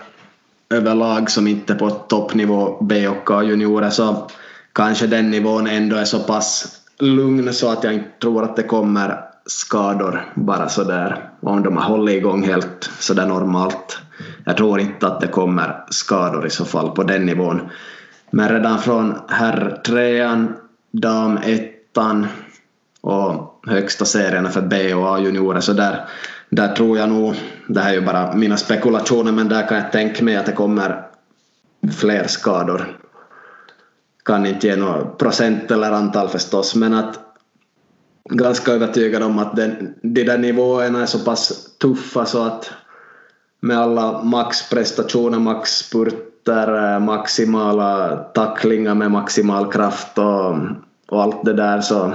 överlag 0.71 1.31
som 1.31 1.47
inte 1.47 1.73
är 1.73 1.79
på 1.79 1.91
toppnivå 1.91 2.79
B 2.83 3.09
och 3.09 3.31
A-juniorer 3.31 3.91
så 3.91 4.27
kanske 4.73 5.07
den 5.07 5.31
nivån 5.31 5.67
ändå 5.67 5.97
är 5.97 6.05
så 6.05 6.19
pass 6.19 6.79
lugn 6.99 7.53
så 7.53 7.71
att 7.71 7.85
jag 7.85 7.95
inte 7.95 8.11
tror 8.23 8.45
att 8.45 8.57
det 8.57 8.63
kommer 8.63 9.21
skador 9.47 10.33
bara 10.35 10.69
sådär 10.69 11.31
om 11.41 11.63
de 11.63 11.77
har 11.77 11.85
hållit 11.85 12.15
igång 12.15 12.43
helt 12.43 12.91
sådär 12.99 13.27
normalt. 13.27 13.99
Jag 14.45 14.57
tror 14.57 14.81
inte 14.81 15.07
att 15.07 15.21
det 15.21 15.27
kommer 15.27 15.85
skador 15.91 16.47
i 16.47 16.51
så 16.51 16.65
fall 16.65 16.91
på 16.91 17.03
den 17.03 17.27
nivån. 17.27 17.61
Men 18.31 18.49
redan 18.49 18.79
från 18.79 19.15
herr 19.29 19.81
trean, 19.87 20.57
dam 20.93 21.37
ettan 21.37 22.27
och 23.01 23.61
högsta 23.67 24.05
serierna 24.05 24.49
för 24.49 24.63
B 24.63 24.95
och 24.95 25.15
A-juniorer 25.15 25.61
så 25.61 25.73
där, 25.73 26.05
där 26.51 26.75
tror 26.75 26.99
jag 26.99 27.09
nog, 27.09 27.35
det 27.69 27.81
här 27.81 27.91
är 27.91 27.95
ju 27.95 28.01
bara 28.01 28.35
mina 28.35 28.57
spekulationer 28.57 29.33
men 29.33 29.49
där 29.49 29.69
kan 29.69 29.79
jag 29.79 29.93
tänka 29.93 30.25
mig 30.25 30.37
att 30.37 30.47
det 30.47 30.53
kommer 30.53 31.07
fler 31.93 32.27
skador. 32.27 32.99
Kan 34.25 34.47
inte 34.47 34.67
ge 34.67 34.77
något 34.77 35.19
procent 35.19 35.71
eller 35.71 35.93
antal 35.93 36.29
förstås, 36.29 36.75
men 36.75 36.95
att 36.95 37.19
ganska 38.31 38.73
övertygad 38.73 39.23
om 39.23 39.39
att 39.39 39.57
den, 39.57 39.95
de 40.03 40.25
där 40.25 40.39
nivåerna 40.39 41.03
är 41.03 41.07
så 41.07 41.19
pass 41.19 41.69
tuffa 41.79 42.27
så 42.27 42.45
att 42.45 42.71
med 43.61 43.79
alla 43.79 44.23
maxprestationer, 44.23 45.39
maxspurter, 45.39 46.95
eh, 46.95 47.01
maximala 47.01 48.17
tacklingar 48.17 48.95
med 48.95 49.11
maximal 49.11 49.73
kraft 49.73 50.19
och, 50.19 50.57
och 51.09 51.23
allt 51.23 51.45
det 51.45 51.53
där 51.53 51.81
så 51.81 52.13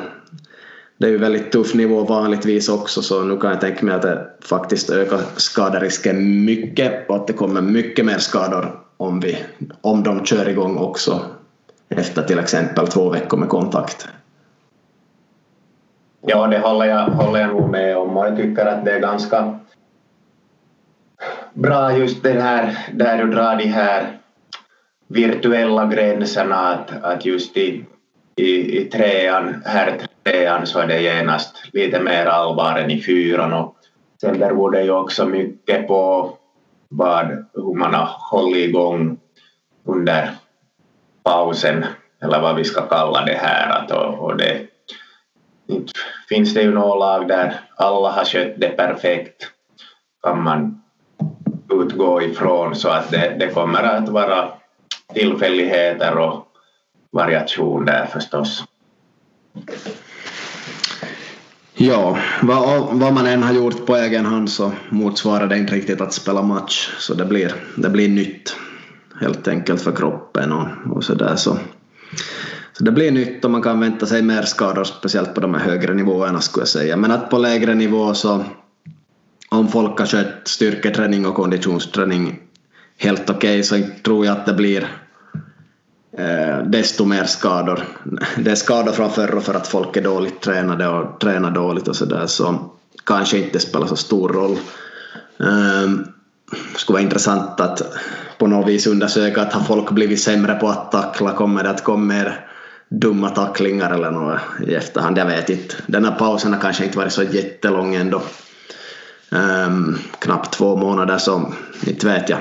det 1.03 1.09
är 1.09 1.11
ju 1.11 1.17
väldigt 1.17 1.51
tuff 1.51 1.73
nivå 1.73 2.03
vanligtvis 2.03 2.69
också 2.69 3.01
så 3.01 3.23
nu 3.23 3.37
kan 3.37 3.49
jag 3.49 3.61
tänka 3.61 3.85
mig 3.85 3.95
att 3.95 4.01
det 4.01 4.27
faktiskt 4.41 4.89
ökar 4.89 5.19
skaderisken 5.35 6.45
mycket 6.45 7.09
och 7.09 7.15
att 7.15 7.27
det 7.27 7.33
kommer 7.33 7.61
mycket 7.61 8.05
mer 8.05 8.17
skador 8.17 8.79
om, 8.97 9.19
vi, 9.19 9.37
om 9.81 10.03
de 10.03 10.25
kör 10.25 10.49
igång 10.49 10.77
också 10.77 11.21
efter 11.89 12.23
till 12.23 12.39
exempel 12.39 12.87
två 12.87 13.09
veckor 13.09 13.37
med 13.37 13.49
kontakt. 13.49 14.07
Ja, 16.21 16.47
det 16.47 16.59
håller 16.59 16.85
jag, 16.85 17.05
håller 17.05 17.39
jag 17.39 17.49
nog 17.49 17.69
med 17.69 17.97
om 17.97 18.17
och 18.17 18.25
jag 18.25 18.37
tycker 18.37 18.65
att 18.65 18.85
det 18.85 18.91
är 18.91 18.99
ganska 18.99 19.59
bra 21.53 21.97
just 21.97 22.23
det 22.23 22.41
här 22.41 22.77
där 22.93 23.17
du 23.17 23.31
drar 23.31 23.55
de 23.55 23.65
här 23.65 24.17
virtuella 25.07 25.85
gränserna 25.85 26.55
att, 26.55 27.03
att 27.03 27.25
just 27.25 27.57
i, 27.57 27.85
i, 28.35 28.79
i 28.79 28.85
trean, 28.85 29.63
här 29.65 30.07
trean 30.23 30.67
så 30.67 30.79
är 30.79 30.87
det 30.87 31.01
genast 31.01 31.63
lite 31.73 31.99
mer 31.99 32.25
allvar 32.25 32.77
än 32.77 32.91
i 32.91 33.01
fyran 33.01 33.53
och 33.53 33.75
sen 34.21 34.39
beror 34.39 34.71
det 34.71 34.83
ju 34.83 34.91
också 34.91 35.25
mycket 35.25 35.87
på 35.87 36.33
vad, 36.89 37.45
hur 37.53 37.73
man 37.77 37.93
har 37.93 38.09
hållit 38.19 38.57
igång 38.57 39.17
under 39.85 40.31
pausen 41.23 41.85
eller 42.21 42.41
vad 42.41 42.55
vi 42.55 42.63
ska 42.63 42.81
kalla 42.81 43.25
det 43.25 43.37
här. 43.41 43.69
Att, 43.69 43.91
och, 43.91 44.19
och 44.19 44.37
det, 44.37 44.67
inte 45.67 45.93
finns 46.29 46.53
det 46.53 46.61
ju 46.61 46.71
några 46.71 46.95
lag 46.95 47.27
där 47.27 47.59
alla 47.75 48.11
har 48.11 48.25
skött 48.25 48.53
det 48.57 48.69
perfekt 48.69 49.49
kan 50.23 50.43
man 50.43 50.81
utgå 51.71 52.21
ifrån 52.21 52.75
så 52.75 52.89
att 52.89 53.11
det, 53.11 53.35
det 53.39 53.47
kommer 53.47 53.83
att 53.83 54.09
vara 54.09 54.49
tillfälligheter 55.13 56.17
och 56.17 56.47
variation 57.11 57.85
där 57.85 58.05
förstås. 58.05 58.63
Ja, 61.83 62.17
vad, 62.41 62.99
vad 62.99 63.13
man 63.13 63.27
än 63.27 63.43
har 63.43 63.53
gjort 63.53 63.85
på 63.85 63.95
egen 63.95 64.25
hand 64.25 64.49
så 64.49 64.71
motsvarar 64.89 65.47
det 65.47 65.57
inte 65.57 65.75
riktigt 65.75 66.01
att 66.01 66.13
spela 66.13 66.41
match. 66.41 66.89
Så 66.99 67.13
det 67.13 67.25
blir, 67.25 67.53
det 67.75 67.89
blir 67.89 68.09
nytt 68.09 68.55
helt 69.21 69.47
enkelt 69.47 69.81
för 69.81 69.91
kroppen 69.91 70.51
och, 70.51 70.67
och 70.95 71.03
sådär. 71.03 71.35
Så, 71.35 71.57
så 72.73 72.83
det 72.83 72.91
blir 72.91 73.11
nytt 73.11 73.45
och 73.45 73.51
man 73.51 73.61
kan 73.61 73.79
vänta 73.79 74.05
sig 74.05 74.21
mer 74.21 74.41
skador, 74.41 74.83
speciellt 74.83 75.33
på 75.33 75.41
de 75.41 75.53
här 75.53 75.61
högre 75.61 75.93
nivåerna 75.93 76.41
skulle 76.41 76.61
jag 76.61 76.67
säga. 76.67 76.97
Men 76.97 77.11
att 77.11 77.29
på 77.29 77.37
lägre 77.37 77.75
nivå 77.75 78.13
så 78.13 78.43
om 79.49 79.67
folk 79.67 79.99
har 79.99 80.05
skött 80.05 80.41
styrketräning 80.47 81.25
och 81.25 81.35
konditionsträning 81.35 82.39
helt 82.97 83.29
okej 83.29 83.59
okay, 83.59 83.63
så 83.63 83.79
tror 84.03 84.25
jag 84.25 84.37
att 84.37 84.45
det 84.45 84.53
blir 84.53 84.87
Eh, 86.17 86.63
desto 86.65 87.05
mer 87.05 87.23
skador. 87.23 87.83
Det 88.37 88.51
är 88.51 88.55
skador 88.55 88.91
från 88.91 89.11
förr 89.11 89.39
för 89.39 89.53
att 89.53 89.67
folk 89.67 89.97
är 89.97 90.01
dåligt 90.01 90.41
tränade 90.41 90.87
och 90.87 91.19
tränar 91.19 91.51
dåligt 91.51 91.87
och 91.87 91.95
sådär 91.95 92.27
så 92.27 92.69
kanske 93.05 93.37
inte 93.37 93.59
spelar 93.59 93.87
så 93.87 93.95
stor 93.95 94.29
roll. 94.29 94.57
Ehm, 95.39 96.07
det 96.73 96.79
skulle 96.79 96.93
vara 96.93 97.03
intressant 97.03 97.59
att 97.59 97.81
på 98.37 98.47
något 98.47 98.67
vis 98.67 98.87
undersöka 98.87 99.41
att 99.41 99.53
har 99.53 99.61
folk 99.61 99.91
blivit 99.91 100.21
sämre 100.21 100.53
på 100.53 100.67
att 100.67 100.91
tackla, 100.91 101.31
kommer 101.31 101.63
det 101.63 101.69
att 101.69 101.83
komma 101.83 102.13
mer 102.13 102.47
dumma 102.89 103.29
tacklingar 103.29 103.91
eller 103.91 104.11
något 104.11 104.39
i 104.67 104.75
efterhand, 104.75 105.17
jag 105.17 105.25
vet 105.25 105.49
inte. 105.49 105.75
Den 105.87 106.05
här 106.05 106.11
pausen 106.11 106.53
har 106.53 106.59
kanske 106.59 106.85
inte 106.85 106.97
varit 106.97 107.13
så 107.13 107.23
jättelång 107.23 107.95
ändå. 107.95 108.21
Um, 109.33 109.97
knappt 110.19 110.53
två 110.53 110.75
månader 110.75 111.17
så 111.17 111.53
inte 111.87 112.07
vet 112.07 112.29
jag 112.29 112.39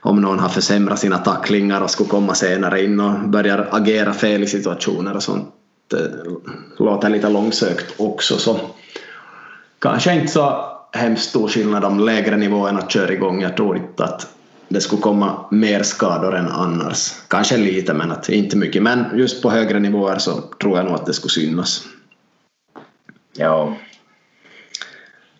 om 0.00 0.20
någon 0.20 0.38
har 0.38 0.48
försämrat 0.48 0.98
sina 0.98 1.18
tacklingar 1.18 1.80
och 1.80 1.90
skulle 1.90 2.08
komma 2.08 2.34
senare 2.34 2.84
in 2.84 3.00
och 3.00 3.28
börjar 3.28 3.68
agera 3.70 4.12
fel 4.12 4.42
i 4.42 4.46
situationer 4.46 5.16
och 5.16 5.22
sånt. 5.22 5.48
Det 5.90 6.10
låter 6.78 7.08
lite 7.08 7.28
långsökt 7.28 8.00
också 8.00 8.36
så 8.36 8.60
kanske 9.78 10.14
inte 10.14 10.32
så 10.32 10.64
hemskt 10.92 11.28
stor 11.28 11.48
skillnad 11.48 11.84
om 11.84 12.00
lägre 12.00 12.36
nivåerna 12.36 12.88
kör 12.88 13.10
igång. 13.10 13.42
Jag 13.42 13.56
tror 13.56 13.76
inte 13.76 14.04
att 14.04 14.26
det 14.68 14.80
skulle 14.80 15.02
komma 15.02 15.46
mer 15.50 15.82
skador 15.82 16.36
än 16.36 16.48
annars. 16.48 17.12
Kanske 17.28 17.56
lite 17.56 17.94
men 17.94 18.10
att 18.10 18.28
inte 18.28 18.56
mycket. 18.56 18.82
Men 18.82 19.04
just 19.18 19.42
på 19.42 19.50
högre 19.50 19.78
nivåer 19.78 20.18
så 20.18 20.40
tror 20.40 20.76
jag 20.76 20.84
nog 20.84 20.94
att 20.94 21.06
det 21.06 21.12
skulle 21.12 21.30
synas. 21.30 21.84
Ja. 23.36 23.76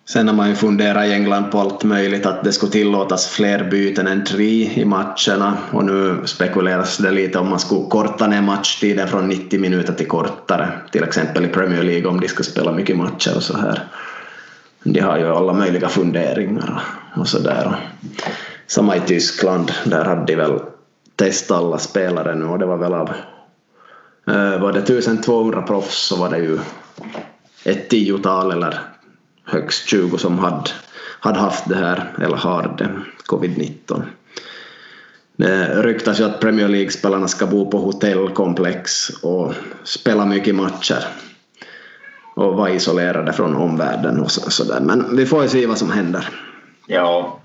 Sen 0.09 0.29
har 0.29 0.35
man 0.35 0.49
ju 0.49 0.55
funderat 0.55 1.07
i 1.07 1.13
England 1.13 1.51
på 1.51 1.61
allt 1.61 1.85
möjligt 1.85 2.27
att 2.27 2.45
det 2.45 2.53
skulle 2.53 2.73
tillåtas 2.73 3.27
fler 3.27 3.71
byten 3.71 4.07
än 4.07 4.25
tre 4.25 4.71
i 4.75 4.85
matcherna 4.85 5.59
och 5.71 5.85
nu 5.85 6.23
spekuleras 6.25 6.99
det 6.99 7.11
lite 7.11 7.39
om 7.39 7.51
man 7.51 7.61
skulle 7.61 7.89
korta 7.89 8.27
ner 8.27 8.43
matchtiden 8.43 9.09
från 9.09 9.29
90 9.29 9.61
minuter 9.61 9.93
till 9.93 10.09
kortare. 10.09 10.69
Till 10.91 11.05
exempel 11.05 11.45
i 11.45 11.49
Premier 11.49 11.83
League 11.83 12.09
om 12.09 12.21
de 12.21 12.29
ska 12.29 12.43
spela 12.43 12.73
mycket 12.73 12.97
matcher 12.97 13.37
och 13.37 13.43
så 13.43 13.57
här 13.57 13.89
de 14.85 15.01
har 15.01 15.19
ju 15.19 15.27
alla 15.27 15.53
möjliga 15.53 15.89
funderingar 15.89 16.83
och 17.17 17.29
så 17.29 17.39
där. 17.39 17.77
samma 18.67 18.97
i 18.97 19.01
Tyskland, 19.01 19.73
där 19.85 20.05
hade 20.05 20.25
de 20.25 20.37
väl 20.37 20.61
testat 21.17 21.59
alla 21.59 21.79
spelare 21.79 22.35
nu 22.35 22.45
och 22.45 22.59
det 22.59 22.67
var 22.67 22.77
väl 22.77 22.95
av 22.95 23.09
eh, 24.27 24.61
var 24.61 24.73
det 24.73 24.79
1200 24.79 25.63
proffs 25.63 26.07
så 26.07 26.17
var 26.17 26.31
det 26.31 26.39
ju 26.39 26.59
ett 27.65 27.89
tiotal 27.89 28.53
eller 28.53 28.79
högst 29.45 29.89
20 29.89 30.19
som 30.19 30.39
hade, 30.39 30.71
hade 31.21 31.39
haft 31.39 31.69
det 31.69 31.77
här 31.77 32.15
eller 32.23 32.37
har 32.37 32.75
det, 32.79 32.91
covid-19. 33.27 34.03
Det 35.37 35.83
ryktas 35.83 36.21
ju 36.21 36.25
att 36.25 36.41
Premier 36.41 36.69
League-spelarna 36.69 37.29
ska 37.29 37.47
bo 37.47 37.71
på 37.71 37.79
hotellkomplex 37.79 39.09
och 39.09 39.55
spela 39.85 40.27
mycket 40.27 40.55
matcher 40.55 41.05
och 42.35 42.55
vara 42.55 42.71
isolerade 42.71 43.33
från 43.33 43.57
omvärlden 43.57 44.21
och 44.21 44.31
sådär. 44.31 44.51
Så 44.51 44.85
Men 44.85 45.17
vi 45.17 45.27
får 45.27 45.43
ju 45.43 45.49
se 45.49 45.67
vad 45.67 45.79
som 45.79 45.91
händer. 45.91 46.29
Ja. 46.87 47.41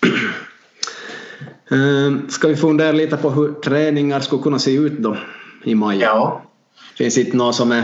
Ehm, 1.70 2.28
ska 2.28 2.48
vi 2.48 2.56
fundera 2.56 2.92
lite 2.92 3.16
på 3.16 3.30
hur 3.30 3.52
träningar 3.52 4.20
skulle 4.20 4.42
kunna 4.42 4.58
se 4.58 4.74
ut 4.74 4.98
då 4.98 5.16
i 5.64 5.74
maj? 5.74 5.98
Ja. 5.98 6.42
Finns 6.94 7.18
inte 7.18 7.36
något 7.36 7.54
som 7.54 7.72
är 7.72 7.82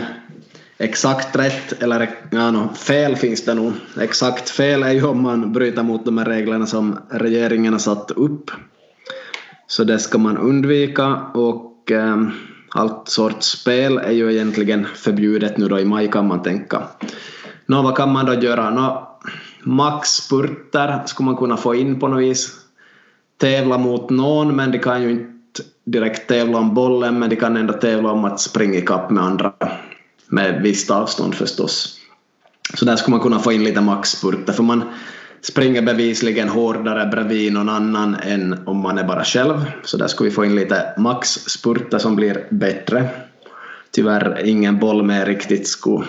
exakt 0.80 1.36
rätt 1.36 1.82
eller 1.82 2.10
ja, 2.30 2.50
no, 2.50 2.68
fel 2.74 3.16
finns 3.16 3.44
det 3.44 3.54
nog. 3.54 3.72
Exakt 4.00 4.50
fel 4.50 4.82
är 4.82 4.92
ju 4.92 5.04
om 5.04 5.22
man 5.22 5.52
bryter 5.52 5.82
mot 5.82 6.04
de 6.04 6.18
här 6.18 6.24
reglerna 6.24 6.66
som 6.66 6.98
regeringen 7.10 7.72
har 7.72 7.80
satt 7.80 8.10
upp. 8.10 8.50
Så 9.66 9.84
det 9.84 9.98
ska 9.98 10.18
man 10.18 10.38
undvika 10.38 11.16
och 11.34 11.90
eh, 11.90 12.16
allt 12.74 13.08
sorts 13.08 13.46
spel 13.46 13.98
är 13.98 14.12
ju 14.12 14.32
egentligen 14.32 14.86
förbjudet 14.94 15.58
nu 15.58 15.68
då 15.68 15.78
i 15.78 15.84
maj 15.84 16.10
kan 16.10 16.26
man 16.26 16.42
tänka. 16.42 16.82
Nå, 17.66 17.82
vad 17.82 17.96
kan 17.96 18.12
man 18.12 18.26
då 18.26 18.34
göra? 18.34 18.70
Nå, 18.70 19.18
maxspurter 19.62 21.02
skulle 21.06 21.26
man 21.26 21.36
kunna 21.36 21.56
få 21.56 21.74
in 21.74 22.00
på 22.00 22.08
något 22.08 22.22
vis. 22.22 22.56
Tävla 23.40 23.78
mot 23.78 24.10
någon 24.10 24.56
men 24.56 24.70
de 24.70 24.78
kan 24.78 25.02
ju 25.02 25.10
inte 25.10 25.62
direkt 25.84 26.28
tävla 26.28 26.58
om 26.58 26.74
bollen 26.74 27.18
men 27.18 27.30
de 27.30 27.36
kan 27.36 27.56
ändå 27.56 27.72
tävla 27.72 28.10
om 28.10 28.24
att 28.24 28.40
springa 28.40 28.78
ikapp 28.78 29.10
med 29.10 29.24
andra 29.24 29.52
med 30.30 30.62
visst 30.62 30.90
avstånd 30.90 31.34
förstås. 31.34 31.96
Så 32.74 32.84
där 32.84 32.96
skulle 32.96 33.16
man 33.16 33.20
kunna 33.20 33.38
få 33.38 33.52
in 33.52 33.64
lite 33.64 33.80
maxspurter 33.80 34.52
för 34.52 34.62
man 34.62 34.82
springer 35.42 35.82
bevisligen 35.82 36.48
hårdare 36.48 37.06
bredvid 37.06 37.52
någon 37.52 37.68
annan 37.68 38.14
än 38.14 38.58
om 38.66 38.76
man 38.76 38.98
är 38.98 39.04
bara 39.04 39.24
själv. 39.24 39.70
Så 39.84 39.96
där 39.96 40.06
skulle 40.06 40.30
vi 40.30 40.34
få 40.34 40.44
in 40.44 40.54
lite 40.54 40.94
maxspurter 40.98 41.98
som 41.98 42.16
blir 42.16 42.46
bättre. 42.50 43.08
Tyvärr 43.90 44.46
ingen 44.46 44.78
boll 44.78 45.02
med 45.02 45.26
riktigt 45.26 45.68
skulle, 45.68 46.04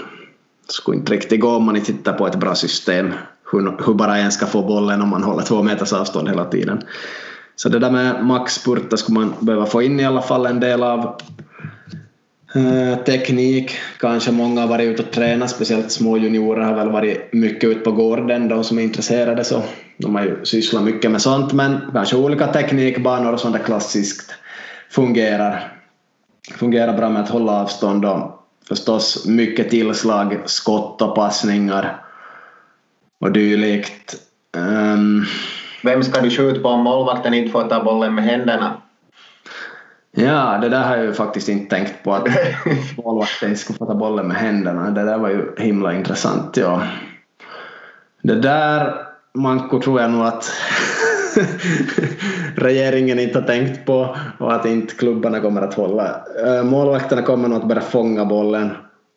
skulle 0.67 0.97
inte 0.97 1.13
riktigt 1.13 1.41
gå 1.41 1.49
om 1.49 1.63
man 1.63 1.75
inte 1.75 1.93
tittar 1.93 2.13
på 2.13 2.27
ett 2.27 2.39
bra 2.39 2.55
system. 2.55 3.13
Hur, 3.51 3.85
hur 3.85 3.93
bara 3.93 4.17
en 4.17 4.31
ska 4.31 4.45
få 4.45 4.61
bollen 4.61 5.01
om 5.01 5.09
man 5.09 5.23
håller 5.23 5.43
två 5.43 5.63
meters 5.63 5.93
avstånd 5.93 6.29
hela 6.29 6.45
tiden. 6.45 6.81
Så 7.55 7.69
det 7.69 7.79
där 7.79 7.91
med 7.91 8.25
maxspurter 8.25 8.97
skulle 8.97 9.19
man 9.19 9.33
behöva 9.39 9.65
få 9.65 9.81
in 9.81 9.99
i 9.99 10.05
alla 10.05 10.21
fall 10.21 10.45
en 10.45 10.59
del 10.59 10.83
av. 10.83 11.21
Eh, 12.55 12.97
teknik, 13.03 13.71
kanske 13.99 14.31
många 14.31 14.61
har 14.61 14.67
varit 14.67 14.89
ute 14.89 15.03
och 15.03 15.11
tränat, 15.11 15.49
speciellt 15.49 15.91
små 15.91 16.17
juniorer 16.17 16.61
har 16.61 16.75
väl 16.75 16.89
varit 16.89 17.33
mycket 17.33 17.69
ute 17.69 17.79
på 17.79 17.91
gården, 17.91 18.47
de 18.47 18.63
som 18.63 18.79
är 18.79 18.83
intresserade 18.83 19.43
så 19.43 19.63
de 19.97 20.15
har 20.15 20.23
ju 20.23 20.45
sysslat 20.45 20.83
mycket 20.83 21.11
med 21.11 21.21
sånt 21.21 21.53
men 21.53 21.77
kanske 21.93 22.15
olika 22.15 22.47
teknikbanor 22.47 23.33
och 23.33 23.39
sånt 23.39 23.55
där 23.55 23.63
klassiskt 23.63 24.33
fungerar. 24.89 25.73
Fungerar 26.55 26.97
bra 26.97 27.09
med 27.09 27.21
att 27.21 27.29
hålla 27.29 27.51
avstånd 27.51 28.05
och 28.05 28.45
förstås 28.67 29.25
mycket 29.27 29.69
tillslag, 29.69 30.37
skott 30.45 31.01
och 31.01 31.15
passningar 31.15 32.01
och 33.19 33.31
dylikt. 33.31 34.15
Ehm. 34.57 34.93
Um, 34.93 35.25
Vem 35.83 36.03
ska 36.03 36.21
du 36.21 36.29
skjuta 36.29 36.59
på 36.59 36.69
om 36.69 36.83
målvakten 36.83 37.33
inte 37.33 37.51
får 37.51 37.63
ta 37.63 37.83
bollen 37.83 38.15
med 38.15 38.23
händerna? 38.23 38.81
Ja, 40.11 40.57
det 40.61 40.69
där 40.69 40.83
har 40.83 40.97
jag 40.97 41.05
ju 41.05 41.13
faktiskt 41.13 41.49
inte 41.49 41.75
tänkt 41.75 42.03
på 42.03 42.13
att 42.13 42.27
målvakten 42.97 43.57
skulle 43.57 43.77
få 43.77 43.85
ta 43.85 43.95
bollen 43.95 44.27
med 44.27 44.37
händerna. 44.37 44.89
Det 44.91 45.03
där 45.03 45.17
var 45.17 45.29
ju 45.29 45.55
himla 45.57 45.93
intressant. 45.93 46.57
Ja. 46.57 46.83
Det 48.21 48.35
där, 48.35 49.05
Manko, 49.33 49.81
tror 49.81 50.01
jag 50.01 50.11
nog 50.11 50.25
att 50.25 50.51
regeringen 52.55 53.19
inte 53.19 53.39
har 53.39 53.47
tänkt 53.47 53.85
på 53.85 54.15
och 54.39 54.53
att 54.53 54.65
inte 54.65 54.95
klubbarna 54.95 55.39
kommer 55.39 55.61
att 55.61 55.73
hålla. 55.73 56.21
Eh, 56.45 56.63
målvakterna 56.63 57.21
kommer 57.21 57.47
nog 57.47 57.57
att 57.57 57.67
börja 57.67 57.81
fånga 57.81 58.25
bollen 58.25 58.69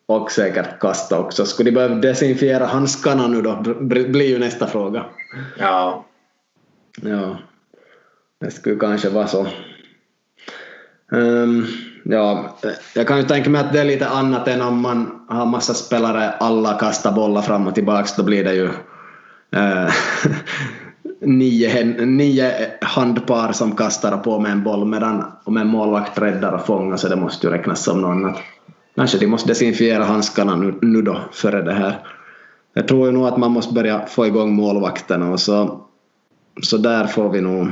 och 0.07 0.31
säkert 0.31 0.79
kasta 0.81 1.19
också. 1.19 1.47
Skulle 1.47 1.71
de 1.71 1.75
behöva 1.75 1.95
desinfiera 1.95 2.67
handskarna 2.67 3.27
nu 3.27 3.43
då 3.43 3.55
blir 3.85 4.29
ju 4.29 4.39
nästa 4.39 4.67
fråga. 4.67 5.05
Ja. 5.59 6.05
Ja, 7.03 7.39
det 8.41 8.51
skulle 8.51 8.77
kanske 8.77 9.09
vara 9.09 9.27
så. 9.27 9.47
Um, 11.13 11.67
ja, 12.05 12.57
jag 12.95 13.07
kan 13.07 13.17
ju 13.19 13.23
tänka 13.23 13.51
mig 13.51 13.61
att 13.61 13.73
det 13.73 13.81
är 13.81 13.85
lite 13.85 14.09
annat 14.09 14.49
än 14.49 14.63
om 14.63 14.81
man 14.81 15.25
har 15.29 15.47
massa 15.47 15.75
spelare, 15.75 16.31
alla 16.31 16.79
kastar 16.79 17.13
bollar 17.13 17.43
fram 17.43 17.67
och 17.67 17.75
tillbaks, 17.75 18.17
då 18.17 18.23
blir 18.23 18.45
det 18.45 18.55
ju 18.55 18.65
uh, 19.57 19.91
nio, 21.21 21.85
nio 22.07 22.71
handpar 22.81 23.53
som 23.53 23.77
kastar 23.77 24.17
på 24.17 24.39
med 24.41 24.53
en 24.53 24.63
boll 24.63 24.85
medan 24.85 25.25
om 25.45 25.57
en 25.57 25.69
målvakt 25.69 26.19
räddar 26.19 26.53
och 26.53 26.67
fångar 26.67 26.97
så 26.97 27.09
det 27.09 27.17
måste 27.17 27.47
ju 27.47 27.53
räknas 27.53 27.85
som 27.85 28.01
något 28.01 28.11
annat. 28.11 28.39
Kanske 28.97 29.19
de 29.19 29.27
måste 29.27 29.49
desinfiera 29.49 30.05
handskarna 30.05 30.57
nu, 30.57 30.75
nu 30.83 31.03
då 31.03 31.21
före 31.33 31.63
det 31.63 31.73
här. 31.73 31.99
Jag 32.75 32.89
tror 32.89 33.07
ju 33.07 33.13
nog 33.13 33.27
att 33.27 33.37
man 33.37 33.51
måste 33.51 33.75
börja 33.75 34.07
få 34.07 34.27
igång 34.27 34.55
målvakterna 34.55 35.31
och 35.31 35.41
så, 35.41 35.81
så 36.63 36.77
där 36.77 37.07
får 37.07 37.31
vi 37.31 37.41
nog 37.41 37.69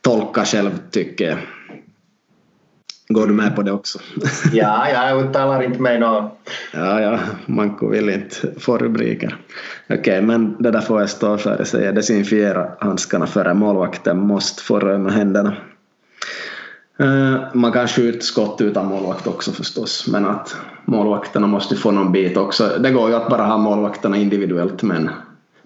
tolka 0.00 0.44
själv 0.44 0.70
tycker 0.90 1.28
jag. 1.28 1.38
Går 3.10 3.26
du 3.26 3.32
med 3.32 3.56
på 3.56 3.62
det 3.62 3.72
också? 3.72 3.98
ja, 4.52 4.88
jag 4.90 5.24
uttalar 5.24 5.62
inte 5.62 5.82
mig 5.82 5.98
något. 5.98 6.32
Ja, 6.72 7.00
ja, 7.00 7.18
Manko 7.46 7.88
vill 7.88 8.08
inte 8.08 8.36
få 8.60 8.78
rubriker. 8.78 9.36
Okej, 9.84 9.98
okay, 10.00 10.20
men 10.20 10.62
det 10.62 10.70
där 10.70 10.80
får 10.80 11.00
jag 11.00 11.10
stå 11.10 11.38
för. 11.38 11.56
Jag 11.58 11.66
säger 11.66 11.92
desinfiera 11.92 12.68
handskarna 12.80 13.26
före 13.26 13.54
målvakten 13.54 14.18
måste 14.18 14.62
få 14.62 14.78
röra 14.80 15.10
händerna. 15.10 15.56
Eh, 17.00 17.36
man 17.54 17.72
kan 17.72 17.88
skjuta 17.88 18.20
skott 18.20 18.60
utan 18.60 18.86
målvakt 18.86 19.26
också 19.26 19.52
förstås, 19.52 20.08
men 20.12 20.26
att 20.26 20.56
målvakterna 20.84 21.46
måste 21.46 21.76
få 21.76 21.90
någon 21.90 22.12
bit 22.12 22.36
också. 22.36 22.72
Det 22.78 22.90
går 22.90 23.08
ju 23.08 23.16
att 23.16 23.28
bara 23.28 23.42
ha 23.42 23.58
målvakterna 23.58 24.16
individuellt 24.16 24.82
men 24.82 25.10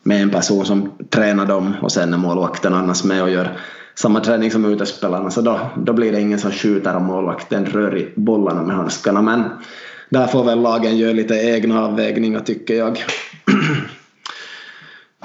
med 0.02 0.22
en 0.22 0.30
person 0.30 0.64
som 0.66 0.90
tränar 1.10 1.46
dem 1.46 1.74
och 1.82 1.92
sen 1.92 2.14
är 2.14 2.18
målvakten 2.18 2.74
annars 2.74 3.04
med 3.04 3.22
och 3.22 3.30
gör 3.30 3.58
samma 3.94 4.20
träning 4.20 4.50
som 4.50 4.64
utespelarna 4.64 5.30
så 5.30 5.40
då, 5.40 5.60
då 5.76 5.92
blir 5.92 6.12
det 6.12 6.20
ingen 6.20 6.38
som 6.38 6.50
skjuter 6.52 6.96
om 6.96 7.04
målvakten 7.04 7.66
rör 7.66 7.96
i 7.96 8.12
bollarna 8.16 8.62
med 8.62 8.76
handskarna 8.76 9.22
men 9.22 9.44
där 10.08 10.26
får 10.26 10.44
väl 10.44 10.60
lagen 10.60 10.96
göra 10.96 11.12
lite 11.12 11.34
egna 11.34 11.84
avvägningar 11.84 12.40
tycker 12.40 12.74
jag. 12.74 13.04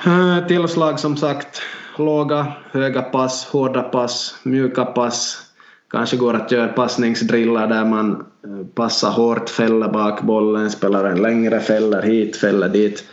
Tillslag 0.47 0.99
som 0.99 1.17
sagt 1.17 1.61
låga, 1.97 2.53
höga 2.71 3.01
pass, 3.01 3.45
hårda 3.45 3.81
pass, 3.81 4.35
mjuka 4.43 4.85
pass. 4.85 5.45
Kanske 5.91 6.17
går 6.17 6.33
att 6.33 6.51
göra 6.51 6.67
passningsdrillar 6.67 7.67
där 7.67 7.85
man 7.85 8.11
eh, 8.11 8.65
passar 8.75 9.11
hårt, 9.11 9.49
fäller 9.49 9.87
bak 9.87 10.21
bollen, 10.21 10.71
spelar 10.71 11.05
en 11.05 11.21
längre, 11.21 11.59
fäller 11.59 12.01
hit, 12.01 12.37
fäller 12.37 12.69
dit. 12.69 13.03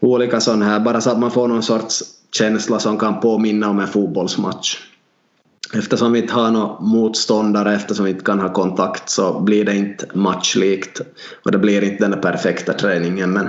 Olika 0.00 0.40
sådana 0.40 0.64
här, 0.64 0.80
bara 0.80 1.00
så 1.00 1.10
att 1.10 1.18
man 1.18 1.30
får 1.30 1.48
någon 1.48 1.62
sorts 1.62 2.02
känsla 2.36 2.78
som 2.78 2.98
kan 2.98 3.20
påminna 3.20 3.70
om 3.70 3.80
en 3.80 3.88
fotbollsmatch. 3.88 4.76
Eftersom 5.74 6.12
vi 6.12 6.18
inte 6.18 6.34
har 6.34 6.50
några 6.50 6.80
motståndare, 6.80 7.74
eftersom 7.74 8.04
vi 8.04 8.10
inte 8.10 8.24
kan 8.24 8.40
ha 8.40 8.52
kontakt 8.52 9.10
så 9.10 9.40
blir 9.40 9.64
det 9.64 9.76
inte 9.76 10.06
matchlikt 10.14 11.00
och 11.44 11.52
det 11.52 11.58
blir 11.58 11.84
inte 11.84 12.08
den 12.08 12.20
perfekta 12.20 12.72
träningen 12.72 13.32
men 13.32 13.48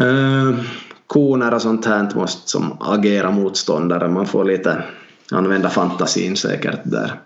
eh, 0.00 0.58
koner 1.06 1.54
och 1.54 1.62
sånt 1.62 1.86
här 1.86 2.10
måste 2.14 2.50
som 2.50 2.76
agera 2.80 3.30
motståndare, 3.30 4.08
man 4.08 4.26
får 4.26 4.44
lite 4.44 4.82
använda 5.30 5.68
fantasin 5.68 6.36
säkert 6.36 6.80
där. 6.84 7.20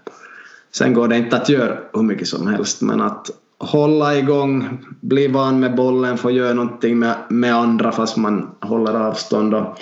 Sen 0.72 0.94
går 0.94 1.08
det 1.08 1.16
inte 1.16 1.36
att 1.36 1.48
göra 1.48 1.78
hur 1.92 2.02
mycket 2.02 2.28
som 2.28 2.46
helst 2.46 2.82
men 2.82 3.00
att 3.00 3.30
hålla 3.58 4.16
igång, 4.16 4.84
bli 5.00 5.28
van 5.28 5.60
med 5.60 5.74
bollen, 5.74 6.18
få 6.18 6.30
göra 6.30 6.54
någonting 6.54 6.98
med, 6.98 7.14
med 7.28 7.54
andra 7.54 7.92
fast 7.92 8.16
man 8.16 8.50
håller 8.60 8.94
avstånd 8.94 9.54
och 9.54 9.78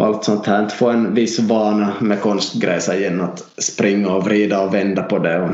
och 0.00 0.06
allt 0.06 0.24
sånt 0.24 0.46
här. 0.46 0.68
Få 0.68 0.88
en 0.88 1.14
viss 1.14 1.38
vana 1.38 1.94
med 2.00 2.20
konstgräs 2.20 2.88
igen 2.88 3.20
att 3.20 3.44
springa 3.58 4.10
och 4.10 4.24
vrida 4.24 4.60
och 4.60 4.74
vända 4.74 5.02
på 5.02 5.18
det 5.18 5.40
och, 5.40 5.50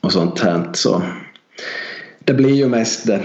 och 0.00 0.12
sånt 0.12 0.40
här. 0.40 0.70
Så 0.72 1.02
det 2.18 2.34
blir 2.34 2.54
ju 2.54 2.68
mest 2.68 3.06
det. 3.06 3.22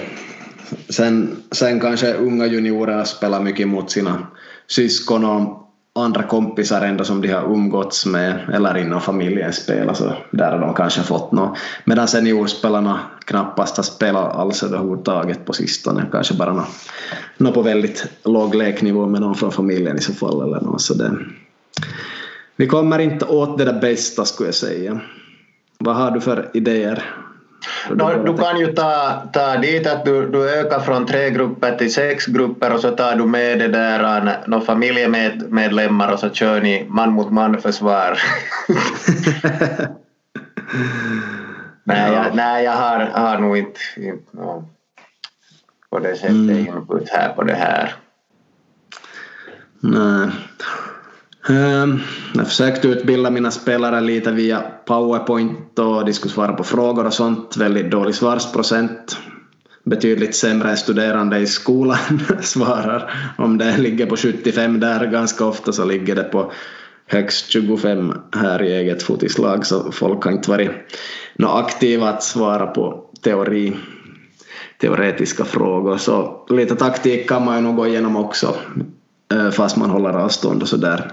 Sen, 0.90 1.44
sen 1.52 1.80
kanske 1.80 2.14
unga 2.14 2.48
juniorer 2.48 3.04
spelar 3.04 3.42
mycket 3.42 3.68
mot 3.68 3.92
sina 3.92 4.28
syskon 4.68 5.26
och 5.26 5.65
andra 6.00 6.24
kompisar 6.24 6.82
ändå 6.82 7.04
som 7.04 7.22
de 7.22 7.28
har 7.28 7.54
umgåtts 7.54 8.06
med 8.06 8.50
eller 8.54 8.78
inom 8.78 9.02
familjen 9.02 9.54
spelar 9.54 9.94
så 9.94 10.14
där 10.32 10.52
har 10.52 10.60
de 10.60 10.74
kanske 10.74 11.02
fått 11.02 11.32
något. 11.32 11.58
Medan 11.84 12.08
seniorspelarna 12.08 13.00
knappast 13.26 13.78
har 13.78 13.84
spelat 13.84 14.36
alls 14.36 14.64
överhuvudtaget 14.64 15.46
på 15.46 15.54
sistone. 15.54 16.06
Kanske 16.12 16.34
bara 16.34 16.54
något, 16.54 16.68
något 17.38 17.54
på 17.54 17.62
väldigt 17.62 18.08
låg 18.24 18.56
leknivå 18.56 19.08
med 19.08 19.22
någon 19.22 19.36
från 19.36 19.52
familjen 19.52 19.98
i 19.98 20.02
så 20.02 20.14
fall 20.14 20.42
eller 20.42 20.62
något. 20.62 20.82
Så 20.82 20.94
det, 20.94 21.18
vi 22.56 22.68
kommer 22.68 23.00
inte 23.00 23.26
åt 23.26 23.58
det 23.58 23.66
där 23.66 23.82
bästa 23.82 24.26
skulle 24.26 24.48
jag 24.48 24.56
säga. 24.56 25.00
Vad 25.80 25.96
har 25.96 26.12
du 26.12 26.22
för 26.22 26.50
idéer 26.54 27.04
No, 27.90 28.24
du 28.26 28.38
kan 28.38 28.60
ju 28.60 28.68
ta, 28.68 29.22
ta 29.34 29.58
dit 29.58 29.88
att 29.88 30.06
du, 30.06 30.30
du 30.30 30.50
ökar 30.50 30.80
från 30.80 31.06
tre 31.06 31.30
grupper 31.30 31.78
till 31.78 31.94
sex 31.94 32.26
grupper 32.26 32.74
och 32.74 32.80
så 32.80 32.92
tar 32.92 33.16
du 33.16 33.26
med 33.26 33.60
det 33.60 33.68
där 33.68 34.44
no, 34.48 34.62
familjemedlemmar 34.62 36.14
och 36.14 36.20
så 36.20 36.30
kör 36.30 36.62
ni 36.62 36.86
man 36.90 37.12
mot 37.12 37.32
man 37.32 37.62
försvar. 37.62 38.18
nej, 41.84 42.14
jag, 42.14 42.36
nej, 42.36 42.64
jag 42.64 42.72
har, 42.72 43.00
har 43.00 43.40
nog 43.40 43.58
inte, 43.58 43.80
inte 43.98 44.38
no, 44.38 44.70
på 45.90 46.00
det 46.00 46.16
sättet 46.16 46.30
mm. 46.30 46.68
input 46.68 47.10
här 47.10 47.34
på 47.34 47.44
det 47.44 47.56
här. 47.56 47.96
Nej. 49.80 50.30
Ehm, 51.50 52.00
Jag 52.34 52.48
försökte 52.48 52.88
utbilda 52.88 53.30
mina 53.30 53.52
spelare 53.52 54.02
lite 54.02 54.32
via 54.32 54.64
Powerpoint 54.86 55.80
och 55.80 56.06
de 56.06 56.14
skulle 56.14 56.34
svara 56.34 56.54
på 56.54 56.64
frågor 56.64 57.06
och 57.06 57.14
sånt. 57.14 57.58
Väldigt 57.58 57.92
dålig 57.92 58.16
svarsprocent. 58.16 59.18
Betydligt 59.84 60.36
sämre 60.36 60.70
än 60.70 60.78
studerande 60.78 61.38
i 61.38 61.48
skolan 61.48 62.22
svarar. 62.42 63.12
Om 63.38 63.58
det 63.58 63.78
ligger 63.78 64.06
på 64.06 64.18
75 64.18 64.80
där 64.80 65.08
ganska 65.08 65.46
ofta 65.46 65.72
så 65.72 65.86
ligger 65.86 66.16
det 66.16 66.24
på 66.24 66.52
högst 67.08 67.50
25 67.50 68.14
här 68.36 68.64
i 68.64 68.74
eget 68.74 69.04
fotislag 69.04 69.66
så 69.66 69.92
folk 69.92 70.24
har 70.24 70.32
inte 70.32 70.50
varit 70.50 70.72
något 71.36 71.66
aktiva 71.66 72.10
att 72.10 72.24
svara 72.24 72.68
på 72.68 73.10
teori, 73.24 73.76
teoretiska 74.82 75.46
frågor. 75.46 75.98
Så 75.98 76.46
lite 76.50 76.76
taktik 76.76 77.30
kan 77.30 77.46
man 77.46 77.56
ju 77.56 77.62
nog 77.62 77.76
gå 77.76 77.88
igenom 77.88 78.16
också 78.16 78.56
Eh, 79.34 79.50
fast 79.50 79.78
man 79.78 79.90
håller 79.90 80.10
avstånd 80.10 80.62
och 80.62 80.68
sådär. 80.68 81.12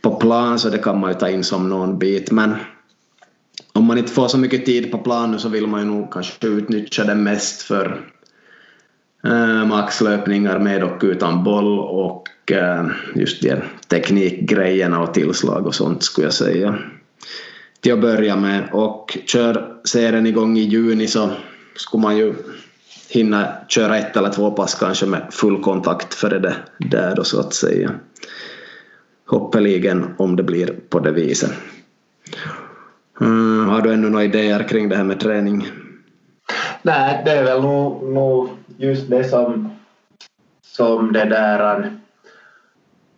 På 0.00 0.14
plan 0.14 0.58
så 0.58 0.68
det 0.68 0.78
kan 0.78 1.00
man 1.00 1.10
ju 1.10 1.18
ta 1.18 1.28
in 1.28 1.44
som 1.44 1.68
någon 1.68 1.98
bit 1.98 2.30
men 2.30 2.54
om 3.72 3.84
man 3.84 3.98
inte 3.98 4.12
får 4.12 4.28
så 4.28 4.38
mycket 4.38 4.66
tid 4.66 4.92
på 4.92 4.98
plan 4.98 5.30
nu 5.32 5.38
så 5.38 5.48
vill 5.48 5.66
man 5.66 5.80
ju 5.80 5.86
nog 5.86 6.12
kanske 6.12 6.46
utnyttja 6.46 7.04
det 7.04 7.14
mest 7.14 7.62
för 7.62 8.00
eh, 9.24 9.64
maxlöpningar 9.64 10.58
med 10.58 10.84
och 10.84 11.00
utan 11.02 11.44
boll 11.44 11.78
och 11.78 12.52
eh, 12.52 12.86
just 13.14 13.42
de 13.42 13.56
teknikgrejerna 13.88 15.00
och 15.00 15.14
tillslag 15.14 15.66
och 15.66 15.74
sånt 15.74 16.02
skulle 16.02 16.26
jag 16.26 16.34
säga. 16.34 16.78
Till 17.80 17.92
att 17.92 18.00
börja 18.00 18.36
med. 18.36 18.68
Och 18.72 19.18
kör 19.26 19.76
serien 19.84 20.26
igång 20.26 20.56
i 20.56 20.60
juni 20.60 21.06
så 21.06 21.30
skulle 21.76 22.02
man 22.02 22.16
ju 22.16 22.34
hinna 23.08 23.48
köra 23.68 23.98
ett 23.98 24.16
eller 24.16 24.30
två 24.30 24.50
pass 24.50 24.74
kanske 24.74 25.06
med 25.06 25.26
full 25.30 25.62
kontakt 25.62 26.14
före 26.14 26.38
det 26.38 26.56
där 26.78 27.14
då 27.16 27.24
så 27.24 27.40
att 27.40 27.54
säga. 27.54 27.90
Hoppeligen 29.26 30.14
om 30.18 30.36
det 30.36 30.42
blir 30.42 30.74
på 30.88 30.98
det 30.98 31.12
viset. 31.12 31.50
Mm, 33.20 33.68
har 33.68 33.82
du 33.82 33.92
ännu 33.92 34.10
några 34.10 34.24
idéer 34.24 34.68
kring 34.68 34.88
det 34.88 34.96
här 34.96 35.04
med 35.04 35.20
träning? 35.20 35.68
Nej, 36.82 37.22
det 37.24 37.30
är 37.30 37.44
väl 37.44 37.62
nog, 37.62 38.12
nog 38.12 38.48
just 38.76 39.10
det 39.10 39.24
som, 39.24 39.70
som 40.62 41.12
det 41.12 41.24
där 41.24 41.92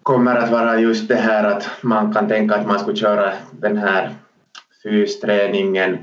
kommer 0.03 0.37
att 0.37 0.51
vara 0.51 0.81
just 0.81 1.09
det 1.09 1.16
här 1.16 1.44
att 1.44 1.68
man 1.81 2.12
kan 2.12 2.29
tänka 2.29 2.55
att 2.55 2.66
man 2.66 2.79
skulle 2.79 2.96
köra 2.96 3.33
den 3.51 3.77
här 3.77 4.14
fysträningen 4.83 5.99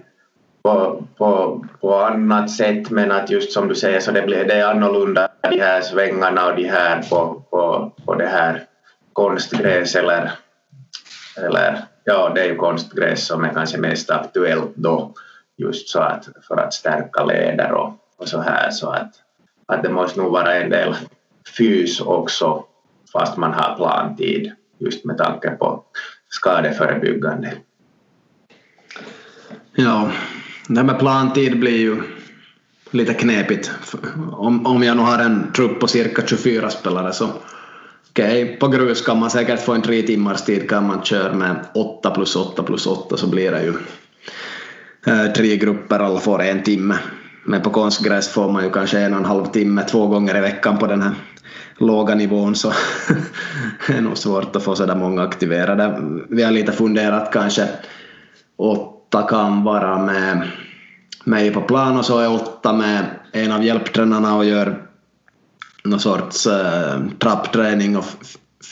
på, 0.64 1.04
på, 1.18 1.66
på 1.82 1.96
annat 1.96 2.52
sätt 2.52 2.90
men 2.90 3.12
att 3.12 3.30
just 3.30 3.52
som 3.52 3.68
du 3.68 3.76
säger 3.76 4.00
så 4.00 4.12
det, 4.12 4.22
blir, 4.22 4.46
det 4.46 4.54
är 4.54 4.66
annorlunda 4.66 5.30
de 5.42 5.60
här 5.60 5.82
svängarna 5.82 6.46
och 6.46 6.56
de 6.56 6.64
här 6.64 7.02
på, 7.10 7.44
på, 7.50 7.92
på 8.06 8.16
det 8.16 8.28
här 8.28 8.66
konstgräs 9.14 9.96
eller, 9.96 10.32
eller 11.38 11.86
ja 12.04 12.32
det 12.36 12.42
är 12.42 12.46
ju 12.46 12.56
konstgräs 12.56 13.28
som 13.28 13.44
är 13.44 13.54
kanske 13.54 13.78
mest 13.78 14.10
aktuellt 14.10 14.76
då 14.76 15.14
just 15.58 15.90
så 15.90 16.00
att 16.00 16.28
för 16.48 16.58
att 16.58 16.74
stärka 16.74 17.26
leder 17.26 17.72
och, 17.72 17.94
och 18.18 18.28
så 18.28 18.42
här 18.42 18.72
så 18.72 18.90
att, 18.90 19.12
att 19.66 19.84
det 19.84 19.90
måste 19.90 20.20
nog 20.20 20.32
vara 20.32 20.56
en 20.56 20.70
del 20.70 20.96
fys 21.58 22.02
också 22.02 22.66
fast 23.14 23.38
man 23.38 23.54
har 23.54 23.76
plantid 23.76 24.52
just 24.80 25.06
med 25.06 25.18
tanke 25.18 25.50
på 25.50 25.84
skadeförebyggande. 26.30 27.54
Ja, 29.76 30.12
det 30.68 30.78
här 30.78 30.84
med 30.84 31.00
plantid 31.00 31.60
blir 31.60 31.78
ju 31.78 32.02
lite 32.92 33.14
knepigt. 33.14 33.72
Om, 34.32 34.66
om 34.66 34.84
jag 34.84 34.98
nu 34.98 35.04
har 35.04 35.20
en 35.20 35.52
trupp 35.52 35.80
på 35.80 35.88
cirka 35.88 36.22
24 36.26 36.70
spelare 36.70 37.14
så 37.14 37.30
okej, 38.10 38.44
okay, 38.44 38.58
på 38.58 38.68
grus 38.68 39.02
kan 39.02 39.20
man 39.20 39.30
säkert 39.30 39.62
få 39.62 39.74
en 39.74 39.82
tre 39.82 40.02
timmars 40.02 40.42
tid 40.42 40.70
kan 40.70 40.88
man 40.88 41.04
köra 41.04 41.34
med 41.34 41.56
8 41.74 42.12
plus 42.12 42.36
8 42.36 42.64
plus 42.64 42.88
8 42.88 43.18
så 43.18 43.28
blir 43.28 43.52
det 43.52 43.64
ju 43.64 43.74
eh, 45.08 45.34
tre 45.34 45.58
grupper, 45.58 46.00
alla 46.00 46.20
får 46.20 46.42
en 46.42 46.64
timme. 46.64 46.98
Men 47.46 47.62
på 47.62 47.70
konstgräs 47.70 48.30
får 48.30 48.52
man 48.52 48.64
ju 48.64 48.70
kanske 48.70 49.00
en 49.00 49.14
och 49.14 49.20
en 49.20 49.26
halv 49.26 49.46
timme 49.46 49.84
två 49.84 50.08
gånger 50.08 50.38
i 50.38 50.42
veckan 50.42 50.78
på 50.78 50.88
den 50.88 51.02
här 51.02 51.14
låga 51.78 52.16
nivån 52.16 52.56
så 52.56 52.74
det 53.88 53.94
är 53.94 54.02
nog 54.02 54.18
svårt 54.18 54.56
att 54.56 54.64
få 54.64 54.76
sådär 54.76 54.96
många 54.96 55.24
aktiverade. 55.24 56.02
Vi 56.30 56.44
har 56.44 56.52
lite 56.52 56.72
funderat 56.72 57.34
kanske 57.34 57.68
åt 58.58 58.93
kan 59.22 59.64
vara 59.64 59.98
med 59.98 60.48
mig 61.24 61.54
på 61.54 61.62
plan 61.62 61.98
och 61.98 62.06
så 62.06 62.20
är 62.20 62.32
åtta 62.32 62.74
med 62.74 63.06
en 63.32 63.52
av 63.52 63.64
hjälptränarna 63.64 64.36
och 64.36 64.46
gör 64.46 64.82
någon 65.84 66.00
sorts 66.00 66.48
äh, 66.48 67.02
trappträning 67.20 67.98
och 67.98 68.06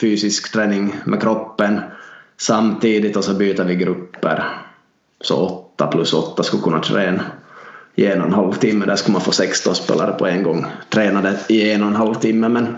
fysisk 0.00 0.52
träning 0.52 0.94
med 1.04 1.22
kroppen 1.22 1.80
samtidigt 2.36 3.16
och 3.16 3.24
så 3.24 3.34
byter 3.34 3.64
vi 3.64 3.74
grupper. 3.74 4.44
Så 5.20 5.36
åtta 5.36 5.86
plus 5.86 6.12
åtta 6.12 6.42
skulle 6.42 6.62
kunna 6.62 6.80
träna 6.80 7.22
i 7.94 8.06
en 8.06 8.20
och 8.20 8.26
en 8.26 8.34
halv 8.34 8.52
timme. 8.52 8.86
Där 8.86 8.96
skulle 8.96 9.12
man 9.12 9.22
få 9.22 9.32
16 9.32 9.74
spelare 9.74 10.12
på 10.12 10.26
en 10.26 10.42
gång 10.42 10.66
tränade 10.88 11.38
i 11.48 11.72
en 11.72 11.82
och 11.82 11.88
en 11.88 11.96
halv 11.96 12.14
timme. 12.14 12.48
Men 12.48 12.76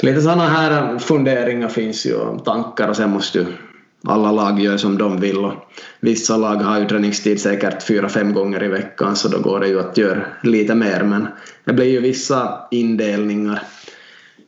lite 0.00 0.20
sådana 0.20 0.48
här 0.48 0.98
funderingar 0.98 1.68
finns 1.68 2.06
ju, 2.06 2.38
tankar 2.44 2.88
och 2.88 2.96
sen 2.96 3.10
måste 3.10 3.38
ju 3.38 3.46
alla 4.04 4.32
lag 4.32 4.60
gör 4.60 4.76
som 4.76 4.98
de 4.98 5.20
vill 5.20 5.38
och 5.38 5.52
vissa 6.00 6.36
lag 6.36 6.56
har 6.56 6.80
ju 6.80 6.86
träningstid 6.86 7.40
säkert 7.40 7.82
fyra, 7.82 8.08
fem 8.08 8.34
gånger 8.34 8.62
i 8.62 8.68
veckan 8.68 9.16
så 9.16 9.28
då 9.28 9.38
går 9.38 9.60
det 9.60 9.68
ju 9.68 9.80
att 9.80 9.96
göra 9.98 10.22
lite 10.42 10.74
mer 10.74 11.02
men 11.02 11.26
det 11.64 11.72
blir 11.72 11.86
ju 11.86 12.00
vissa 12.00 12.68
indelningar. 12.70 13.62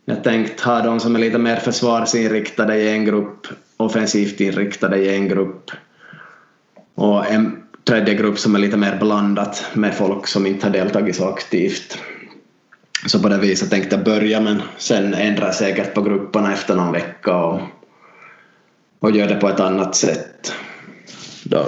Jag 0.05 0.25
tänkt 0.25 0.61
ha 0.61 0.81
de 0.81 1.01
som 1.01 1.15
är 1.15 1.21
lite 1.21 1.39
mer 1.39 1.57
försvarsinriktade 1.57 2.77
i 2.77 2.89
en 2.89 3.05
grupp, 3.05 3.47
offensivt 3.77 4.41
inriktade 4.41 4.99
i 4.99 5.17
en 5.17 5.29
grupp 5.29 5.71
och 6.95 7.27
en 7.27 7.63
tredje 7.85 8.15
grupp 8.15 8.39
som 8.39 8.55
är 8.55 8.59
lite 8.59 8.77
mer 8.77 8.99
blandat 9.01 9.65
med 9.73 9.95
folk 9.95 10.27
som 10.27 10.47
inte 10.47 10.67
har 10.67 10.73
deltagit 10.73 11.17
så 11.17 11.29
aktivt. 11.29 11.99
Så 13.07 13.21
på 13.21 13.29
det 13.29 13.39
viset 13.39 13.71
tänkte 13.71 13.97
jag 13.97 14.05
börja 14.05 14.41
men 14.41 14.63
sen 14.79 15.15
ändra 15.15 15.53
säkert 15.53 15.95
på 15.95 16.03
grupperna 16.03 16.53
efter 16.53 16.77
någon 16.77 16.93
vecka 16.93 17.37
och 17.37 17.61
och 19.05 19.11
gör 19.11 19.29
det 19.29 19.35
på 19.35 19.49
ett 19.49 19.61
annat 19.61 19.95
sätt. 19.95 20.53
Då, 21.43 21.67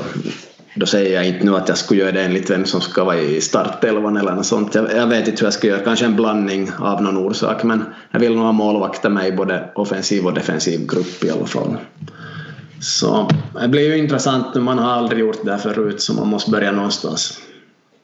då 0.74 0.86
säger 0.86 1.14
jag 1.14 1.26
inte 1.26 1.44
nu 1.44 1.56
att 1.56 1.68
jag 1.68 1.78
skulle 1.78 2.00
göra 2.00 2.12
det 2.12 2.22
enligt 2.22 2.50
vem 2.50 2.64
som 2.64 2.80
ska 2.80 3.04
vara 3.04 3.18
i 3.18 3.40
startelvan 3.40 4.16
eller 4.16 4.34
något 4.34 4.46
sånt. 4.46 4.74
Jag, 4.74 4.92
jag, 4.92 5.06
vet 5.06 5.28
inte 5.28 5.40
hur 5.40 5.46
jag 5.46 5.54
ska 5.54 5.66
göra, 5.66 5.84
kanske 5.84 6.04
en 6.04 6.16
blandning 6.16 6.70
av 6.78 7.02
någon 7.02 7.16
orsak 7.16 7.64
men 7.64 7.84
jag 8.10 8.20
vill 8.20 8.34
nog 8.34 8.44
ha 8.44 8.52
målvakter 8.52 9.08
med 9.08 9.28
i 9.28 9.32
både 9.32 9.70
offensiv 9.74 10.26
och 10.26 10.34
defensiv 10.34 10.86
grupp 10.86 11.24
i 11.24 11.30
alla 11.30 11.46
fall. 11.46 11.76
Så 12.80 13.30
det 13.60 13.68
blir 13.68 13.88
ju 13.88 13.98
intressant 13.98 14.54
nu, 14.54 14.60
man 14.60 14.78
har 14.78 14.90
aldrig 14.90 15.20
gjort 15.20 15.44
det 15.44 15.50
här 15.50 15.58
förut 15.58 16.02
så 16.02 16.14
man 16.14 16.28
måste 16.28 16.50
börja 16.50 16.72
någonstans. 16.72 17.40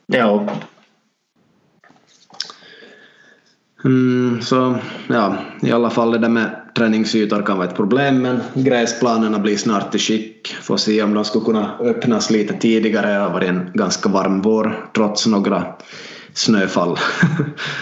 Ja. 0.05 0.47
Mm, 3.85 4.41
så 4.41 4.75
ja, 5.07 5.37
i 5.61 5.71
alla 5.71 5.89
fall 5.89 6.11
det 6.11 6.17
där 6.17 6.29
med 6.29 6.59
träningsytor 6.77 7.41
kan 7.41 7.57
vara 7.57 7.67
ett 7.67 7.75
problem 7.75 8.21
men 8.21 8.39
gräsplanerna 8.53 9.39
blir 9.39 9.57
snart 9.57 9.95
i 9.95 9.99
skick. 9.99 10.55
Får 10.61 10.77
se 10.77 11.03
om 11.03 11.13
de 11.13 11.25
skulle 11.25 11.45
kunna 11.45 11.77
öppnas 11.79 12.29
lite 12.29 12.53
tidigare. 12.53 13.13
Det 13.13 13.19
har 13.19 13.29
varit 13.29 13.49
en 13.49 13.71
ganska 13.73 14.09
varm 14.09 14.41
vår 14.41 14.89
trots 14.95 15.27
några 15.27 15.65
snöfall 16.33 16.97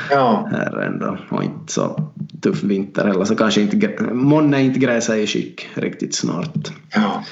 ja. 0.10 0.50
här 0.52 0.82
ändå 0.82 1.18
och 1.30 1.44
inte 1.44 1.74
så 1.74 2.12
tuff 2.42 2.64
vinter 2.64 3.06
heller 3.06 3.26
så 3.26 3.36
kanske 3.36 3.62
inte 3.62 4.04
månne 4.14 4.62
inte 4.62 4.80
gräset 4.80 5.18
i 5.18 5.28
skick 5.28 5.70
riktigt 5.74 6.16
snart. 6.16 6.72
Ja. 6.96 7.24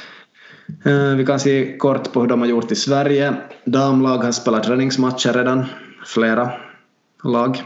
Eh, 0.86 1.16
vi 1.16 1.26
kan 1.26 1.40
se 1.40 1.78
kort 1.78 2.14
på 2.14 2.22
hur 2.22 2.28
de 2.28 2.42
har 2.42 2.48
gjort 2.48 2.72
i 2.72 2.76
Sverige. 2.76 3.34
Damlag 3.66 4.18
har 4.18 4.32
spelat 4.32 4.64
träningsmatcher 4.64 5.34
redan, 5.34 5.66
flera 6.06 6.52
lag 7.24 7.64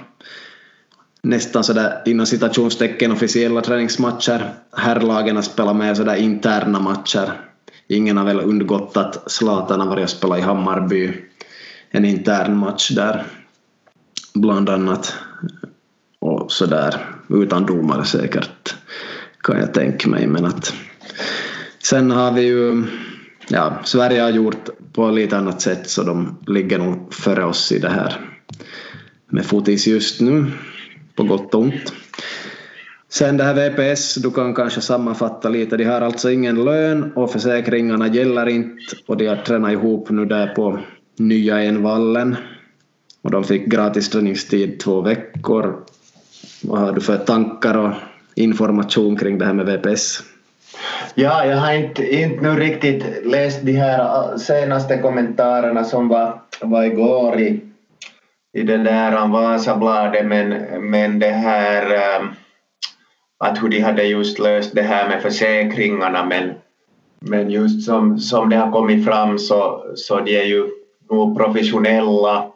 nästan 1.24 1.64
sådär 1.64 2.02
inom 2.06 2.26
citationstecken 2.26 3.12
officiella 3.12 3.62
träningsmatcher. 3.62 4.54
Herrlagen 4.78 5.36
har 5.36 5.44
spelat 5.44 5.76
med 5.76 5.98
sådär 5.98 6.16
interna 6.16 6.80
matcher. 6.80 7.32
Ingen 7.88 8.18
har 8.18 8.26
väl 8.26 8.40
undgått 8.40 8.98
att 8.98 9.32
Zlatan 9.32 9.80
har 9.80 9.88
varit 9.88 10.04
och 10.04 10.10
spelat 10.10 10.40
i 10.40 10.42
Hammarby. 10.42 11.14
En 11.90 12.06
intern 12.06 12.58
match 12.58 12.90
där. 12.90 13.26
Bland 14.34 14.70
annat. 14.70 15.14
Och 16.20 16.52
sådär. 16.52 17.06
Utan 17.30 17.66
domare 17.66 18.06
säkert. 18.06 18.76
Kan 19.42 19.60
jag 19.60 19.74
tänka 19.74 20.10
mig. 20.10 20.28
Men 20.28 20.46
att 20.46 20.74
Sen 21.84 22.12
har 22.12 22.32
vi 22.32 22.42
ju 22.42 22.84
ja, 23.48 23.80
Sverige 23.84 24.22
har 24.22 24.30
gjort 24.30 24.70
på 24.94 25.12
lite 25.12 25.38
annat 25.38 25.62
sätt 25.62 25.90
så 25.90 26.04
de 26.04 26.38
ligger 26.48 26.80
nog 26.80 27.14
före 27.14 27.46
oss 27.46 27.72
i 27.72 27.80
det 27.80 27.90
här 27.90 28.34
med 29.30 29.46
fotis 29.46 29.88
just 29.88 30.22
nu, 30.22 30.52
på 31.16 31.24
gott 31.24 31.56
och 31.56 31.62
ont. 31.62 31.94
Sen 33.10 33.38
det 33.38 33.44
här 33.44 33.54
VPS, 33.54 34.16
du 34.16 34.32
kan 34.32 34.54
kanske 34.54 34.82
sammanfatta 34.82 35.50
lite. 35.50 35.78
De 35.78 35.84
har 35.84 36.02
alltså 36.02 36.32
ingen 36.32 36.64
lön 36.66 37.12
och 37.16 37.32
försäkringarna 37.32 38.08
gäller 38.08 38.50
inte 38.50 38.96
och 39.08 39.18
de 39.18 39.28
har 39.28 39.36
tränat 39.36 39.72
ihop 39.72 40.10
nu 40.10 40.26
där 40.26 40.48
på 40.48 40.80
nya 41.18 41.62
Envallen. 41.64 42.36
Och 43.22 43.32
de 43.32 43.44
fick 43.44 43.66
gratis 43.66 44.10
träningstid 44.10 44.80
två 44.80 45.02
veckor. 45.02 45.84
Vad 46.62 46.80
har 46.80 46.92
du 46.92 47.02
för 47.02 47.18
tankar 47.18 47.78
och 47.78 47.94
information 48.36 49.18
kring 49.18 49.38
det 49.38 49.46
här 49.46 49.54
med 49.54 49.66
VPS? 49.66 50.24
Ja, 51.16 51.46
jag 51.46 51.58
har 51.58 51.74
inte, 51.74 52.16
inte 52.16 52.42
nu 52.42 52.60
riktigt 52.60 53.04
läst 53.26 53.66
de 53.66 53.72
här 53.72 54.38
senaste 54.38 54.98
kommentarerna 54.98 55.84
som 55.84 56.08
var, 56.08 56.42
var 56.62 56.84
igår 56.84 57.40
i, 57.40 57.73
i 58.54 58.64
det 58.64 58.78
där 58.78 59.28
Vasabladet 59.28 60.26
men, 60.26 60.50
men 60.90 61.20
det 61.20 61.32
här 61.32 61.86
ähm, 62.18 62.28
att 63.38 63.64
hur 63.64 63.70
de 63.70 63.80
hade 63.80 64.04
just 64.04 64.40
löst 64.40 64.76
det 64.76 64.82
här 64.82 65.10
med 65.10 65.22
försäkringarna 65.22 66.26
men, 66.26 66.54
men 67.20 67.50
just 67.50 67.86
som, 67.86 68.20
som 68.20 68.50
det 68.50 68.56
har 68.56 68.72
kommit 68.72 69.06
fram 69.06 69.40
så, 69.40 69.86
så 69.96 70.20
de 70.20 70.40
är 70.40 70.44
ju 70.46 70.70
nog 71.10 71.38
professionella. 71.38 72.50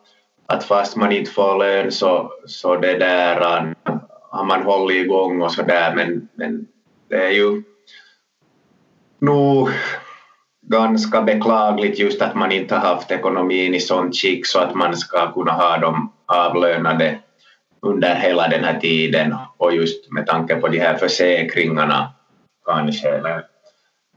Att 0.45 0.63
fast 0.63 0.95
man 0.95 1.11
inte 1.11 1.31
får 1.31 1.57
lön 1.59 1.91
så, 1.91 2.31
så 2.45 2.75
det 2.75 2.97
där 2.97 3.41
äh, 3.41 3.95
har 4.29 4.45
man 4.45 4.61
hållit 4.61 4.97
igång 4.97 5.41
och 5.41 5.51
så 5.51 5.61
där 5.61 5.95
men, 5.95 6.27
men 6.35 6.67
det 7.09 7.25
är 7.25 7.31
ju 7.31 7.63
nog 9.19 9.69
ganska 10.69 11.21
beklagligt 11.21 11.99
just 11.99 12.21
att 12.21 12.35
man 12.35 12.51
inte 12.51 12.75
har 12.75 12.95
haft 12.95 13.11
ekonomin 13.11 13.75
i 13.75 13.79
sånt 13.79 14.15
skick 14.15 14.45
så 14.45 14.59
att 14.59 14.75
man 14.75 14.97
ska 14.97 15.31
kunna 15.33 15.51
ha 15.51 15.77
dem 15.77 16.13
avlönade 16.25 17.19
under 17.81 18.15
hela 18.15 18.47
den 18.47 18.63
här 18.63 18.79
tiden 18.79 19.35
och 19.57 19.75
just 19.75 20.11
med 20.11 20.27
tanke 20.27 20.55
på 20.55 20.67
de 20.67 20.79
här 20.79 20.97
försäkringarna 20.97 22.13
kanske. 22.65 23.21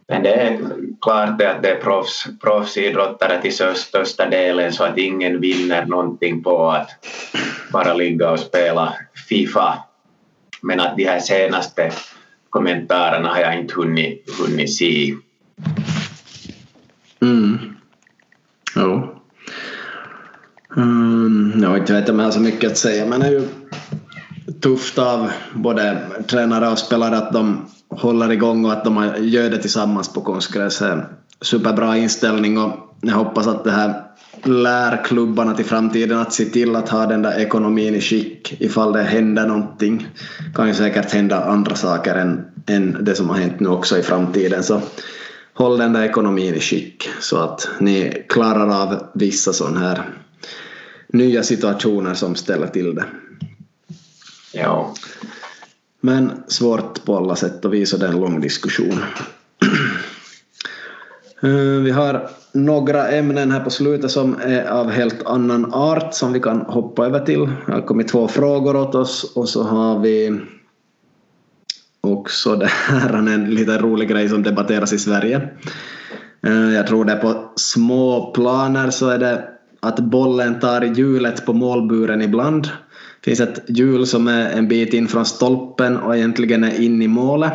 Men 0.09 0.23
det 0.23 0.35
är 0.35 0.59
klart 1.03 1.43
att 1.43 1.63
det 1.63 1.71
är 1.71 1.81
proffs, 1.81 2.25
proffsidrottare 2.43 3.43
till 3.43 3.53
största 3.77 4.27
delen 4.27 4.73
så 4.73 4.85
att 4.85 4.99
ingen 4.99 5.41
vinner 5.41 5.87
någonting 5.87 6.43
på 6.43 6.71
att 6.71 6.91
bara 7.73 7.95
ligga 7.95 8.31
och 8.31 8.41
spela 8.41 8.95
Fifa. 9.29 9.79
Men 10.63 10.81
att 10.81 10.97
de 10.97 11.05
här 11.05 11.21
senaste 11.21 11.93
kommentarerna 12.51 13.29
har 13.29 13.41
jag 13.41 13.59
inte 13.59 13.75
hunnit, 13.75 14.25
hunnit 14.41 14.75
se. 14.75 15.15
Mm. 17.23 17.59
Jo. 18.77 19.17
Mm, 20.77 21.53
ehm, 21.53 21.63
jag 21.63 21.73
vet 21.73 21.91
inte 21.91 22.13
om 22.13 22.19
jag 22.19 22.27
har 22.27 22.33
så 22.33 22.41
mycket 22.41 22.71
att 22.71 22.79
säga 22.79 23.07
men 23.07 23.21
det 23.21 23.27
är 23.27 23.31
ju 23.31 23.49
tufft 24.61 24.99
av 24.99 25.31
både 25.55 25.99
tränare 26.27 26.69
och 26.69 26.79
spelare 26.79 27.17
att 27.17 27.33
de 27.33 27.67
håller 27.89 28.33
igång 28.33 28.65
och 28.65 28.73
att 28.73 28.85
de 28.85 29.15
gör 29.19 29.51
det 29.51 29.59
tillsammans 29.59 30.13
på 30.13 30.21
konstgräs. 30.21 30.83
Superbra 31.41 31.97
inställning 31.97 32.59
och 32.59 32.73
jag 33.01 33.15
hoppas 33.15 33.47
att 33.47 33.65
det 33.65 33.71
här 33.71 34.03
lär 34.45 35.05
klubbarna 35.05 35.55
till 35.55 35.65
framtiden 35.65 36.19
att 36.19 36.33
se 36.33 36.45
till 36.45 36.77
att 36.77 36.89
ha 36.89 37.07
den 37.07 37.23
där 37.23 37.39
ekonomin 37.39 37.95
i 37.95 38.01
skick 38.01 38.57
ifall 38.61 38.93
det 38.93 39.03
händer 39.03 39.47
någonting. 39.47 40.09
Det 40.47 40.55
kan 40.55 40.69
ju 40.69 40.75
säkert 40.75 41.13
hända 41.13 41.45
andra 41.45 41.75
saker 41.75 42.15
än, 42.15 42.45
än 42.67 43.05
det 43.05 43.15
som 43.15 43.29
har 43.29 43.37
hänt 43.37 43.61
nu 43.61 43.69
också 43.69 43.99
i 43.99 44.03
framtiden. 44.03 44.63
Så 44.63 44.81
håll 45.55 45.79
den 45.79 45.93
där 45.93 46.03
ekonomin 46.03 46.55
i 46.55 46.61
skick 46.61 47.09
så 47.21 47.39
att 47.39 47.69
ni 47.81 48.25
klarar 48.29 48.83
av 48.83 49.07
vissa 49.15 49.53
sådana 49.53 49.81
här 49.81 50.09
nya 51.09 51.43
situationer 51.43 52.15
som 52.15 52.35
ställer 52.35 52.67
till 52.67 52.95
det. 52.95 53.05
Ja. 54.53 54.95
Men 56.01 56.33
svårt 56.49 57.05
på 57.05 57.17
alla 57.17 57.37
sätt 57.37 57.65
och 57.65 57.75
vis 57.75 57.93
och 57.93 57.99
det 57.99 58.07
är 58.07 58.11
en 58.11 58.21
lång 58.21 58.41
diskussion. 58.41 58.99
Eh, 61.43 61.83
vi 61.83 61.91
har 61.91 62.31
några 62.53 63.09
ämnen 63.09 63.51
här 63.51 63.61
på 63.61 63.71
slutet 63.71 64.11
som 64.11 64.37
är 64.41 64.65
av 64.65 64.91
helt 64.91 65.27
annan 65.27 65.75
art 65.75 66.15
som 66.15 66.33
vi 66.33 66.41
kan 66.41 66.61
hoppa 66.61 67.07
över 67.07 67.21
till. 67.21 67.49
Det 67.67 67.73
har 67.73 67.81
kommit 67.81 68.09
två 68.09 68.29
frågor 68.29 68.77
åt 68.77 68.95
oss 68.95 69.33
och 69.35 69.49
så 69.49 69.63
har 69.63 69.99
vi 69.99 70.41
också 72.13 72.57
det 72.57 72.67
här 72.67 73.15
en 73.15 73.45
lite 73.45 73.79
rolig 73.79 74.09
grej 74.09 74.29
som 74.29 74.43
debatteras 74.43 74.93
i 74.93 74.99
Sverige. 74.99 75.49
Eh, 76.47 76.75
jag 76.75 76.87
tror 76.87 77.05
det 77.05 77.17
på 77.17 77.53
små 77.57 78.33
planer 78.35 78.91
så 78.91 79.09
är 79.09 79.19
det 79.19 79.45
att 79.81 79.99
bollen 79.99 80.61
tar 80.61 80.83
hjulet 80.83 81.47
på 81.47 81.53
målburen 81.53 82.23
ibland. 82.23 82.63
Det 83.21 83.31
finns 83.31 83.41
ett 83.41 83.63
hjul 83.69 84.07
som 84.07 84.29
är 84.29 84.51
en 84.51 84.69
bit 84.69 84.95
in 84.95 85.09
från 85.09 85.25
stolpen 85.25 85.97
och 85.97 86.17
egentligen 86.17 86.65
är 86.65 86.81
in 86.81 87.03
i 87.03 87.09
målet. 87.09 87.53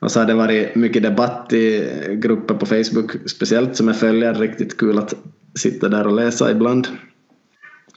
Och 0.00 0.10
så 0.10 0.20
har 0.20 0.26
det 0.26 0.34
varit 0.34 0.74
mycket 0.74 1.02
debatt 1.02 1.52
i 1.52 1.88
grupper 2.22 2.54
på 2.54 2.66
Facebook 2.66 3.12
speciellt 3.26 3.76
som 3.76 3.88
jag 3.88 3.96
följer. 3.96 4.34
Riktigt 4.34 4.76
kul 4.76 4.98
att 4.98 5.14
sitta 5.58 5.88
där 5.88 6.06
och 6.06 6.14
läsa 6.14 6.50
ibland. 6.50 6.88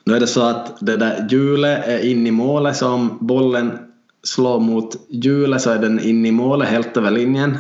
Nu 0.06 0.16
är 0.16 0.20
det 0.20 0.28
så 0.28 0.42
att 0.42 0.78
det 0.80 0.98
där 0.98 1.28
hjulet 1.30 1.88
är 1.88 2.06
in 2.06 2.28
i 2.28 2.32
målet 2.32 2.76
så 2.76 2.88
om 2.88 3.18
bollen 3.22 3.89
slår 4.24 4.60
mot 4.60 4.96
hjulet 5.10 5.62
så 5.62 5.70
är 5.70 5.80
den 5.80 6.00
in 6.00 6.26
i 6.26 6.32
målet 6.32 6.70
helt 6.70 6.98
över 6.98 7.12
linjen. 7.12 7.58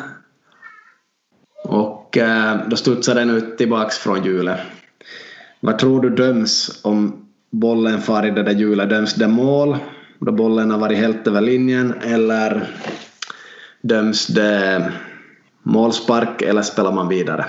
Och 1.63 2.17
eh, 2.17 2.57
då 2.67 2.75
studsar 2.75 3.15
den 3.15 3.29
ut 3.29 3.57
tillbaks 3.57 3.97
från 3.97 4.23
hjulet. 4.23 4.59
Vad 5.59 5.79
tror 5.79 6.01
du 6.01 6.09
döms 6.09 6.81
om 6.83 7.25
bollen 7.51 8.01
far 8.01 8.25
i 8.25 8.31
det 8.31 8.43
där 8.43 8.53
hjulet? 8.53 8.89
Döms 8.89 9.13
det 9.13 9.27
mål 9.27 9.77
då 10.19 10.31
bollen 10.31 10.71
har 10.71 10.77
varit 10.77 10.97
helt 10.97 11.27
över 11.27 11.41
linjen 11.41 11.93
eller 12.01 12.67
döms 13.81 14.27
det 14.27 14.91
målspark 15.63 16.41
eller 16.41 16.61
spelar 16.61 16.91
man 16.91 17.07
vidare? 17.07 17.45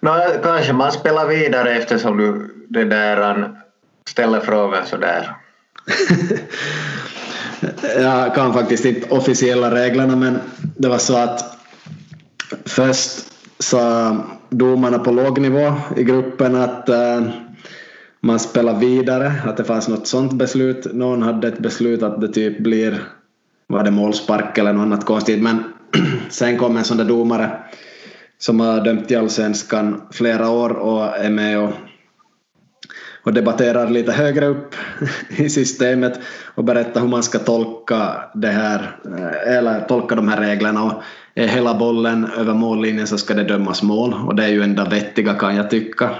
No, 0.00 0.10
kanske 0.42 0.72
man 0.72 0.92
spelar 0.92 1.28
vidare 1.28 1.74
eftersom 1.74 2.16
du 2.16 2.54
det 2.68 2.84
där 2.84 3.56
ställer 4.08 4.40
frågan 4.40 4.86
sådär. 4.86 5.36
jag 7.96 8.34
kan 8.34 8.52
faktiskt 8.52 8.84
inte 8.84 9.08
officiella 9.08 9.74
reglerna 9.74 10.16
men 10.16 10.38
det 10.76 10.88
var 10.88 10.98
så 10.98 11.16
att 11.16 11.58
först 12.64 13.10
sa 13.58 14.16
domarna 14.50 14.98
på 14.98 15.12
låg 15.12 15.40
nivå 15.40 15.72
i 15.96 16.04
gruppen 16.04 16.54
att 16.54 16.88
eh, 16.88 17.20
man 18.20 18.38
spelar 18.38 18.78
vidare, 18.78 19.32
att 19.44 19.56
det 19.56 19.64
fanns 19.64 19.88
något 19.88 20.06
sånt 20.06 20.32
beslut. 20.32 20.94
Någon 20.94 21.22
hade 21.22 21.48
ett 21.48 21.58
beslut 21.58 22.02
att 22.02 22.20
det 22.20 22.28
typ 22.28 22.58
blir 22.58 23.02
var 23.66 23.84
det 23.84 23.90
målspark 23.90 24.58
eller 24.58 24.72
något 24.72 24.82
annat 24.82 25.04
konstigt 25.04 25.42
men 25.42 25.64
sen 26.30 26.58
kom 26.58 26.76
en 26.76 26.84
sån 26.84 26.96
där 26.96 27.04
domare 27.04 27.50
som 28.38 28.60
har 28.60 28.84
dömt 28.84 29.10
i 29.10 29.16
allsvenskan 29.16 30.02
flera 30.10 30.50
år 30.50 30.70
och 30.70 31.16
är 31.16 31.30
med 31.30 31.58
och, 31.58 31.70
och 33.26 33.32
debatterar 33.32 33.90
lite 33.90 34.12
högre 34.12 34.46
upp 34.46 34.74
i 35.28 35.48
systemet 35.48 36.20
och 36.54 36.64
berättar 36.64 37.00
hur 37.00 37.08
man 37.08 37.22
ska 37.22 37.38
tolka 37.38 38.16
det 38.34 38.48
här 38.48 38.96
eh, 39.04 39.56
eller 39.56 39.80
tolka 39.80 40.14
de 40.14 40.28
här 40.28 40.40
reglerna 40.40 40.82
och 40.82 41.02
är 41.34 41.46
hela 41.46 41.74
bollen 41.74 42.26
över 42.38 42.54
mållinjen 42.54 43.06
så 43.06 43.18
ska 43.18 43.34
det 43.34 43.44
dömas 43.44 43.82
mål 43.82 44.14
och 44.26 44.34
det 44.34 44.44
är 44.44 44.48
ju 44.48 44.62
enda 44.62 44.84
vettiga 44.84 45.34
kan 45.34 45.56
jag 45.56 45.70
tycka. 45.70 46.10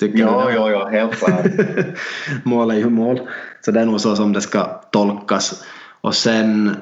Tycker 0.00 0.18
jo, 0.18 0.42
jo, 0.54 0.68
jo, 0.70 0.88
helt 0.90 1.14
klart. 1.14 1.46
mål 2.44 2.70
är 2.70 2.74
ju 2.74 2.90
mål. 2.90 3.20
Så 3.60 3.70
det 3.70 3.80
är 3.80 3.86
nog 3.86 4.00
så 4.00 4.16
som 4.16 4.32
det 4.32 4.40
ska 4.40 4.64
tolkas. 4.90 5.64
Och 6.00 6.14
sen 6.14 6.76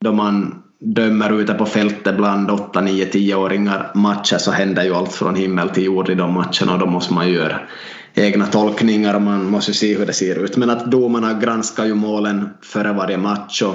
då 0.00 0.12
man 0.12 0.62
dömer 0.78 1.40
ute 1.40 1.54
på 1.54 1.66
fältet 1.66 2.16
bland 2.16 2.50
8, 2.50 2.80
9, 2.80 3.04
10-åringar 3.04 3.90
matcher 3.94 4.38
så 4.38 4.50
händer 4.50 4.84
ju 4.84 4.94
allt 4.94 5.12
från 5.12 5.34
himmel 5.34 5.68
till 5.68 5.84
jord 5.84 6.08
i 6.08 6.14
de 6.14 6.32
matcherna 6.32 6.72
och 6.72 6.78
då 6.78 6.86
måste 6.86 7.14
man 7.14 7.30
göra 7.30 7.60
egna 8.14 8.46
tolkningar 8.46 9.14
och 9.14 9.22
man 9.22 9.50
måste 9.50 9.74
se 9.74 9.98
hur 9.98 10.06
det 10.06 10.12
ser 10.12 10.44
ut. 10.44 10.56
Men 10.56 10.70
att 10.70 10.90
domarna 10.90 11.34
granskar 11.34 11.84
ju 11.84 11.94
målen 11.94 12.48
före 12.62 12.92
varje 12.92 13.16
match 13.16 13.62
och, 13.62 13.74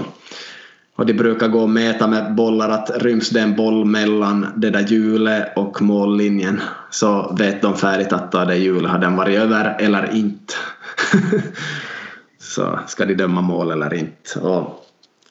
och 0.95 1.05
de 1.05 1.13
brukar 1.13 1.47
gå 1.47 1.59
och 1.59 1.69
mäta 1.69 2.07
med 2.07 2.35
bollar 2.35 2.69
att 2.69 2.91
ryms 2.95 3.29
det 3.29 3.39
en 3.39 3.55
boll 3.55 3.85
mellan 3.85 4.47
det 4.55 4.69
där 4.69 4.87
hjulet 4.87 5.57
och 5.57 5.81
mållinjen 5.81 6.61
så 6.89 7.35
vet 7.39 7.61
de 7.61 7.77
färdigt 7.77 8.13
att 8.13 8.31
det 8.31 8.55
hjulet 8.55 8.91
har 8.91 8.99
den 8.99 9.15
varit 9.15 9.39
över 9.39 9.75
eller 9.79 10.15
inte. 10.15 10.53
så 12.39 12.79
ska 12.87 13.05
de 13.05 13.13
döma 13.13 13.41
mål 13.41 13.71
eller 13.71 13.93
inte. 13.93 14.39
Och 14.39 14.83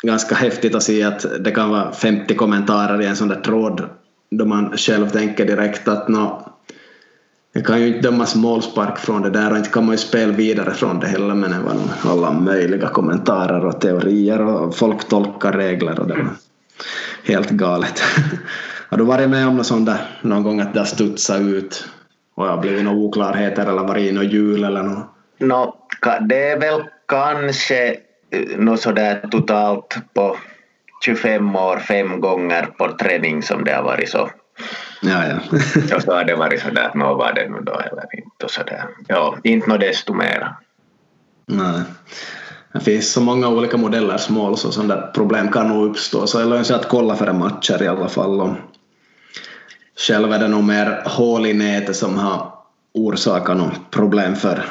ganska 0.02 0.34
häftigt 0.34 0.74
att 0.74 0.82
se 0.82 1.02
att 1.02 1.26
det 1.40 1.50
kan 1.50 1.70
vara 1.70 1.92
50 1.92 2.34
kommentarer 2.34 3.02
i 3.02 3.06
en 3.06 3.16
sån 3.16 3.28
där 3.28 3.40
tråd 3.40 3.82
då 4.30 4.44
man 4.44 4.76
själv 4.76 5.10
tänker 5.10 5.46
direkt 5.46 5.88
att 5.88 6.08
nå, 6.08 6.55
det 7.56 7.62
kan 7.62 7.80
ju 7.80 7.86
inte 7.86 8.00
dömas 8.00 8.34
målspark 8.34 8.98
från 8.98 9.22
det 9.22 9.30
där 9.30 9.50
och 9.50 9.56
inte 9.56 9.70
kan 9.70 9.84
man 9.84 9.92
ju 9.92 9.98
spela 9.98 10.32
vidare 10.32 10.74
från 10.74 11.00
det 11.00 11.06
heller 11.06 11.34
men 11.34 11.50
det 11.50 11.58
var 11.58 12.12
alla 12.12 12.32
möjliga 12.32 12.88
kommentarer 12.88 13.64
och 13.64 13.80
teorier 13.80 14.40
och 14.40 14.76
folk 14.76 15.08
tolkar 15.08 15.52
regler 15.52 16.00
och 16.00 16.06
det 16.06 16.14
var 16.14 16.30
helt 17.24 17.50
galet. 17.50 18.02
Har 18.88 18.98
du 18.98 19.04
varit 19.04 19.30
med 19.30 19.46
om 19.46 19.56
något 19.56 19.66
sånt 19.66 19.86
där 19.86 19.98
någon 20.22 20.42
gång 20.42 20.60
att 20.60 20.72
det 20.72 20.80
har 20.80 20.86
studsat 20.86 21.40
ut 21.40 21.88
och 22.34 22.44
det 22.44 22.50
har 22.50 22.60
blivit 22.60 22.84
några 22.84 22.98
oklarheter 22.98 23.66
eller 23.66 23.82
varit 23.82 24.10
i 24.10 24.12
något 24.12 24.32
hjul 24.32 24.64
eller 24.64 24.82
något? 24.82 25.06
No, 25.38 25.74
det 26.28 26.48
är 26.48 26.60
väl 26.60 26.82
kanske 27.08 27.88
eh, 28.30 28.58
något 28.58 28.80
sådär 28.80 29.28
totalt 29.30 29.96
på 30.14 30.36
25 31.04 31.56
år 31.56 31.76
fem 31.76 32.20
gånger 32.20 32.68
på 32.78 32.96
träning 32.96 33.42
som 33.42 33.64
det 33.64 33.72
har 33.72 33.82
varit 33.82 34.08
så. 34.08 34.30
Ja, 35.00 35.26
ja. 35.26 35.58
och 35.96 36.02
så 36.02 36.14
har 36.14 36.24
det 36.24 36.36
varit 36.36 36.62
sådär 36.62 36.82
att 36.82 36.94
nå 36.94 37.14
var 37.14 37.32
det 37.32 37.48
nu 37.48 37.60
då 37.60 37.72
eller 37.72 38.16
inte 38.16 38.44
och 38.44 38.50
sådär. 38.50 38.84
Ja, 39.08 39.38
inte 39.42 39.68
något 39.68 39.80
desto 39.80 40.14
mera. 40.14 40.56
Nej. 41.46 41.82
Det 42.72 42.80
finns 42.80 43.12
så 43.12 43.20
många 43.20 43.48
olika 43.48 43.76
modellers 43.76 44.28
mål 44.28 44.56
så 44.56 44.72
sådana 44.72 44.94
där 44.94 45.10
problem 45.14 45.52
kan 45.52 45.68
nog 45.68 45.90
uppstå 45.90 46.26
så 46.26 46.38
det 46.38 46.44
lönar 46.44 46.62
sig 46.62 46.76
att 46.76 46.88
kolla 46.88 47.16
före 47.16 47.32
matcher 47.32 47.82
i 47.82 47.88
alla 47.88 48.08
fall. 48.08 48.40
Och 48.40 48.54
själv 50.06 50.32
är 50.32 50.38
det 50.38 50.48
nog 50.48 50.64
mer 50.64 51.02
hål 51.06 51.46
i 51.46 51.54
nätet 51.54 51.96
som 51.96 52.18
har 52.18 52.52
orsakat 52.94 53.56
något 53.56 53.90
problem 53.90 54.36
för 54.36 54.64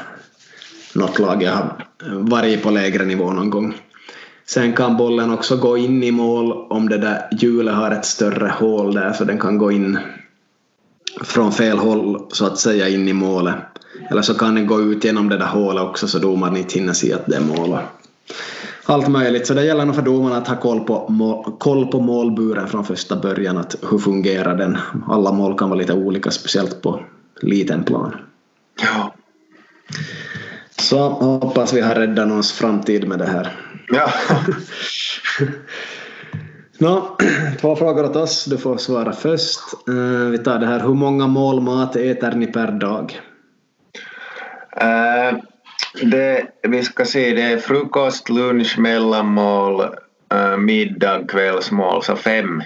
något 0.95 1.19
lag 1.19 1.43
jag 1.43 1.51
har 1.51 1.85
varit 2.29 2.63
på 2.63 2.69
lägre 2.69 3.05
nivå 3.05 3.31
någon 3.31 3.49
gång. 3.49 3.75
Sen 4.47 4.73
kan 4.73 4.97
bollen 4.97 5.31
också 5.31 5.57
gå 5.57 5.77
in 5.77 6.03
i 6.03 6.11
mål 6.11 6.51
om 6.69 6.89
det 6.89 6.97
där 6.97 7.27
hjulet 7.31 7.75
har 7.75 7.91
ett 7.91 8.05
större 8.05 8.47
hål 8.47 8.93
där 8.93 9.13
så 9.13 9.23
den 9.23 9.39
kan 9.39 9.57
gå 9.57 9.71
in 9.71 9.97
från 11.23 11.51
fel 11.51 11.77
håll 11.77 12.25
så 12.29 12.45
att 12.45 12.59
säga 12.59 12.89
in 12.89 13.07
i 13.07 13.13
målet. 13.13 13.55
Eller 14.09 14.21
så 14.21 14.33
kan 14.33 14.55
den 14.55 14.67
gå 14.67 14.81
ut 14.81 15.03
genom 15.03 15.29
det 15.29 15.37
där 15.37 15.45
hålet 15.45 15.83
också 15.83 16.07
så 16.07 16.19
domaren 16.19 16.57
inte 16.57 16.79
hinner 16.79 16.93
se 16.93 17.13
att 17.13 17.25
det 17.25 17.35
är 17.35 17.41
mål. 17.41 17.77
Allt 18.85 19.07
möjligt, 19.07 19.47
så 19.47 19.53
det 19.53 19.65
gäller 19.65 19.85
nog 19.85 19.95
för 19.95 20.01
domarna 20.01 20.37
att 20.37 20.47
ha 20.47 20.55
koll 20.55 20.79
på, 20.79 21.09
mål, 21.09 21.51
koll 21.59 21.87
på 21.87 21.99
målburen 21.99 22.67
från 22.67 22.85
första 22.85 23.15
början. 23.15 23.57
Att 23.57 23.75
hur 23.91 23.97
fungerar 23.97 24.55
den? 24.57 24.77
Alla 25.07 25.31
mål 25.31 25.57
kan 25.57 25.69
vara 25.69 25.79
lite 25.79 25.93
olika, 25.93 26.31
speciellt 26.31 26.81
på 26.81 26.99
liten 27.41 27.83
plan. 27.83 28.15
Ja. 28.81 29.13
Så 30.79 31.09
hoppas 31.09 31.73
vi 31.73 31.81
har 31.81 31.95
räddat 31.95 32.27
någons 32.27 32.51
framtid 32.51 33.07
med 33.07 33.19
det 33.19 33.25
här. 33.25 33.64
Ja. 33.87 34.13
Nå, 36.77 37.17
två 37.61 37.75
frågor 37.75 38.03
åt 38.03 38.15
oss. 38.15 38.45
Du 38.45 38.57
får 38.57 38.77
svara 38.77 39.13
först. 39.13 39.59
Uh, 39.89 40.29
vi 40.29 40.37
tar 40.37 40.59
det 40.59 40.65
här. 40.65 40.79
Hur 40.79 40.93
många 40.93 41.27
mål 41.27 41.61
mat 41.61 41.95
äter 41.95 42.31
ni 42.31 42.47
per 42.47 42.71
dag? 42.71 43.21
Uh, 44.81 45.39
det, 46.01 46.45
vi 46.67 46.83
ska 46.83 47.05
se, 47.05 47.33
det 47.33 47.41
är 47.41 47.57
frukost, 47.57 48.29
lunch, 48.29 48.79
mellanmål, 48.79 49.81
uh, 50.33 50.57
middag, 50.57 51.27
kvällsmål, 51.27 52.03
så 52.03 52.15
fem. 52.15 52.63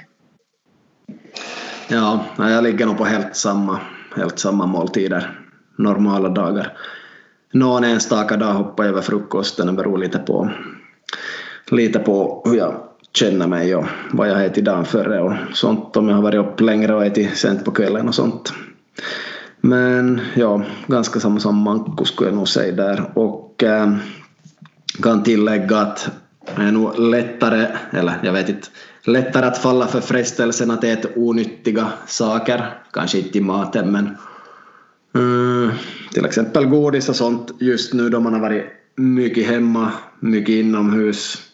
Ja, 1.88 2.26
jag 2.38 2.64
ligger 2.64 2.86
nog 2.86 2.98
på 2.98 3.06
helt 3.06 3.36
samma, 3.36 3.80
helt 4.16 4.40
samma 4.40 4.66
måltider 4.66 5.40
normala 5.80 6.30
dagar. 6.30 6.78
Någon 7.54 7.84
enstaka 7.84 8.38
dag 8.38 8.54
hoppar 8.54 8.84
jag 8.84 8.92
över 8.92 9.02
frukosten, 9.02 9.68
det 9.68 9.74
beror 9.74 9.98
lite 9.98 10.20
på, 10.20 10.52
lite 11.72 12.00
på 12.00 12.44
hur 12.46 12.58
jag 12.58 12.76
känner 13.14 13.48
mig 13.48 13.76
och 13.76 13.86
vad 14.12 14.30
jag 14.30 14.46
ätit 14.46 14.66
dagen 14.66 14.86
före 14.86 15.22
och 15.22 15.34
sånt 15.54 15.98
om 15.98 16.10
jag 16.10 16.16
har 16.16 16.24
varit 16.24 16.46
upp 16.46 16.62
längre 16.62 16.96
och 16.96 17.06
ätit 17.06 17.38
sent 17.38 17.66
på 17.66 17.72
kvällen 17.72 18.08
och 18.08 18.16
sånt. 18.16 18.54
Men 19.62 20.22
ja, 20.36 20.62
ganska 20.88 21.20
samma 21.20 21.40
som 21.40 21.56
Manko 21.56 22.06
skulle 22.06 22.30
jag 22.30 22.38
nog 22.38 22.48
säga 22.48 22.76
där. 22.76 23.12
Och 23.14 23.64
äh, 23.64 23.94
kan 25.04 25.24
tillägga 25.24 25.78
att 25.78 26.10
det 26.56 26.62
är 26.62 26.72
nog 26.72 27.00
lättare, 27.00 27.68
eller 27.92 28.14
jag 28.24 28.34
vet 28.34 28.50
inte, 28.50 28.68
lättare 29.04 29.46
att 29.46 29.58
falla 29.58 29.88
för 29.88 30.02
frestelsen 30.02 30.72
att 30.72 30.84
äta 30.84 31.08
onyttiga 31.16 31.88
saker, 32.08 32.74
kanske 32.94 33.18
inte 33.20 33.38
i 33.38 33.42
maten 33.42 33.92
men 33.92 34.18
mm, 35.16 35.70
till 36.14 36.26
exempel 36.26 36.66
godis 36.66 37.10
och 37.10 37.16
sånt 37.16 37.52
just 37.60 37.94
nu 37.94 38.10
då 38.10 38.20
man 38.20 38.34
har 38.34 38.40
varit 38.40 38.66
mycket 38.96 39.48
hemma, 39.48 39.92
mycket 40.20 40.56
inomhus, 40.56 41.49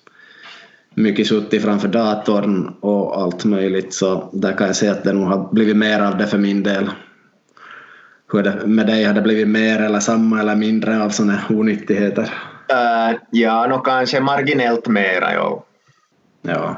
mycket 0.96 1.28
suttit 1.28 1.64
framför 1.64 1.88
datorn 1.88 2.74
och 2.80 3.22
allt 3.22 3.46
möjligt 3.46 3.94
så 3.94 4.30
där 4.34 4.54
kan 4.54 4.68
jag 4.68 4.76
säga 4.76 4.92
att 4.92 5.04
det 5.04 5.14
nog 5.14 5.28
har 5.28 5.54
blivit 5.54 5.78
mer 5.78 6.00
av 6.00 6.18
det 6.18 6.28
för 6.28 6.38
min 6.38 6.64
del. 6.64 6.90
Hur 8.32 8.44
det 8.44 8.66
med 8.66 8.88
dig? 8.88 9.04
Har 9.04 9.14
det 9.14 9.22
blivit 9.22 9.48
mer 9.48 9.82
eller 9.82 10.00
samma 10.00 10.40
eller 10.40 10.56
mindre 10.56 11.04
av 11.04 11.10
sådana 11.10 11.42
onyttigheter? 11.50 12.34
Uh, 12.72 13.18
ja, 13.32 13.68
nog 13.68 13.86
kanske 13.86 14.20
marginellt 14.20 14.88
mera, 14.88 15.34
ja. 15.34 15.66
Ja. 16.42 16.78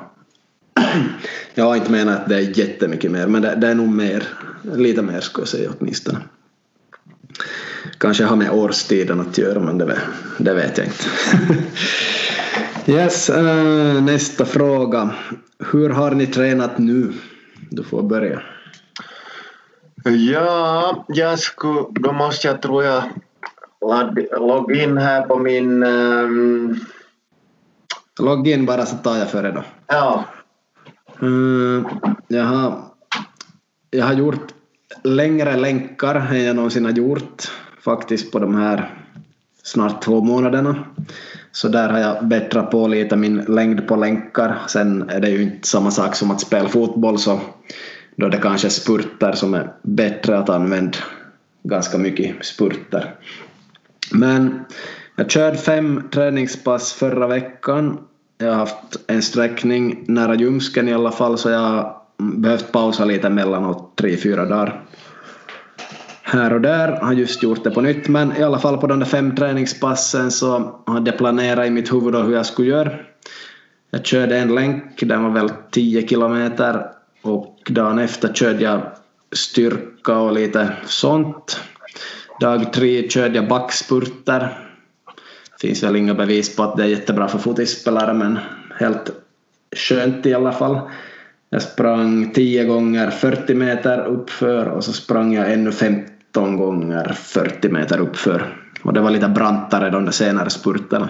Jag 1.54 1.66
har 1.66 1.76
inte 1.76 1.92
menat 1.92 2.20
att 2.20 2.30
det 2.30 2.36
är 2.36 2.60
jättemycket 2.60 3.12
mer, 3.12 3.28
men 3.28 3.42
det, 3.42 3.56
det 3.56 3.68
är 3.68 3.76
nog 3.76 3.88
mer. 3.88 4.24
Lite 4.76 5.02
mer 5.02 5.20
skulle 5.20 5.42
jag 5.42 5.50
säga 5.50 5.70
åtminstone. 5.80 6.20
Kanske 7.98 8.24
har 8.24 8.36
med 8.36 8.52
årstiden 8.52 9.20
att 9.20 9.38
göra, 9.38 9.60
men 9.60 9.78
det, 9.78 9.98
det 10.38 10.54
vet 10.54 10.78
jag 10.78 10.88
inte. 10.88 11.06
yes, 12.88 13.30
uh, 13.30 14.02
nästa 14.02 14.46
fråga. 14.46 15.10
Hur 15.72 15.90
har 15.90 16.12
ni 16.12 16.28
tränat 16.28 16.78
nu? 16.78 17.14
Du 17.70 17.84
får 17.84 18.04
börja. 18.04 18.42
Ja, 20.04 21.06
jag 21.08 21.40
skulle, 21.40 21.86
då 21.90 22.12
måste 22.12 22.48
jag 22.48 22.62
tror 22.62 22.84
jag 22.84 23.04
logga 24.40 24.84
in 24.84 24.98
här 24.98 25.22
på 25.22 25.40
min... 25.40 25.84
Um... 25.84 26.80
Logga 28.20 28.54
in 28.54 28.66
bara 28.66 28.86
så 28.86 28.96
tar 28.98 29.18
jag 29.18 29.32
före 29.32 29.52
då. 29.52 29.64
Ja. 29.88 30.26
Uh, 31.24 31.88
jag, 32.28 32.44
har, 32.44 32.84
jag 33.92 34.06
har 34.06 34.14
gjort 34.14 34.54
längre 35.04 35.56
länkar 35.56 36.16
än 36.16 36.44
jag 36.44 36.56
någonsin 36.56 36.86
har 36.86 36.92
gjort 36.92 37.52
faktiskt 37.82 38.32
på 38.32 38.40
de 38.40 38.56
här 38.56 38.94
snart 39.64 40.02
två 40.02 40.22
månaderna. 40.22 40.86
Så 41.58 41.68
där 41.68 41.90
har 41.90 42.00
jag 42.00 42.28
bättrat 42.28 42.72
på 42.72 42.88
lite 42.88 43.16
min 43.16 43.38
längd 43.38 43.88
på 43.88 43.96
länkar. 43.96 44.58
Sen 44.68 45.10
är 45.10 45.20
det 45.20 45.30
ju 45.30 45.42
inte 45.42 45.68
samma 45.68 45.92
sak 45.92 46.16
som 46.16 46.32
att 46.32 46.42
spela 46.42 46.70
fotboll 46.70 47.20
så 47.20 47.40
då 48.16 48.26
är 48.26 48.30
det 48.30 48.38
kanske 48.38 48.70
spurter 48.70 49.32
som 49.32 49.54
är 49.54 49.72
bättre 49.82 50.38
att 50.38 50.50
använda 50.50 50.98
ganska 51.64 51.98
mycket 51.98 52.46
spurter. 52.46 53.16
Men 54.12 54.66
jag 55.16 55.32
körde 55.32 55.58
fem 55.58 56.04
träningspass 56.12 56.94
förra 56.94 57.28
veckan. 57.28 57.98
Jag 58.38 58.48
har 58.48 58.56
haft 58.56 59.00
en 59.08 59.22
sträckning 59.22 60.04
nära 60.08 60.36
ljumsken 60.36 60.90
i 60.90 60.94
alla 60.94 61.12
fall 61.12 61.38
så 61.38 61.50
jag 61.50 61.60
har 61.60 61.96
behövt 62.18 62.72
pausa 62.72 63.06
lite 63.06 63.30
mellanåt 63.30 63.96
tre, 63.96 64.18
fyra 64.18 64.46
dagar. 64.46 64.82
Här 66.30 66.54
och 66.54 66.62
där 66.62 66.88
har 66.88 67.14
just 67.14 67.44
gjort 67.44 67.64
det 67.64 67.72
på 67.72 67.82
nytt 67.82 68.08
men 68.08 68.38
i 68.38 68.44
alla 68.44 68.60
fall 68.60 68.78
på 68.78 68.88
de 68.88 69.00
där 69.00 69.06
fem 69.06 69.36
träningspassen 69.36 70.32
så 70.32 70.80
hade 70.86 71.12
jag 71.12 71.18
planerat 71.18 71.68
i 71.68 71.70
mitt 71.70 71.94
huvud 71.94 72.16
hur 72.16 72.34
jag 72.34 72.46
skulle 72.46 72.70
göra. 72.70 72.92
Jag 73.92 74.06
körde 74.06 74.38
en 74.38 74.56
länk, 74.56 75.00
den 75.00 75.24
var 75.24 75.30
väl 75.30 75.50
10 75.72 76.08
kilometer 76.08 76.86
och 77.22 77.58
dagen 77.70 78.00
efter 78.00 78.34
körde 78.34 78.64
jag 78.64 78.82
styrka 79.32 80.18
och 80.18 80.34
lite 80.34 80.74
sånt. 80.86 81.60
Dag 82.40 82.74
tre 82.74 83.10
körde 83.10 83.36
jag 83.36 83.48
backspurter. 83.48 84.60
Finns 85.62 85.84
väl 85.84 85.96
inga 85.96 86.14
bevis 86.14 86.56
på 86.56 86.64
att 86.64 86.78
det 86.78 86.84
är 86.84 86.88
jättebra 86.88 87.28
för 87.28 87.40
fotispelare 87.40 88.14
men 88.14 88.40
helt 88.80 89.12
skönt 89.76 90.26
i 90.26 90.34
alla 90.34 90.52
fall. 90.52 90.80
Jag 91.50 91.62
sprang 91.62 92.32
10 92.34 92.64
gånger 92.64 93.10
40 93.10 93.54
meter 93.54 94.06
uppför 94.06 94.66
och 94.66 94.84
så 94.84 94.94
sprang 94.94 95.34
jag 95.34 95.54
ännu 95.54 95.72
50 95.72 96.17
13 96.34 96.58
gånger 96.58 97.14
40 97.14 97.70
meter 97.70 98.00
uppför. 98.00 98.58
Och 98.84 98.94
det 98.94 99.02
var 99.02 99.12
lite 99.12 99.28
brantare 99.28 99.90
de 99.90 100.06
där 100.06 100.12
senare 100.12 100.50
spurterna. 100.50 101.10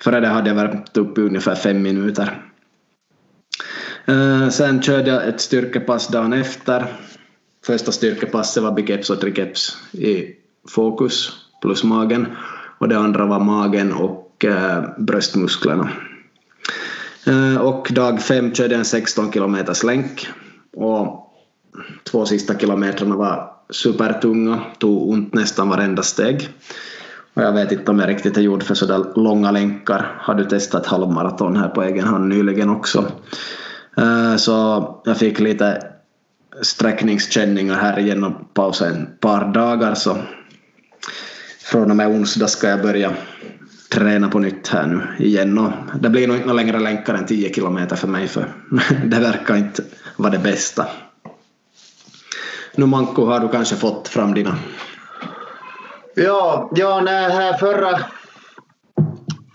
Före 0.00 0.20
det 0.20 0.28
hade 0.28 0.48
jag 0.48 0.54
värmt 0.54 0.96
upp 0.96 1.18
i 1.18 1.20
ungefär 1.20 1.54
fem 1.54 1.82
minuter. 1.82 2.42
Eh, 4.04 4.48
sen 4.48 4.82
körde 4.82 5.10
jag 5.10 5.28
ett 5.28 5.40
styrkepass 5.40 6.08
dagen 6.08 6.32
efter. 6.32 6.86
Första 7.66 7.92
styrkepasset 7.92 8.62
var 8.62 8.72
biceps 8.72 9.10
och 9.10 9.20
triceps 9.20 9.76
i 9.92 10.34
fokus 10.68 11.32
plus 11.62 11.84
magen 11.84 12.26
och 12.78 12.88
det 12.88 12.98
andra 12.98 13.26
var 13.26 13.40
magen 13.40 13.92
och 13.92 14.44
eh, 14.44 14.84
bröstmusklerna. 14.98 15.90
Eh, 17.26 17.56
och 17.56 17.88
dag 17.90 18.22
fem 18.22 18.54
körde 18.54 18.74
jag 18.74 18.78
en 18.78 18.84
16 18.84 19.32
kilometers 19.32 19.82
länk 19.82 20.28
och 20.76 21.32
två 22.04 22.26
sista 22.26 22.58
kilometrarna 22.58 23.16
var 23.16 23.55
supertunga, 23.70 24.60
tog 24.78 25.08
ont 25.08 25.34
nästan 25.34 25.68
varenda 25.68 26.02
steg. 26.02 26.48
Och 27.34 27.42
jag 27.42 27.52
vet 27.52 27.72
inte 27.72 27.90
om 27.90 27.98
jag 27.98 28.08
riktigt 28.08 28.36
är 28.36 28.42
gjord 28.42 28.62
för 28.62 28.74
sådär 28.74 29.04
långa 29.16 29.50
länkar. 29.50 30.16
Har 30.20 30.34
du 30.34 30.44
testat 30.44 30.86
halvmaraton 30.86 31.56
här 31.56 31.68
på 31.68 31.82
egen 31.82 32.04
hand 32.04 32.28
nyligen 32.28 32.70
också? 32.70 33.12
Eh, 33.96 34.36
så 34.36 34.52
jag 35.04 35.18
fick 35.18 35.40
lite 35.40 35.82
sträckningskänningar 36.62 37.74
här 37.74 37.98
genom 37.98 38.48
pausen 38.54 39.02
ett 39.02 39.20
par 39.20 39.52
dagar 39.52 39.94
så 39.94 40.16
från 41.60 41.90
och 41.90 41.96
med 41.96 42.08
onsdag 42.08 42.48
ska 42.48 42.68
jag 42.68 42.82
börja 42.82 43.12
träna 43.92 44.28
på 44.28 44.38
nytt 44.38 44.68
här 44.68 44.86
nu 44.86 45.24
igen 45.24 45.58
och 45.58 45.72
det 46.00 46.10
blir 46.10 46.28
nog 46.28 46.36
inte 46.36 46.52
längre 46.52 46.78
länkar 46.78 47.14
än 47.14 47.26
10 47.26 47.54
kilometer 47.54 47.96
för 47.96 48.08
mig 48.08 48.28
för 48.28 48.52
det 49.04 49.20
verkar 49.20 49.56
inte 49.56 49.82
vara 50.16 50.30
det 50.30 50.38
bästa. 50.38 50.86
Nu 52.76 52.86
Manko 52.86 53.24
har 53.24 53.40
du 53.40 53.48
kanske 53.48 53.76
fått 53.76 54.08
fram 54.08 54.34
dina 54.34 54.58
Ja, 56.14 56.70
ja 56.74 57.00
nej, 57.00 57.30
här 57.30 57.52
förra, 57.52 57.98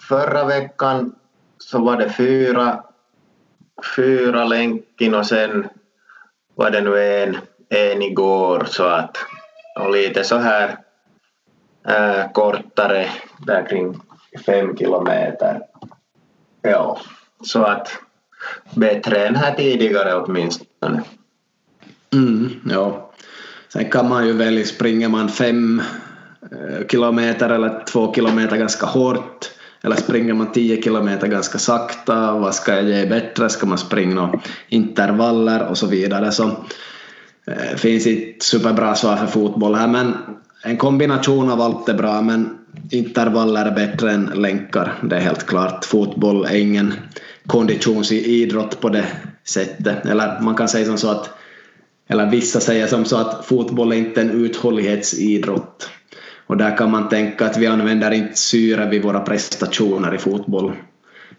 förra 0.07 0.45
veckan 0.45 1.15
så 1.57 1.79
var 1.79 1.97
det 1.97 2.09
fyra, 2.09 2.83
fyra 3.95 4.45
länkin 4.45 5.15
och 5.15 5.25
sen 5.25 5.67
var 6.55 6.71
det 6.71 6.81
nu 6.81 7.21
en, 7.23 7.37
en 7.69 8.01
igår 8.01 8.63
så 8.67 8.83
att 8.83 9.17
och 9.79 9.91
lite 9.91 10.23
så 10.23 10.37
här 10.37 10.77
äh, 11.87 12.31
kortare 12.31 13.09
där 13.37 13.67
kring 13.69 14.01
fem 14.45 14.77
kilometer. 14.77 15.61
Ja, 16.61 16.99
så 17.43 17.63
att 17.63 17.99
bättre 18.75 19.27
än 19.27 19.35
här 19.35 19.55
tidigare 19.55 20.15
åtminstone. 20.15 21.03
Mm, 22.13 22.61
ja. 22.65 23.10
Sen 23.73 23.89
kan 23.89 24.09
man 24.09 24.27
ju 24.27 24.33
välja, 24.33 24.65
springer 24.65 25.09
man 25.09 25.29
fem 25.29 25.81
eh, 26.51 26.87
kilometer 26.87 27.49
eller 27.49 27.83
två 27.85 28.13
kilometer 28.13 28.57
ganska 28.57 28.85
hårt 28.85 29.51
eller 29.83 29.95
springer 29.95 30.33
man 30.33 30.51
10 30.51 30.81
kilometer 30.81 31.27
ganska 31.27 31.59
sakta, 31.59 32.33
vad 32.33 32.55
ska 32.55 32.75
jag 32.75 32.83
ge 32.83 33.05
bättre, 33.05 33.49
ska 33.49 33.65
man 33.65 33.77
springa 33.77 34.39
intervaller 34.69 35.67
och 35.67 35.77
så 35.77 35.87
vidare. 35.87 36.31
Så 36.31 36.43
eh, 37.47 37.75
finns 37.75 38.07
inte 38.07 38.45
superbra 38.45 38.95
svar 38.95 39.15
för 39.15 39.27
fotboll 39.27 39.75
här 39.75 39.87
men 39.87 40.13
en 40.63 40.77
kombination 40.77 41.51
av 41.51 41.61
allt 41.61 41.89
är 41.89 41.93
bra 41.93 42.21
men 42.21 42.57
intervaller 42.89 43.65
är 43.65 43.71
bättre 43.71 44.11
än 44.11 44.25
länkar, 44.25 44.93
det 45.01 45.15
är 45.15 45.21
helt 45.21 45.45
klart. 45.45 45.85
Fotboll 45.85 46.45
är 46.45 46.55
ingen 46.55 46.93
konditionsidrott 47.47 48.81
på 48.81 48.89
det 48.89 49.05
sättet, 49.43 50.05
eller 50.05 50.41
man 50.41 50.55
kan 50.55 50.67
säga 50.67 50.85
som 50.85 50.97
så 50.97 51.09
att 51.11 51.40
eller 52.11 52.25
vissa 52.25 52.59
säger 52.59 52.87
som 52.87 53.05
så 53.05 53.17
att 53.17 53.45
fotboll 53.45 53.91
är 53.91 53.95
inte 53.95 54.21
en 54.21 54.31
uthållighetsidrott 54.45 55.89
och 56.47 56.57
där 56.57 56.77
kan 56.77 56.91
man 56.91 57.09
tänka 57.09 57.45
att 57.45 57.57
vi 57.57 57.67
använder 57.67 58.11
inte 58.11 58.37
syre 58.37 58.89
vid 58.89 59.03
våra 59.03 59.19
prestationer 59.19 60.15
i 60.15 60.17
fotboll. 60.17 60.71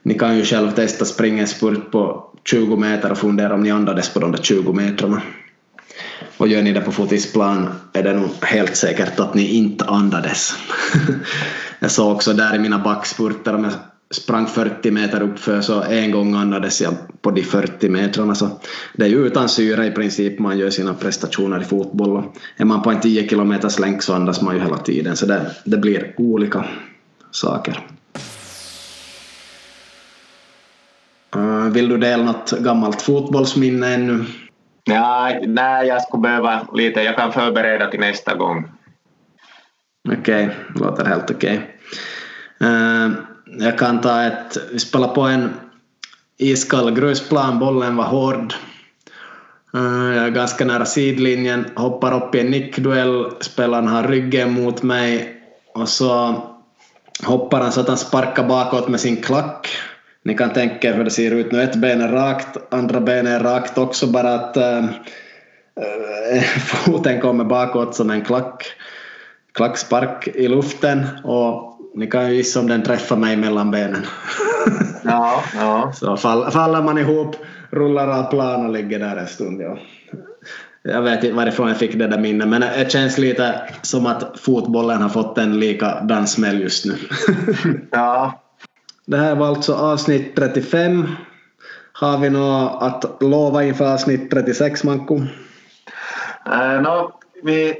Ni 0.02 0.18
kan 0.18 0.36
ju 0.36 0.44
själv 0.44 0.70
testa 0.70 1.04
springa 1.04 1.40
en 1.40 1.48
spurt 1.48 1.90
på 1.90 2.30
20 2.44 2.76
meter 2.76 3.10
och 3.10 3.18
fundera 3.18 3.54
om 3.54 3.62
ni 3.62 3.70
andades 3.70 4.08
på 4.08 4.20
de 4.20 4.32
där 4.32 4.42
20 4.42 4.72
metrarna. 4.72 5.22
Och 6.36 6.48
gör 6.48 6.62
ni 6.62 6.72
det 6.72 6.80
på 6.80 6.92
fotisplan 6.92 7.68
är 7.92 8.02
det 8.02 8.12
nog 8.12 8.30
helt 8.42 8.76
säkert 8.76 9.20
att 9.20 9.34
ni 9.34 9.46
inte 9.46 9.84
andades. 9.84 10.54
jag 11.78 11.90
såg 11.90 12.12
också 12.12 12.32
där 12.32 12.54
i 12.54 12.58
mina 12.58 12.78
backspurter 12.78 13.54
om 13.54 13.64
jag 13.64 13.72
sprang 14.12 14.46
40 14.46 14.90
meter 14.90 15.22
uppför 15.22 15.60
så 15.60 15.82
en 15.82 16.10
gång 16.10 16.34
andades 16.34 16.80
jag 16.80 16.94
på 17.22 17.30
de 17.30 17.42
40 17.42 17.88
metrarna 17.88 18.34
så 18.34 18.48
det 18.94 19.04
är 19.04 19.08
ju 19.08 19.26
utan 19.26 19.48
syre 19.48 19.86
i 19.86 19.90
princip 19.90 20.38
man 20.38 20.58
gör 20.58 20.70
sina 20.70 20.94
prestationer 20.94 21.60
i 21.60 21.64
fotboll 21.64 22.16
och 22.16 22.36
är 22.56 22.64
man 22.64 22.82
på 22.82 22.90
en 22.90 23.00
10 23.00 23.28
kilometers 23.28 23.78
länk 23.78 24.02
så 24.02 24.14
andas 24.14 24.42
man 24.42 24.54
ju 24.54 24.62
hela 24.62 24.78
tiden 24.78 25.16
så 25.16 25.26
det, 25.26 25.50
det 25.64 25.76
blir 25.76 26.14
olika 26.16 26.64
saker. 27.30 27.86
Uh, 31.36 31.68
vill 31.68 31.88
du 31.88 31.98
dela 31.98 32.22
något 32.22 32.50
gammalt 32.50 33.02
fotbollsminne 33.02 33.94
ännu? 33.94 34.24
Ja, 34.84 35.40
nej, 35.46 35.86
jag 35.86 36.02
skulle 36.02 36.20
behöva 36.20 36.66
lite. 36.74 37.02
Jag 37.02 37.16
kan 37.16 37.32
förbereda 37.32 37.86
till 37.86 38.00
nästa 38.00 38.34
gång. 38.34 38.68
Okej, 40.08 40.44
okay, 40.44 40.56
låter 40.74 41.04
helt 41.04 41.30
okej. 41.30 41.60
Okay. 42.60 42.70
Uh, 42.70 43.12
jag 43.58 43.78
kan 43.78 44.00
ta 44.00 44.22
ett, 44.22 44.56
vi 44.72 44.78
spelade 44.78 45.14
på 45.14 45.20
en 45.20 45.50
iskall 46.38 46.94
grusplan, 46.94 47.58
bollen 47.58 47.96
var 47.96 48.04
hård. 48.04 48.54
Eh, 49.74 50.16
jag 50.16 50.24
är 50.24 50.30
ganska 50.30 50.64
nära 50.64 50.84
sidlinjen, 50.84 51.64
hoppar 51.76 52.14
upp 52.14 52.34
i 52.34 52.40
en 52.40 52.50
nickduell, 52.50 53.26
spelaren 53.40 53.88
har 53.88 54.02
ryggen 54.02 54.52
mot 54.52 54.82
mig 54.82 55.36
och 55.74 55.88
så 55.88 56.42
hoppar 57.24 57.60
han 57.60 57.72
så 57.72 57.80
att 57.80 57.88
han 57.88 57.96
sparkar 57.96 58.48
bakåt 58.48 58.88
med 58.88 59.00
sin 59.00 59.22
klack. 59.22 59.68
Ni 60.24 60.34
kan 60.34 60.52
tänka 60.52 60.88
er 60.88 60.94
hur 60.94 61.04
det 61.04 61.10
ser 61.10 61.30
ut 61.30 61.52
nu, 61.52 61.62
ett 61.62 61.76
ben 61.76 62.00
är 62.00 62.08
rakt, 62.08 62.74
andra 62.74 63.00
benet 63.00 63.40
är 63.40 63.44
rakt 63.44 63.78
också, 63.78 64.06
bara 64.06 64.34
att 64.34 64.56
äh, 64.56 64.84
foten 66.58 67.20
kommer 67.20 67.44
bakåt 67.44 67.94
som 67.94 68.10
en 68.10 68.24
klack, 68.24 68.66
klackspark 69.54 70.28
i 70.28 70.48
luften 70.48 71.06
och 71.24 71.71
ni 71.94 72.06
kan 72.06 72.28
ju 72.28 72.34
gissa 72.34 72.60
om 72.60 72.66
den 72.66 72.82
träffar 72.82 73.16
mig 73.16 73.36
mellan 73.36 73.70
benen. 73.70 74.06
ja, 75.04 75.44
ja. 75.54 75.92
Så 75.94 76.16
fall, 76.16 76.50
faller 76.50 76.82
man 76.82 76.98
ihop, 76.98 77.36
rullar 77.70 78.08
av 78.08 78.30
plan 78.30 78.66
och 78.66 78.72
ligger 78.72 78.98
där 78.98 79.16
en 79.16 79.26
stund. 79.26 79.60
Ja. 79.60 79.78
Jag 80.82 81.02
vet 81.02 81.24
inte 81.24 81.36
varifrån 81.36 81.68
jag 81.68 81.78
fick 81.78 81.98
det 81.98 82.06
där 82.06 82.18
minnet 82.18 82.48
men 82.48 82.60
det 82.60 82.92
känns 82.92 83.18
lite 83.18 83.54
som 83.82 84.06
att 84.06 84.40
fotbollen 84.40 85.02
har 85.02 85.08
fått 85.08 85.38
en 85.38 85.60
likadan 85.60 86.26
smäll 86.26 86.60
just 86.60 86.84
nu. 86.84 86.94
ja. 87.90 88.42
Det 89.06 89.16
här 89.16 89.34
var 89.34 89.46
alltså 89.46 89.74
avsnitt 89.74 90.36
35. 90.36 91.08
Har 91.92 92.18
vi 92.18 92.30
något 92.30 92.82
att 92.82 93.22
lova 93.22 93.64
inför 93.64 93.92
avsnitt 93.92 94.30
36 94.30 94.84
Manko? 94.84 95.14
Uh, 95.16 96.82
no, 96.82 97.12
vi 97.42 97.74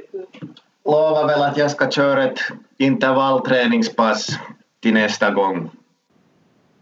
lovar 0.85 1.27
väl 1.27 1.41
att 1.41 1.57
jag 1.57 1.71
ska 1.71 1.91
köra 1.91 2.23
ett 2.23 2.39
intervallträningspass 2.77 4.39
till 4.81 4.93
nästa 4.93 5.31
gång. 5.31 5.69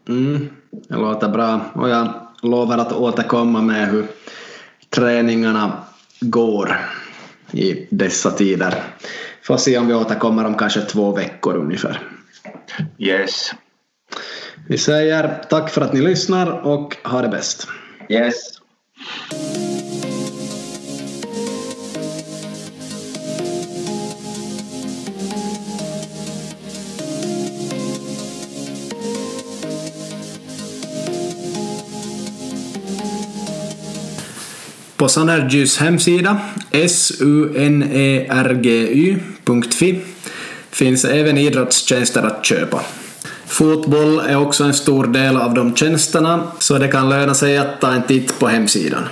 Mm, 0.09 0.49
det 0.71 0.95
låter 0.95 1.29
bra 1.29 1.59
och 1.73 1.89
jag 1.89 2.07
lovar 2.41 2.77
att 2.77 2.93
återkomma 2.93 3.61
med 3.61 3.87
hur 3.87 4.07
träningarna 4.89 5.71
går 6.19 6.77
i 7.51 7.87
dessa 7.89 8.31
tider. 8.31 8.83
Får 9.43 9.57
se 9.57 9.77
om 9.77 9.87
vi 9.87 9.93
återkommer 9.93 10.45
om 10.45 10.55
kanske 10.55 10.81
två 10.81 11.11
veckor 11.11 11.55
ungefär. 11.55 11.99
Yes. 12.97 13.51
Vi 14.67 14.77
säger 14.77 15.43
tack 15.49 15.69
för 15.69 15.81
att 15.81 15.93
ni 15.93 16.01
lyssnar 16.01 16.67
och 16.67 16.97
ha 17.03 17.21
det 17.21 17.27
bäst. 17.27 17.67
Yes. 18.09 18.61
På 35.01 35.07
Sanergys 35.07 35.77
hemsida, 35.77 36.37
sunergy.fi, 36.87 37.59
finns 40.71 41.05
även 41.05 41.37
idrottstjänster 41.37 42.23
att 42.23 42.45
köpa. 42.45 42.81
Fotboll 43.45 44.19
är 44.19 44.35
också 44.35 44.63
en 44.63 44.73
stor 44.73 45.07
del 45.07 45.37
av 45.37 45.53
de 45.53 45.75
tjänsterna, 45.75 46.43
så 46.59 46.77
det 46.77 46.87
kan 46.87 47.09
löna 47.09 47.33
sig 47.33 47.57
att 47.57 47.81
ta 47.81 47.91
en 47.91 48.03
titt 48.03 48.39
på 48.39 48.47
hemsidan. 48.47 49.03